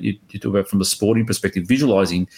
You, 0.00 0.18
you 0.30 0.38
talk 0.38 0.50
about 0.50 0.68
from 0.68 0.80
a 0.80 0.84
sporting 0.84 1.26
perspective, 1.26 1.66
visualizing 1.66 2.28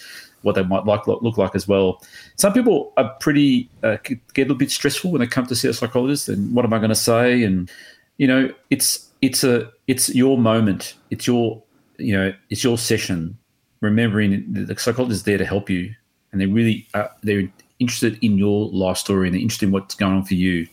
what 0.41 0.55
they 0.55 0.63
might 0.63 0.85
like 0.85 1.07
look 1.07 1.37
like 1.37 1.55
as 1.55 1.67
well. 1.67 2.01
Some 2.35 2.53
people 2.53 2.93
are 2.97 3.09
pretty 3.19 3.69
uh, 3.83 3.97
get 4.03 4.19
a 4.37 4.41
little 4.41 4.55
bit 4.55 4.71
stressful 4.71 5.11
when 5.11 5.21
they 5.21 5.27
come 5.27 5.45
to 5.47 5.55
see 5.55 5.67
a 5.67 5.73
psychologist, 5.73 6.27
and 6.29 6.53
what 6.53 6.65
am 6.65 6.73
I 6.73 6.77
going 6.79 6.89
to 6.89 6.95
say? 6.95 7.43
And 7.43 7.69
you 8.17 8.27
know, 8.27 8.53
it's 8.69 9.04
it's 9.21 9.43
a 9.43 9.71
it's 9.87 10.13
your 10.13 10.37
moment. 10.37 10.95
It's 11.09 11.27
your 11.27 11.63
you 11.97 12.15
know 12.15 12.33
it's 12.49 12.63
your 12.63 12.77
session. 12.77 13.37
Remembering 13.81 14.51
that 14.53 14.67
the 14.67 14.79
psychologist 14.79 15.19
is 15.19 15.23
there 15.23 15.37
to 15.37 15.45
help 15.45 15.69
you, 15.69 15.93
and 16.31 16.41
they 16.41 16.47
really 16.47 16.87
are, 16.93 17.11
they're 17.21 17.47
interested 17.79 18.17
in 18.23 18.37
your 18.37 18.69
life 18.69 18.97
story 18.97 19.27
and 19.27 19.35
they're 19.35 19.41
interested 19.41 19.65
in 19.65 19.71
what's 19.71 19.95
going 19.95 20.15
on 20.15 20.23
for 20.23 20.33
you, 20.33 20.65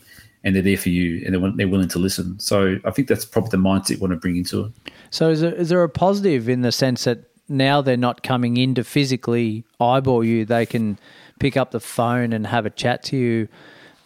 and 0.43 0.55
they're 0.55 0.63
there 0.63 0.77
for 0.77 0.89
you, 0.89 1.21
and 1.25 1.35
they're, 1.35 1.51
they're 1.51 1.67
willing 1.67 1.89
to 1.89 1.99
listen. 1.99 2.39
So 2.39 2.79
I 2.85 2.91
think 2.91 3.07
that's 3.07 3.25
probably 3.25 3.51
the 3.51 3.57
mindset 3.57 3.91
you 3.91 3.97
want 3.97 4.13
to 4.13 4.17
bring 4.17 4.37
into 4.37 4.65
it. 4.65 4.71
So 5.11 5.29
is 5.29 5.41
there, 5.41 5.53
is 5.53 5.69
there 5.69 5.83
a 5.83 5.89
positive 5.89 6.49
in 6.49 6.61
the 6.61 6.71
sense 6.71 7.03
that 7.03 7.25
now 7.49 7.81
they're 7.81 7.97
not 7.97 8.23
coming 8.23 8.57
in 8.57 8.75
to 8.75 8.83
physically 8.83 9.63
eyeball 9.79 10.23
you. 10.23 10.45
They 10.45 10.65
can 10.65 10.97
pick 11.39 11.57
up 11.57 11.71
the 11.71 11.79
phone 11.79 12.33
and 12.33 12.47
have 12.47 12.65
a 12.65 12.69
chat 12.69 13.03
to 13.03 13.17
you 13.17 13.47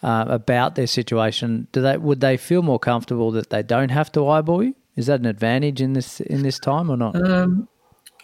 uh, 0.02 0.24
about 0.28 0.74
their 0.74 0.86
situation. 0.86 1.68
Do 1.72 1.82
they 1.82 1.96
would 1.96 2.20
they 2.20 2.36
feel 2.36 2.62
more 2.62 2.78
comfortable 2.78 3.30
that 3.32 3.50
they 3.50 3.62
don't 3.62 3.90
have 3.90 4.10
to 4.12 4.26
eyeball 4.28 4.62
you? 4.62 4.74
Is 4.96 5.06
that 5.06 5.20
an 5.20 5.26
advantage 5.26 5.80
in 5.80 5.92
this 5.92 6.20
in 6.20 6.42
this 6.42 6.58
time 6.58 6.90
or 6.90 6.96
not? 6.96 7.14
Um, 7.16 7.68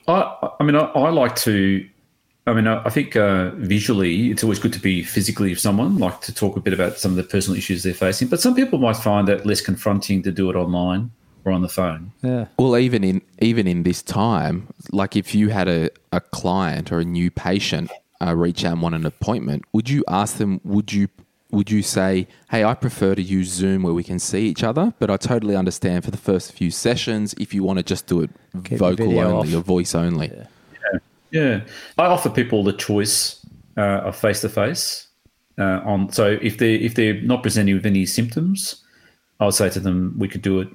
I, 0.09 0.51
I 0.61 0.65
mean, 0.65 0.77
I, 0.77 0.81
I 0.81 1.11
like 1.11 1.37
to. 1.37 1.89
I 2.47 2.53
mean, 2.53 2.67
I, 2.67 2.85
I 2.85 2.91
think 2.91 3.17
uh, 3.17 3.53
visually, 3.53 4.31
it's 4.31 4.43
always 4.43 4.59
good 4.59 4.73
to 4.75 4.79
be 4.79 5.03
physically 5.03 5.51
with 5.51 5.61
someone, 5.61 5.97
like 5.97 6.21
to 6.23 6.35
talk 6.35 6.57
a 6.57 6.61
bit 6.61 6.75
about 6.75 6.99
some 6.99 7.13
of 7.13 7.17
the 7.17 7.23
personal 7.25 7.57
issues 7.57 7.85
they're 7.85 7.95
facing. 7.95 8.29
But 8.29 8.41
some 8.41 8.55
people 8.55 8.79
might 8.79 8.97
find 8.97 9.27
that 9.29 9.47
less 9.47 9.63
confronting 9.63 10.23
to 10.25 10.33
do 10.33 10.51
it 10.51 10.57
online 10.57 11.11
or 11.45 11.53
on 11.53 11.63
the 11.63 11.69
phone. 11.69 12.13
yeah. 12.23 12.47
Well, 12.59 12.77
even 12.77 13.05
in 13.05 13.23
even 13.39 13.67
in 13.67 13.83
this 13.83 14.03
time, 14.03 14.69
like 14.93 15.17
if 15.17 15.35
you 15.35 15.49
had 15.51 15.69
a, 15.69 15.91
a 16.13 16.21
client 16.21 16.93
or 16.93 17.01
a 17.01 17.05
new 17.05 17.31
patient 17.31 17.91
uh, 18.21 18.35
reach 18.35 18.65
out 18.65 18.73
and 18.73 18.83
want 18.83 18.95
an 18.95 19.07
appointment, 19.07 19.65
would 19.73 19.89
you 19.89 20.05
ask 20.09 20.37
them? 20.37 20.61
Would 20.65 20.93
you 20.93 21.09
would 21.55 21.71
you 21.71 21.83
say, 21.83 22.27
"Hey, 22.51 22.65
I 22.65 22.75
prefer 22.75 23.15
to 23.15 23.23
use 23.23 23.49
Zoom 23.49 23.83
where 23.83 23.95
we 23.95 24.05
can 24.05 24.19
see 24.19 24.47
each 24.47 24.63
other," 24.63 24.93
but 24.99 25.11
I 25.11 25.17
totally 25.17 25.57
understand 25.57 26.05
for 26.05 26.11
the 26.11 26.17
first 26.17 26.53
few 26.53 26.71
sessions 26.71 27.35
if 27.39 27.55
you 27.55 27.63
want 27.63 27.79
to 27.79 27.83
just 27.83 28.07
do 28.07 28.21
it 28.23 28.31
Keep 28.65 28.79
vocal 28.79 29.19
only 29.19 29.55
off. 29.55 29.61
or 29.61 29.63
voice 29.63 29.95
only. 29.95 30.33
Yeah, 31.31 31.63
I 31.99 32.07
offer 32.07 32.31
people 32.31 32.63
the 32.63 32.73
choice 32.73 33.45
uh, 33.77 34.07
of 34.07 34.17
face 34.17 34.41
to 34.43 34.49
face. 34.49 35.09
On 35.59 36.13
so 36.13 36.39
if 36.43 36.59
they 36.59 36.75
if 36.75 36.95
they're 36.95 37.21
not 37.23 37.43
presenting 37.43 37.75
with 37.75 37.87
any 37.87 38.07
symptoms, 38.07 38.85
I 39.41 39.47
would 39.47 39.55
say 39.55 39.69
to 39.71 39.81
them 39.81 40.15
we 40.19 40.29
could 40.29 40.43
do 40.43 40.61
it 40.61 40.69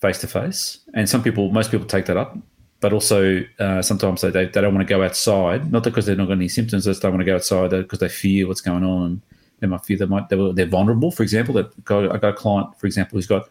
face 0.00 0.18
to 0.20 0.26
face. 0.26 0.78
And 0.94 1.08
some 1.08 1.22
people, 1.22 1.50
most 1.50 1.70
people 1.70 1.86
take 1.86 2.06
that 2.06 2.16
up, 2.16 2.36
but 2.80 2.92
also 2.92 3.44
uh, 3.58 3.82
sometimes 3.82 4.20
they, 4.20 4.30
they 4.30 4.46
they 4.46 4.60
don't 4.60 4.74
want 4.74 4.86
to 4.86 4.92
go 4.92 5.02
outside, 5.02 5.70
not 5.72 5.84
because 5.84 6.06
they're 6.06 6.16
not 6.16 6.26
got 6.28 6.34
any 6.34 6.48
symptoms, 6.48 6.84
they 6.84 6.90
just 6.90 7.02
don't 7.02 7.12
want 7.12 7.20
to 7.20 7.24
go 7.24 7.36
outside 7.36 7.70
because 7.70 8.00
they 8.00 8.08
fear 8.08 8.46
what's 8.46 8.60
going 8.60 8.84
on 8.84 9.22
they 9.62 9.68
might 9.68 9.84
fear 9.86 9.96
they 9.96 10.06
might 10.06 10.28
they 10.28 10.36
were, 10.36 10.52
they're 10.52 10.66
vulnerable. 10.66 11.10
For 11.10 11.22
example, 11.22 11.54
that 11.54 11.84
got, 11.84 12.12
I 12.14 12.18
got 12.18 12.34
a 12.34 12.34
client, 12.34 12.78
for 12.78 12.86
example, 12.86 13.16
who's 13.16 13.26
got 13.26 13.48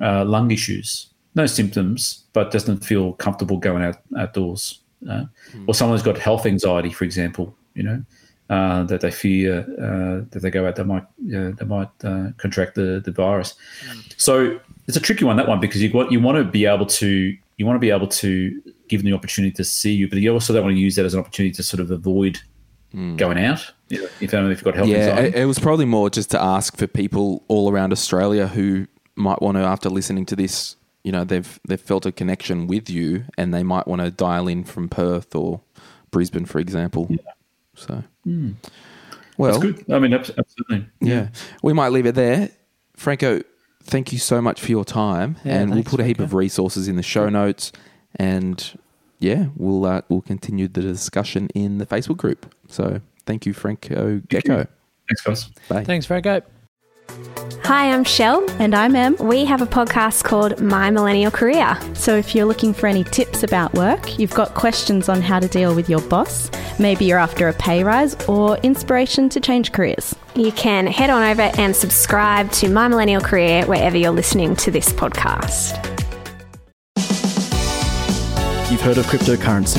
uh, 0.00 0.24
lung 0.24 0.50
issues, 0.50 1.06
no 1.34 1.46
symptoms, 1.46 2.24
but 2.34 2.50
doesn't 2.50 2.84
feel 2.84 3.14
comfortable 3.14 3.56
going 3.56 3.82
out 3.82 3.96
outdoors. 4.18 4.80
Uh, 5.08 5.24
Or 5.66 5.74
someone 5.74 5.96
who's 5.96 6.04
got 6.04 6.18
health 6.18 6.44
anxiety, 6.44 6.90
for 6.90 7.04
example, 7.04 7.56
you 7.74 7.84
know, 7.84 8.02
uh, 8.50 8.82
that 8.84 9.00
they 9.00 9.10
fear 9.10 9.60
uh, 9.78 10.26
that 10.30 10.40
they 10.42 10.50
go 10.50 10.66
out, 10.66 10.74
they 10.74 10.84
might 10.84 11.04
uh, 11.36 11.52
they 11.56 11.64
might 11.66 12.04
uh, 12.04 12.32
contract 12.36 12.74
the, 12.74 13.00
the 13.04 13.12
virus. 13.12 13.54
So 14.16 14.58
it's 14.88 14.96
a 14.96 15.00
tricky 15.00 15.24
one 15.24 15.36
that 15.36 15.48
one 15.48 15.60
because 15.60 15.80
you 15.82 15.90
want 15.92 16.10
you 16.10 16.20
want 16.20 16.38
to 16.38 16.44
be 16.44 16.66
able 16.66 16.86
to 16.86 17.36
you 17.58 17.66
want 17.66 17.76
to 17.76 17.80
be 17.80 17.90
able 17.90 18.08
to 18.08 18.60
give 18.88 19.02
them 19.02 19.10
the 19.10 19.16
opportunity 19.16 19.54
to 19.54 19.64
see 19.64 19.92
you, 19.92 20.08
but 20.08 20.18
you 20.18 20.32
also 20.32 20.52
don't 20.52 20.64
want 20.64 20.74
to 20.74 20.80
use 20.80 20.94
that 20.96 21.04
as 21.04 21.14
an 21.14 21.20
opportunity 21.20 21.54
to 21.54 21.62
sort 21.62 21.80
of 21.80 21.90
avoid 21.90 22.40
Mm. 22.94 23.18
going 23.18 23.38
out. 23.38 23.70
You 23.88 23.98
know, 23.98 24.04
if, 24.20 24.22
if 24.22 24.32
you've 24.32 24.64
got 24.64 24.74
health 24.74 24.88
Yeah, 24.88 24.96
anxiety. 25.10 25.28
it, 25.28 25.42
it 25.42 25.44
was 25.44 25.58
probably 25.58 25.84
more 25.84 26.08
just 26.08 26.30
to 26.30 26.40
ask 26.42 26.76
for 26.76 26.86
people 26.86 27.44
all 27.48 27.70
around 27.70 27.92
Australia 27.92 28.46
who 28.48 28.86
might 29.14 29.42
want 29.42 29.56
to, 29.58 29.62
after 29.62 29.90
listening 29.90 30.24
to 30.26 30.36
this, 30.36 30.76
you 31.04 31.12
know, 31.12 31.24
they've 31.24 31.60
they've 31.68 31.80
felt 31.80 32.06
a 32.06 32.12
connection 32.12 32.66
with 32.66 32.88
you, 32.90 33.24
and 33.36 33.52
they 33.52 33.62
might 33.62 33.86
want 33.86 34.00
to 34.02 34.10
dial 34.10 34.48
in 34.48 34.64
from 34.64 34.88
Perth 34.88 35.34
or 35.34 35.60
Brisbane, 36.10 36.44
for 36.46 36.58
example. 36.60 37.08
So, 37.74 38.02
hmm. 38.24 38.52
well, 39.36 39.60
That's 39.60 39.78
good. 39.82 39.92
I 39.92 39.98
mean, 39.98 40.12
absolutely. 40.14 40.86
yeah, 41.00 41.28
we 41.62 41.72
might 41.72 41.92
leave 41.92 42.06
it 42.06 42.14
there. 42.14 42.50
Franco, 42.96 43.40
thank 43.84 44.12
you 44.12 44.18
so 44.18 44.40
much 44.42 44.60
for 44.60 44.70
your 44.70 44.84
time, 44.84 45.36
Yeah, 45.44 45.60
and 45.60 45.70
we'll 45.74 45.84
put 45.84 46.00
a 46.00 46.04
heap 46.04 46.16
Franco. 46.16 46.30
of 46.30 46.34
resources 46.34 46.88
in 46.88 46.96
the 46.96 47.02
show 47.02 47.28
notes, 47.28 47.70
and 48.16 48.78
yeah, 49.18 49.46
we'll 49.56 49.84
uh, 49.84 50.02
we'll 50.08 50.22
continue 50.22 50.68
the 50.68 50.80
discussion 50.80 51.48
in 51.54 51.78
the 51.78 51.86
Facebook 51.86 52.16
group. 52.16 52.52
So, 52.68 53.00
thank 53.26 53.46
you, 53.46 53.52
Franco 53.52 54.20
Greco. 54.30 54.66
Thanks, 55.08 55.22
guys. 55.22 55.44
Bye. 55.68 55.84
Thanks, 55.84 56.06
Franco. 56.06 56.42
Hi, 57.64 57.92
I'm 57.92 58.04
Shell. 58.04 58.48
And 58.58 58.74
I'm 58.74 58.96
Em. 58.96 59.16
We 59.18 59.44
have 59.44 59.60
a 59.60 59.66
podcast 59.66 60.24
called 60.24 60.60
My 60.60 60.90
Millennial 60.90 61.30
Career. 61.30 61.78
So 61.94 62.16
if 62.16 62.34
you're 62.34 62.46
looking 62.46 62.72
for 62.72 62.86
any 62.86 63.04
tips 63.04 63.42
about 63.42 63.74
work, 63.74 64.18
you've 64.18 64.34
got 64.34 64.54
questions 64.54 65.08
on 65.08 65.20
how 65.20 65.38
to 65.38 65.48
deal 65.48 65.74
with 65.74 65.90
your 65.90 66.00
boss, 66.02 66.50
maybe 66.78 67.04
you're 67.04 67.18
after 67.18 67.48
a 67.48 67.52
pay 67.52 67.84
rise 67.84 68.14
or 68.26 68.56
inspiration 68.58 69.28
to 69.30 69.40
change 69.40 69.72
careers. 69.72 70.14
You 70.34 70.52
can 70.52 70.86
head 70.86 71.10
on 71.10 71.22
over 71.22 71.50
and 71.58 71.76
subscribe 71.76 72.50
to 72.52 72.70
My 72.70 72.88
Millennial 72.88 73.20
Career 73.20 73.66
wherever 73.66 73.98
you're 73.98 74.12
listening 74.12 74.56
to 74.56 74.70
this 74.70 74.90
podcast. 74.92 75.97
You've 78.70 78.82
heard 78.82 78.98
of 78.98 79.06
cryptocurrency. 79.06 79.78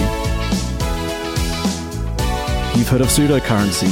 You've 2.75 2.87
heard 2.89 3.01
of 3.01 3.07
pseudocurrency. 3.07 3.87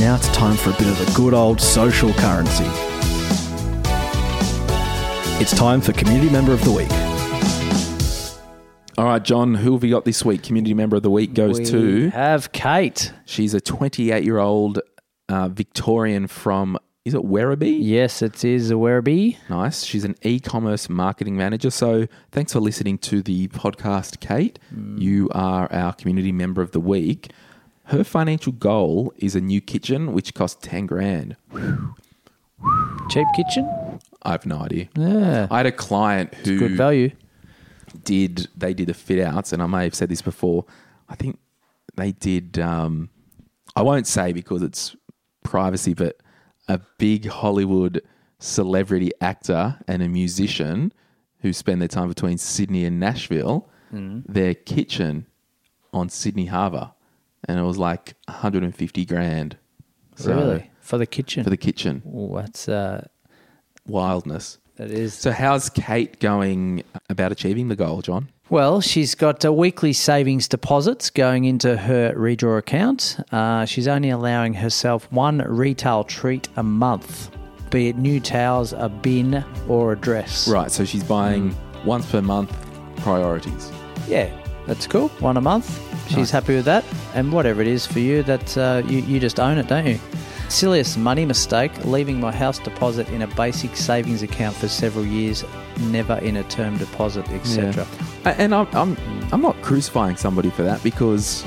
Now 0.00 0.14
it's 0.14 0.28
time 0.28 0.56
for 0.56 0.70
a 0.70 0.72
bit 0.74 0.86
of 0.86 0.98
the 0.98 1.12
good 1.16 1.34
old 1.34 1.60
social 1.60 2.12
currency. 2.14 2.64
It's 5.42 5.56
time 5.56 5.80
for 5.80 5.92
Community 5.92 6.30
Member 6.30 6.52
of 6.52 6.62
the 6.64 6.70
Week. 6.70 6.90
All 8.98 9.04
right, 9.04 9.22
John, 9.22 9.54
who 9.54 9.72
have 9.72 9.82
we 9.82 9.90
got 9.90 10.04
this 10.04 10.24
week? 10.24 10.42
Community 10.42 10.72
member 10.72 10.96
of 10.96 11.02
the 11.02 11.10
week 11.10 11.34
goes 11.34 11.58
we 11.58 11.66
to. 11.66 12.10
have 12.10 12.52
Kate. 12.52 13.12
She's 13.26 13.52
a 13.52 13.60
28 13.60 14.24
year 14.24 14.38
old 14.38 14.80
uh, 15.28 15.48
Victorian 15.48 16.28
from, 16.28 16.78
is 17.06 17.14
it 17.14 17.22
Werribee? 17.22 17.78
Yes, 17.80 18.20
it 18.20 18.44
is 18.44 18.72
a 18.72 18.74
Werribee. 18.74 19.36
Nice. 19.48 19.84
She's 19.84 20.04
an 20.04 20.16
e 20.22 20.40
commerce 20.40 20.88
marketing 20.88 21.36
manager. 21.36 21.70
So 21.70 22.08
thanks 22.32 22.52
for 22.52 22.58
listening 22.58 22.98
to 22.98 23.22
the 23.22 23.46
podcast, 23.46 24.18
Kate. 24.18 24.58
You 24.96 25.28
are 25.30 25.72
our 25.72 25.92
community 25.92 26.32
member 26.32 26.62
of 26.62 26.72
the 26.72 26.80
week. 26.80 27.30
Her 27.84 28.02
financial 28.02 28.50
goal 28.50 29.14
is 29.18 29.36
a 29.36 29.40
new 29.40 29.60
kitchen, 29.60 30.14
which 30.14 30.34
costs 30.34 30.58
10 30.66 30.86
grand. 30.86 31.36
Cheap 33.08 33.28
kitchen. 33.36 34.00
I 34.24 34.32
have 34.32 34.44
no 34.44 34.58
idea. 34.58 34.88
Yeah, 34.96 35.46
I 35.48 35.58
had 35.58 35.66
a 35.66 35.72
client 35.72 36.34
who 36.34 36.58
good 36.58 36.72
value. 36.72 37.12
did 38.02 38.48
they 38.56 38.74
did 38.74 38.88
the 38.88 38.94
fit 38.94 39.24
outs, 39.24 39.52
and 39.52 39.62
I 39.62 39.66
may 39.66 39.84
have 39.84 39.94
said 39.94 40.08
this 40.08 40.22
before. 40.22 40.64
I 41.08 41.14
think 41.14 41.38
they 41.94 42.10
did. 42.10 42.58
Um, 42.58 43.10
I 43.76 43.82
won't 43.82 44.08
say 44.08 44.32
because 44.32 44.62
it's 44.62 44.96
privacy, 45.44 45.94
but 45.94 46.16
a 46.68 46.80
big 46.98 47.26
Hollywood 47.26 48.02
celebrity 48.38 49.10
actor 49.20 49.78
and 49.88 50.02
a 50.02 50.08
musician 50.08 50.92
who 51.40 51.52
spend 51.52 51.80
their 51.80 51.88
time 51.88 52.08
between 52.08 52.38
Sydney 52.38 52.84
and 52.84 52.98
Nashville, 53.00 53.68
their 54.28 54.54
kitchen 54.54 55.26
on 55.92 56.08
Sydney 56.08 56.46
Harbour, 56.46 56.92
and 57.48 57.58
it 57.58 57.62
was 57.62 57.78
like 57.78 58.14
150 58.26 59.04
grand. 59.06 59.56
So, 60.16 60.36
really 60.36 60.70
for 60.80 60.98
the 60.98 61.06
kitchen. 61.06 61.44
for 61.44 61.50
the 61.50 61.56
kitchen, 61.56 62.02
oh, 62.12 62.36
that's 62.36 62.68
uh, 62.68 63.06
wildness. 63.86 64.58
that 64.76 64.90
is. 64.90 65.14
So, 65.14 65.30
how's 65.30 65.70
Kate 65.70 66.18
going 66.20 66.82
about 67.08 67.32
achieving 67.32 67.68
the 67.68 67.76
goal, 67.76 68.02
John? 68.02 68.28
Well, 68.48 68.80
she's 68.80 69.16
got 69.16 69.44
uh, 69.44 69.52
weekly 69.52 69.92
savings 69.92 70.46
deposits 70.46 71.10
going 71.10 71.46
into 71.46 71.76
her 71.76 72.14
redraw 72.14 72.58
account. 72.58 73.18
Uh, 73.32 73.64
she's 73.64 73.88
only 73.88 74.10
allowing 74.10 74.54
herself 74.54 75.10
one 75.10 75.38
retail 75.38 76.04
treat 76.04 76.48
a 76.54 76.62
month, 76.62 77.30
be 77.70 77.88
it 77.88 77.96
new 77.96 78.20
towels, 78.20 78.72
a 78.72 78.88
bin, 78.88 79.44
or 79.68 79.92
a 79.92 79.96
dress. 79.96 80.46
Right, 80.46 80.70
so 80.70 80.84
she's 80.84 81.02
buying 81.02 81.56
once 81.84 82.08
per 82.08 82.22
month 82.22 82.56
priorities. 82.98 83.72
Yeah, 84.06 84.30
that's 84.68 84.86
cool. 84.86 85.08
One 85.18 85.36
a 85.36 85.40
month. 85.40 85.82
She's 86.08 86.30
happy 86.30 86.54
with 86.54 86.66
that. 86.66 86.84
And 87.14 87.32
whatever 87.32 87.62
it 87.62 87.68
is 87.68 87.84
for 87.84 87.98
you, 87.98 88.22
that 88.22 88.56
uh, 88.56 88.82
you, 88.86 88.98
you 89.00 89.18
just 89.18 89.40
own 89.40 89.58
it, 89.58 89.66
don't 89.66 89.86
you? 89.86 89.98
Silliest 90.48 90.96
money 90.96 91.24
mistake, 91.26 91.72
leaving 91.84 92.20
my 92.20 92.30
house 92.30 92.60
deposit 92.60 93.08
in 93.08 93.22
a 93.22 93.26
basic 93.26 93.76
savings 93.76 94.22
account 94.22 94.54
for 94.54 94.68
several 94.68 95.04
years, 95.04 95.44
never 95.80 96.14
in 96.18 96.36
a 96.36 96.44
term 96.44 96.78
deposit, 96.78 97.28
etc. 97.30 97.84
And 98.32 98.54
I'm, 98.54 98.66
I'm, 98.72 98.96
I'm 99.32 99.40
not 99.40 99.60
crucifying 99.62 100.16
somebody 100.16 100.50
for 100.50 100.62
that 100.62 100.82
because 100.82 101.44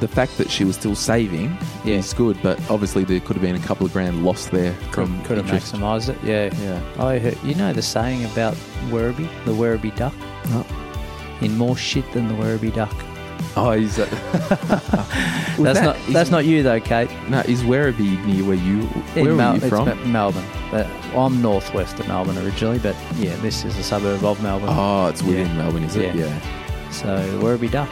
the 0.00 0.08
fact 0.08 0.36
that 0.38 0.50
she 0.50 0.64
was 0.64 0.76
still 0.76 0.94
saving 0.94 1.56
Yeah. 1.84 1.96
is 1.96 2.12
good, 2.12 2.36
but 2.42 2.58
obviously 2.70 3.04
there 3.04 3.20
could 3.20 3.36
have 3.36 3.42
been 3.42 3.54
a 3.56 3.60
couple 3.66 3.86
of 3.86 3.92
grand 3.92 4.24
lost 4.24 4.50
there 4.50 4.72
from 4.90 5.22
Could 5.24 5.36
have 5.38 5.46
interest. 5.46 5.74
maximised 5.74 6.08
it, 6.08 6.18
yeah. 6.24 6.50
Yeah. 6.62 7.04
I 7.04 7.18
heard, 7.18 7.38
you 7.44 7.54
know 7.54 7.72
the 7.72 7.82
saying 7.82 8.24
about 8.24 8.54
Werribee, 8.90 9.28
the 9.44 9.52
Werribee 9.52 9.94
duck? 9.96 10.14
No. 10.50 10.64
In 11.40 11.56
more 11.56 11.76
shit 11.76 12.10
than 12.12 12.28
the 12.28 12.34
Werribee 12.34 12.74
duck. 12.74 12.92
Oh, 13.56 13.70
is 13.72 13.96
that? 13.96 14.12
Uh, 14.12 15.62
that's 15.62 15.78
that- 15.80 15.84
not 15.84 15.96
that's 16.12 16.30
not 16.30 16.44
you 16.44 16.62
though, 16.62 16.80
Kate. 16.80 17.10
No, 17.28 17.40
is 17.40 17.62
Werribee 17.62 18.24
near 18.24 18.44
where 18.44 18.56
you? 18.56 18.82
Where 19.14 19.34
Mel- 19.34 19.54
you 19.54 19.60
from? 19.68 19.88
Me- 19.88 20.04
Melbourne. 20.10 20.44
But 20.70 20.86
I'm 21.14 21.42
northwest 21.42 22.00
of 22.00 22.08
Melbourne 22.08 22.38
originally, 22.38 22.78
but 22.78 22.96
yeah, 23.16 23.36
this 23.36 23.64
is 23.64 23.76
a 23.76 23.82
suburb 23.82 24.24
of 24.24 24.42
Melbourne. 24.42 24.68
Oh, 24.70 25.06
it's 25.08 25.22
within 25.22 25.46
Yeah. 25.48 25.54
Melbourne, 25.56 25.84
is 25.84 25.96
it? 25.96 26.14
Yeah. 26.14 26.26
Yeah. 26.26 26.90
So 26.90 27.06
Werribee 27.42 27.70
duck. 27.70 27.90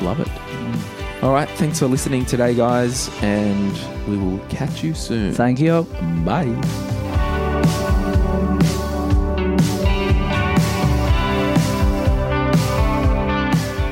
Love 0.00 0.20
it. 0.20 0.28
Mm. 0.28 1.22
All 1.22 1.32
right, 1.32 1.48
thanks 1.50 1.78
for 1.78 1.86
listening 1.86 2.24
today, 2.24 2.54
guys, 2.54 3.08
and 3.22 3.72
we 4.08 4.16
will 4.16 4.38
catch 4.48 4.82
you 4.82 4.92
soon. 4.94 5.32
Thank 5.32 5.60
you. 5.60 5.84
Bye. 6.24 7.00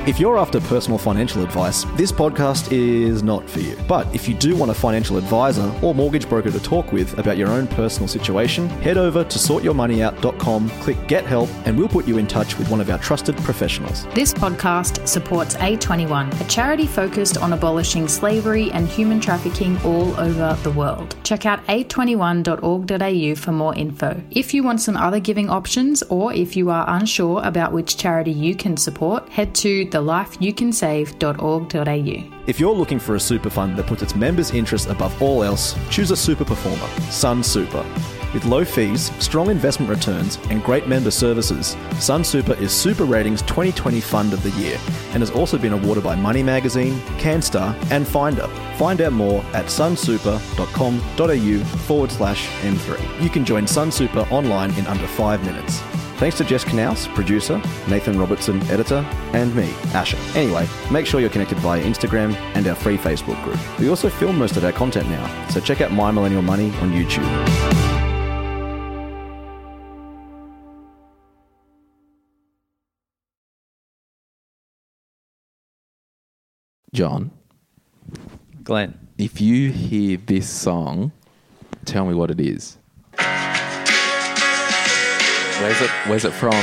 If 0.07 0.19
you're 0.19 0.39
after 0.39 0.63
personal 0.63 0.97
financial 0.97 1.45
advice, 1.45 1.85
this 1.95 2.11
podcast 2.11 2.73
is 2.73 3.23
not 3.23 3.49
for 3.49 3.61
you. 3.61 3.77
But 3.87 4.13
if 4.15 4.27
you 4.31 4.35
do 4.35 4.57
want 4.57 4.71
a 4.71 4.75
financial 4.75 5.19
advisor 5.19 5.71
or 5.83 5.95
mortgage 5.95 6.27
broker 6.27 6.51
to 6.51 6.59
talk 6.59 6.91
with 6.91 7.19
about 7.19 7.37
your 7.37 7.49
own 7.49 7.67
personal 7.67 8.09
situation, 8.09 8.67
head 8.81 8.97
over 8.97 9.23
to 9.23 9.39
sortyourmoneyout.com, 9.39 10.71
click 10.81 11.07
Get 11.07 11.27
Help, 11.27 11.51
and 11.67 11.77
we'll 11.77 11.87
put 11.87 12.09
you 12.09 12.17
in 12.17 12.27
touch 12.27 12.57
with 12.57 12.71
one 12.71 12.81
of 12.81 12.89
our 12.89 12.97
trusted 12.99 13.37
professionals. 13.39 14.07
This 14.15 14.33
podcast 14.33 15.07
supports 15.07 15.55
A21, 15.57 16.41
a 16.41 16.45
charity 16.49 16.87
focused 16.87 17.37
on 17.37 17.53
abolishing 17.53 18.09
slavery 18.09 18.73
and 18.73 18.89
human 18.89 19.21
trafficking 19.21 19.79
all 19.83 20.19
over 20.19 20.59
the 20.63 20.71
world. 20.71 21.15
Check 21.25 21.45
out 21.45 21.65
a21.org.au 21.67 23.35
for 23.35 23.53
more 23.53 23.75
info. 23.75 24.23
If 24.31 24.55
you 24.55 24.63
want 24.63 24.81
some 24.81 24.97
other 24.97 25.21
giving 25.21 25.51
options 25.51 26.03
or 26.05 26.33
if 26.33 26.57
you 26.57 26.71
are 26.71 26.89
unsure 26.89 27.43
about 27.45 27.73
which 27.75 27.99
charity 27.99 28.33
you 28.33 28.55
can 28.55 28.79
support, 28.79 29.29
head 29.29 29.55
to 29.57 29.90
thelifeyoucansave.org.au. 29.91 32.45
If 32.47 32.61
you're 32.61 32.75
looking 32.75 32.99
for 32.99 33.17
a 33.17 33.21
super 33.21 33.51
fund 33.51 33.77
that 33.77 33.87
puts 33.87 34.03
its 34.03 34.15
members' 34.15 34.53
interests 34.53 34.89
above 34.89 35.21
all 35.23 35.45
else, 35.45 35.75
choose 35.91 36.11
a 36.11 36.17
super 36.17 36.45
performer, 36.45 36.87
Sunsuper. 37.09 37.85
With 38.33 38.45
low 38.45 38.65
fees, 38.65 39.11
strong 39.19 39.51
investment 39.51 39.91
returns, 39.91 40.39
and 40.51 40.63
great 40.63 40.87
member 40.87 41.11
services, 41.11 41.75
Sunsuper 41.95 42.57
is 42.61 42.71
SuperRatings 42.71 43.41
2020 43.41 44.01
Fund 44.01 44.33
of 44.33 44.41
the 44.45 44.51
Year 44.51 44.79
and 45.13 45.21
has 45.21 45.33
also 45.33 45.59
been 45.59 45.73
awarded 45.73 46.05
by 46.05 46.15
Money 46.15 46.45
Magazine, 46.45 47.01
CanStar, 47.19 47.75
and 47.91 48.07
Finder. 48.07 48.47
Find 48.77 49.01
out 49.01 49.13
more 49.13 49.43
at 49.53 49.65
sunsuper.com.au 49.67 51.65
forward 51.65 52.13
slash 52.13 52.47
M3. 52.63 53.23
You 53.23 53.31
can 53.31 53.45
join 53.45 53.65
Sunsuper 53.65 54.31
online 54.31 54.71
in 54.75 54.87
under 54.87 55.09
five 55.09 55.45
minutes. 55.45 55.83
Thanks 56.21 56.37
to 56.37 56.45
Jess 56.45 56.65
Knaus, 56.65 57.09
producer, 57.15 57.57
Nathan 57.89 58.19
Robertson, 58.19 58.61
editor, 58.65 58.99
and 59.33 59.57
me, 59.57 59.73
Asher. 59.95 60.19
Anyway, 60.39 60.69
make 60.93 61.07
sure 61.07 61.19
you're 61.19 61.31
connected 61.31 61.57
via 61.61 61.83
Instagram 61.83 62.35
and 62.55 62.67
our 62.67 62.75
free 62.75 62.99
Facebook 62.99 63.43
group. 63.43 63.59
We 63.79 63.89
also 63.89 64.11
film 64.11 64.39
most 64.39 64.59
of 64.59 64.65
our 64.67 64.71
content 64.71 65.09
now, 65.09 65.49
so 65.49 65.61
check 65.61 65.81
out 65.81 65.93
My 65.93 66.11
Millennial 66.11 66.43
Money 66.43 66.67
on 66.83 66.93
YouTube. 66.93 67.25
John, 76.93 77.31
Glen. 78.63 79.09
if 79.17 79.41
you 79.41 79.71
hear 79.71 80.19
this 80.19 80.51
song, 80.51 81.13
tell 81.87 82.05
me 82.05 82.13
what 82.13 82.31
it 82.31 82.39
is. 82.39 82.77
Where's 85.61 85.81
it? 85.83 85.91
Where's 86.07 86.25
it 86.25 86.33
from? 86.33 86.55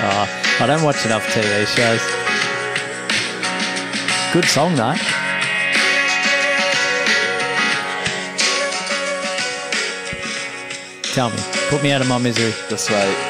Oh, 0.00 0.26
I 0.60 0.66
don't 0.66 0.82
watch 0.82 1.04
enough 1.04 1.26
TV 1.34 1.66
shows. 1.66 2.00
Good 4.32 4.46
song 4.46 4.74
though. 4.74 4.94
Tell 11.12 11.30
me, 11.30 11.36
put 11.68 11.82
me 11.82 11.92
out 11.92 12.00
of 12.00 12.08
my 12.08 12.16
misery. 12.16 12.54
This 12.70 12.88
way. 12.88 13.27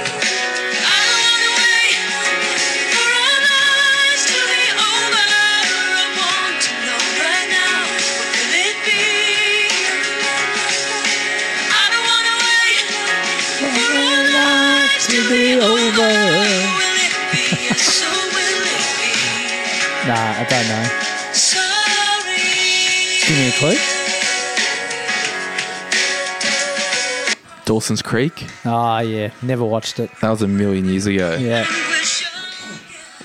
I 20.37 20.45
don't 20.49 20.68
know. 20.68 20.89
Give 23.26 23.37
me 23.39 23.49
a 23.49 23.53
clue. 23.59 23.79
Dawson's 27.64 28.01
Creek. 28.01 28.47
Ah, 28.64 29.01
yeah, 29.01 29.31
never 29.43 29.64
watched 29.64 30.01
it. 30.01 30.11
That 30.22 30.31
was 30.31 30.43
a 30.43 30.49
million 30.49 30.87
years 30.87 31.07
ago. 31.07 31.37
Yeah. 31.37 31.66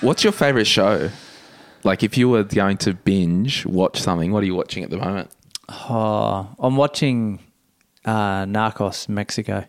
What's 0.01 0.23
your 0.23 0.33
favorite 0.33 0.67
show? 0.67 1.09
Like, 1.85 2.03
if 2.03 2.17
you 2.17 2.27
were 2.29 2.43
going 2.43 2.77
to 2.79 2.93
binge 2.93 3.65
watch 3.65 4.01
something, 4.01 4.31
what 4.31 4.43
are 4.43 4.45
you 4.45 4.55
watching 4.55 4.83
at 4.83 4.89
the 4.89 4.97
moment? 4.97 5.29
Oh, 5.69 6.49
I'm 6.59 6.75
watching 6.75 7.39
uh, 8.05 8.43
Narcos 8.43 9.07
Mexico. 9.07 9.65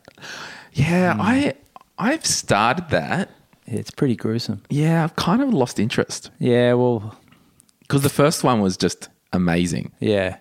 Yeah, 0.72 1.16
I 1.20 1.55
I've 1.99 2.26
started 2.26 2.89
that. 2.91 3.30
It's 3.66 3.91
pretty 3.91 4.16
gruesome. 4.16 4.62
Yeah, 4.68 5.05
I've 5.05 5.16
kind 5.16 5.41
of 5.41 5.55
lost 5.55 5.78
interest 5.78 6.30
Yeah, 6.39 6.74
well, 6.74 7.16
because 7.87 8.03
the 8.03 8.09
first 8.09 8.43
one 8.45 8.61
was 8.61 8.76
just 8.76 9.09
amazing. 9.32 9.93
yeah, 10.01 10.39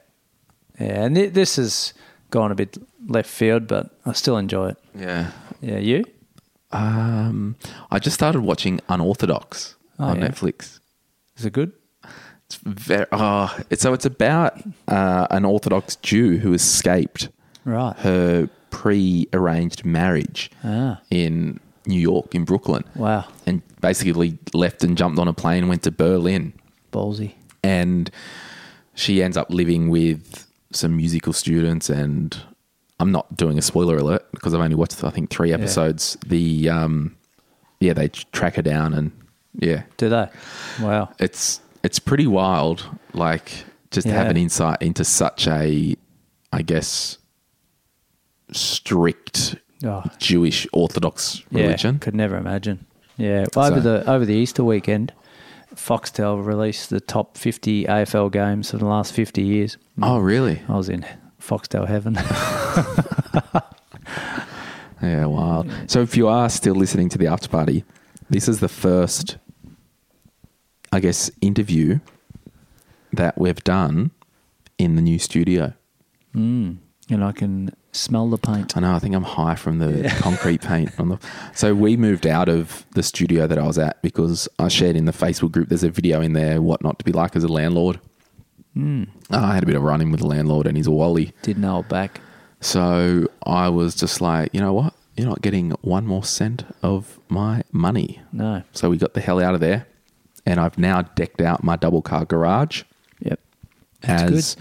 yeah, 0.80 1.04
and 1.06 1.16
th- 1.16 1.34
this 1.34 1.56
has 1.58 1.94
gone 2.32 2.52
a 2.52 2.56
bit 2.56 2.78
left 3.08 3.30
field, 3.30 3.68
but 3.68 3.90
I 4.06 4.14
still 4.14 4.38
enjoy 4.38 4.70
it. 4.70 4.78
Yeah. 4.96 5.32
Yeah, 5.62 5.78
you? 5.78 6.04
Um, 6.72 7.56
I 7.92 8.00
just 8.00 8.16
started 8.16 8.42
watching 8.42 8.80
Unorthodox 8.90 9.76
Oh, 10.00 10.06
on 10.06 10.20
yeah. 10.20 10.28
Netflix. 10.30 10.80
Is 11.38 11.46
it 11.46 11.54
good? 11.54 11.72
It's 12.48 12.56
very 12.64 13.06
oh, 13.12 13.56
it's 13.70 13.82
so 13.84 13.94
it's 13.94 14.06
about 14.06 14.60
uh, 14.88 15.28
an 15.30 15.46
Orthodox 15.46 15.96
Jew 15.98 16.38
who 16.40 16.54
escaped 16.54 17.30
Right. 17.66 17.96
her 18.00 18.50
pre-arranged 18.72 19.86
marriage 19.86 20.50
Ah. 20.64 21.00
in 21.10 21.60
New 21.86 22.00
York, 22.00 22.34
in 22.36 22.44
Brooklyn. 22.46 22.84
Wow. 22.96 23.26
And 23.46 23.62
basically 23.82 24.38
left 24.54 24.84
and 24.84 24.98
jumped 24.98 25.20
on 25.20 25.28
a 25.28 25.34
plane 25.34 25.60
and 25.60 25.70
went 25.70 25.84
to 25.84 25.92
Berlin. 25.92 26.54
Ballsy. 26.94 27.34
And 27.64 28.10
she 28.96 29.22
ends 29.24 29.36
up 29.38 29.50
living 29.50 29.90
with 29.90 30.48
some 30.72 30.96
musical 30.96 31.34
students 31.34 31.90
and 31.90 32.38
I'm 33.00 33.12
not 33.12 33.36
doing 33.36 33.58
a 33.58 33.62
spoiler 33.62 33.98
alert 33.98 34.26
because 34.32 34.54
I've 34.54 34.62
only 34.62 34.76
watched 34.76 35.04
I 35.04 35.10
think 35.10 35.30
three 35.30 35.52
episodes. 35.52 36.18
The 36.26 36.70
um 36.70 37.16
yeah, 37.80 37.94
they 37.94 38.08
track 38.08 38.56
her 38.56 38.62
down 38.62 38.94
and 38.94 39.12
yeah. 39.60 39.84
Do 39.98 40.10
they? 40.10 40.30
Wow. 40.82 41.10
It's 41.20 41.60
it's 41.84 42.00
pretty 42.00 42.28
wild 42.28 42.86
like 43.14 43.66
just 43.92 44.08
to 44.08 44.14
have 44.14 44.28
an 44.28 44.38
insight 44.38 44.82
into 44.82 45.04
such 45.04 45.48
a 45.48 45.96
I 46.52 46.62
guess 46.62 47.18
strict 48.52 49.56
Oh, 49.86 50.02
Jewish 50.18 50.66
Orthodox 50.72 51.44
yeah, 51.52 51.64
religion. 51.64 52.00
could 52.00 52.16
never 52.16 52.38
imagine. 52.38 52.86
Yeah, 53.18 53.46
over 53.58 53.82
So- 53.82 53.82
the 53.82 54.10
over 54.10 54.24
the 54.26 54.34
Easter 54.34 54.64
weekend, 54.64 55.12
Foxtel 55.76 56.46
released 56.46 56.90
the 56.90 57.00
top 57.00 57.38
50 57.38 57.86
AFL 57.86 58.32
games 58.32 58.72
for 58.72 58.78
the 58.78 58.86
last 58.86 59.14
50 59.14 59.42
years. 59.42 59.78
Oh, 60.02 60.20
really? 60.20 60.62
I 60.68 60.78
was 60.78 60.90
in 60.90 61.06
Foxtel 61.40 61.88
heaven. 61.88 62.18
Yeah, 65.04 65.26
wild. 65.26 65.70
So 65.88 66.02
if 66.02 66.16
you 66.16 66.30
are 66.30 66.50
still 66.50 66.76
listening 66.76 67.10
to 67.10 67.18
the 67.18 67.28
after 67.28 67.50
party, 67.50 67.84
this 68.30 68.48
is 68.48 68.62
the 68.62 68.70
first, 68.70 69.38
I 70.94 71.02
guess, 71.02 71.30
interview 71.42 72.00
that 73.12 73.38
we've 73.38 73.62
done 73.66 74.12
in 74.78 74.96
the 74.96 75.02
new 75.02 75.20
studio. 75.20 75.74
mm. 76.34 76.78
And 77.10 77.24
I 77.24 77.34
can 77.34 77.72
smell 77.94 78.30
the 78.30 78.38
paint. 78.38 78.76
I 78.76 78.82
know. 78.82 78.94
I 78.94 79.00
think 79.00 79.16
I'm 79.16 79.24
high 79.24 79.56
from 79.56 79.80
the 79.80 80.14
concrete 80.20 80.62
paint 80.62 80.92
on 81.00 81.10
the. 81.10 81.20
So 81.56 81.74
we 81.74 81.96
moved 81.96 82.26
out 82.28 82.50
of 82.50 82.86
the 82.94 83.04
studio 83.04 83.48
that 83.48 83.58
I 83.58 83.66
was 83.66 83.78
at 83.78 84.02
because 84.02 84.50
I 84.60 84.68
shared 84.68 84.96
in 84.96 85.06
the 85.06 85.12
Facebook 85.12 85.52
group. 85.52 85.70
There's 85.70 85.84
a 85.84 85.90
video 85.90 86.20
in 86.22 86.34
there 86.34 86.62
what 86.62 86.84
not 86.84 87.00
to 87.00 87.06
be 87.06 87.12
like 87.12 87.36
as 87.36 87.44
a 87.44 87.48
landlord. 87.48 88.00
Mm. 88.76 89.08
I 89.30 89.54
had 89.54 89.64
a 89.64 89.66
bit 89.68 89.76
of 89.76 89.84
run-in 89.84 90.10
with 90.12 90.22
the 90.22 90.28
landlord, 90.28 90.66
and 90.68 90.76
he's 90.76 90.88
a 90.88 90.92
wally. 90.92 91.32
Didn't 91.44 91.64
hold 91.64 91.88
back. 91.88 92.20
So 92.60 93.28
I 93.46 93.70
was 93.70 93.94
just 93.94 94.20
like, 94.20 94.50
you 94.54 94.60
know 94.62 94.74
what? 94.74 94.94
You're 95.16 95.28
not 95.28 95.42
getting 95.42 95.72
one 95.82 96.08
more 96.08 96.24
cent 96.24 96.66
of 96.82 97.20
my 97.30 97.64
money. 97.72 98.20
No. 98.32 98.64
So 98.72 98.90
we 98.90 98.98
got 98.98 99.14
the 99.14 99.22
hell 99.22 99.40
out 99.40 99.54
of 99.54 99.60
there, 99.60 99.86
and 100.46 100.60
I've 100.60 100.78
now 100.80 101.04
decked 101.04 101.40
out 101.42 101.64
my 101.64 101.76
double 101.76 102.02
car 102.02 102.26
garage 102.26 102.84
Yep. 103.20 103.40
as 104.04 104.58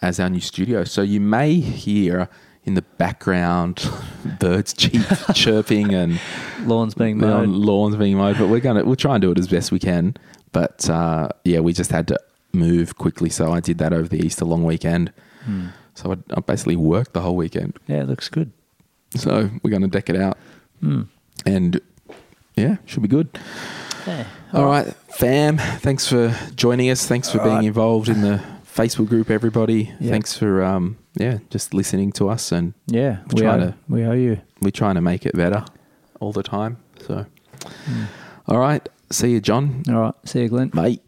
as 0.00 0.20
our 0.20 0.30
new 0.30 0.40
studio. 0.40 0.84
So 0.84 1.02
you 1.02 1.20
may 1.20 1.54
hear 1.54 2.28
in 2.68 2.74
the 2.74 2.82
background 2.98 3.90
birds 4.38 4.72
cheep, 4.72 5.02
chirping 5.34 5.92
and 5.94 6.20
Lawns 6.64 6.94
being 6.94 7.18
mowed. 7.18 7.48
lawns 7.48 7.96
being 7.96 8.16
mowed. 8.16 8.38
But 8.38 8.48
we're 8.48 8.60
gonna 8.60 8.84
we'll 8.84 8.94
try 8.96 9.14
and 9.16 9.22
do 9.22 9.32
it 9.32 9.38
as 9.38 9.48
best 9.48 9.72
we 9.72 9.78
can. 9.80 10.14
But 10.52 10.88
uh, 10.88 11.28
yeah, 11.44 11.60
we 11.60 11.72
just 11.72 11.90
had 11.90 12.06
to 12.08 12.18
move 12.52 12.96
quickly, 12.96 13.28
so 13.30 13.52
I 13.52 13.60
did 13.60 13.78
that 13.78 13.92
over 13.92 14.08
the 14.08 14.24
Easter 14.24 14.44
long 14.44 14.64
weekend. 14.64 15.12
Hmm. 15.44 15.68
So 15.94 16.12
I, 16.12 16.16
I 16.36 16.40
basically 16.40 16.76
worked 16.76 17.12
the 17.12 17.20
whole 17.20 17.36
weekend. 17.36 17.78
Yeah, 17.88 18.02
it 18.02 18.08
looks 18.08 18.28
good. 18.28 18.52
So 19.16 19.50
we're 19.62 19.70
going 19.70 19.82
to 19.82 19.88
deck 19.88 20.08
it 20.10 20.16
out, 20.16 20.36
Hmm. 20.80 21.02
and 21.44 21.80
yeah, 22.56 22.76
should 22.86 23.02
be 23.02 23.08
good. 23.08 23.28
Yeah. 24.06 24.24
All 24.52 24.64
right, 24.66 24.86
fam. 25.10 25.58
Thanks 25.58 26.06
for 26.08 26.34
joining 26.54 26.88
us. 26.90 27.06
Thanks 27.06 27.30
for 27.30 27.38
All 27.40 27.44
being 27.44 27.56
right. 27.56 27.64
involved 27.66 28.08
in 28.08 28.20
the 28.22 28.40
Facebook 28.64 29.08
group, 29.08 29.30
everybody. 29.30 29.92
Thanks 30.02 30.36
for 30.36 30.62
um, 30.62 30.96
yeah, 31.18 31.38
just 31.50 31.74
listening 31.74 32.12
to 32.12 32.28
us, 32.30 32.52
and 32.52 32.72
Yeah, 32.86 33.18
we 33.32 33.42
trying 33.42 33.62
owe, 33.62 33.66
to- 33.66 33.74
we 33.88 34.04
owe 34.04 34.12
you. 34.12 34.40
we're 34.62 34.70
trying 34.70 34.94
to 34.94 35.00
make 35.02 35.26
it 35.26 35.34
better 35.34 35.64
all 36.20 36.32
the 36.32 36.42
time. 36.42 36.76
So, 37.06 37.26
Hmm. 37.86 38.04
All 38.46 38.58
right. 38.58 38.88
See 39.10 39.30
you, 39.32 39.40
John. 39.40 39.82
All 39.88 40.00
right. 40.00 40.14
See 40.24 40.40
you, 40.42 40.48
Glen. 40.48 40.70
Mate. 40.74 41.02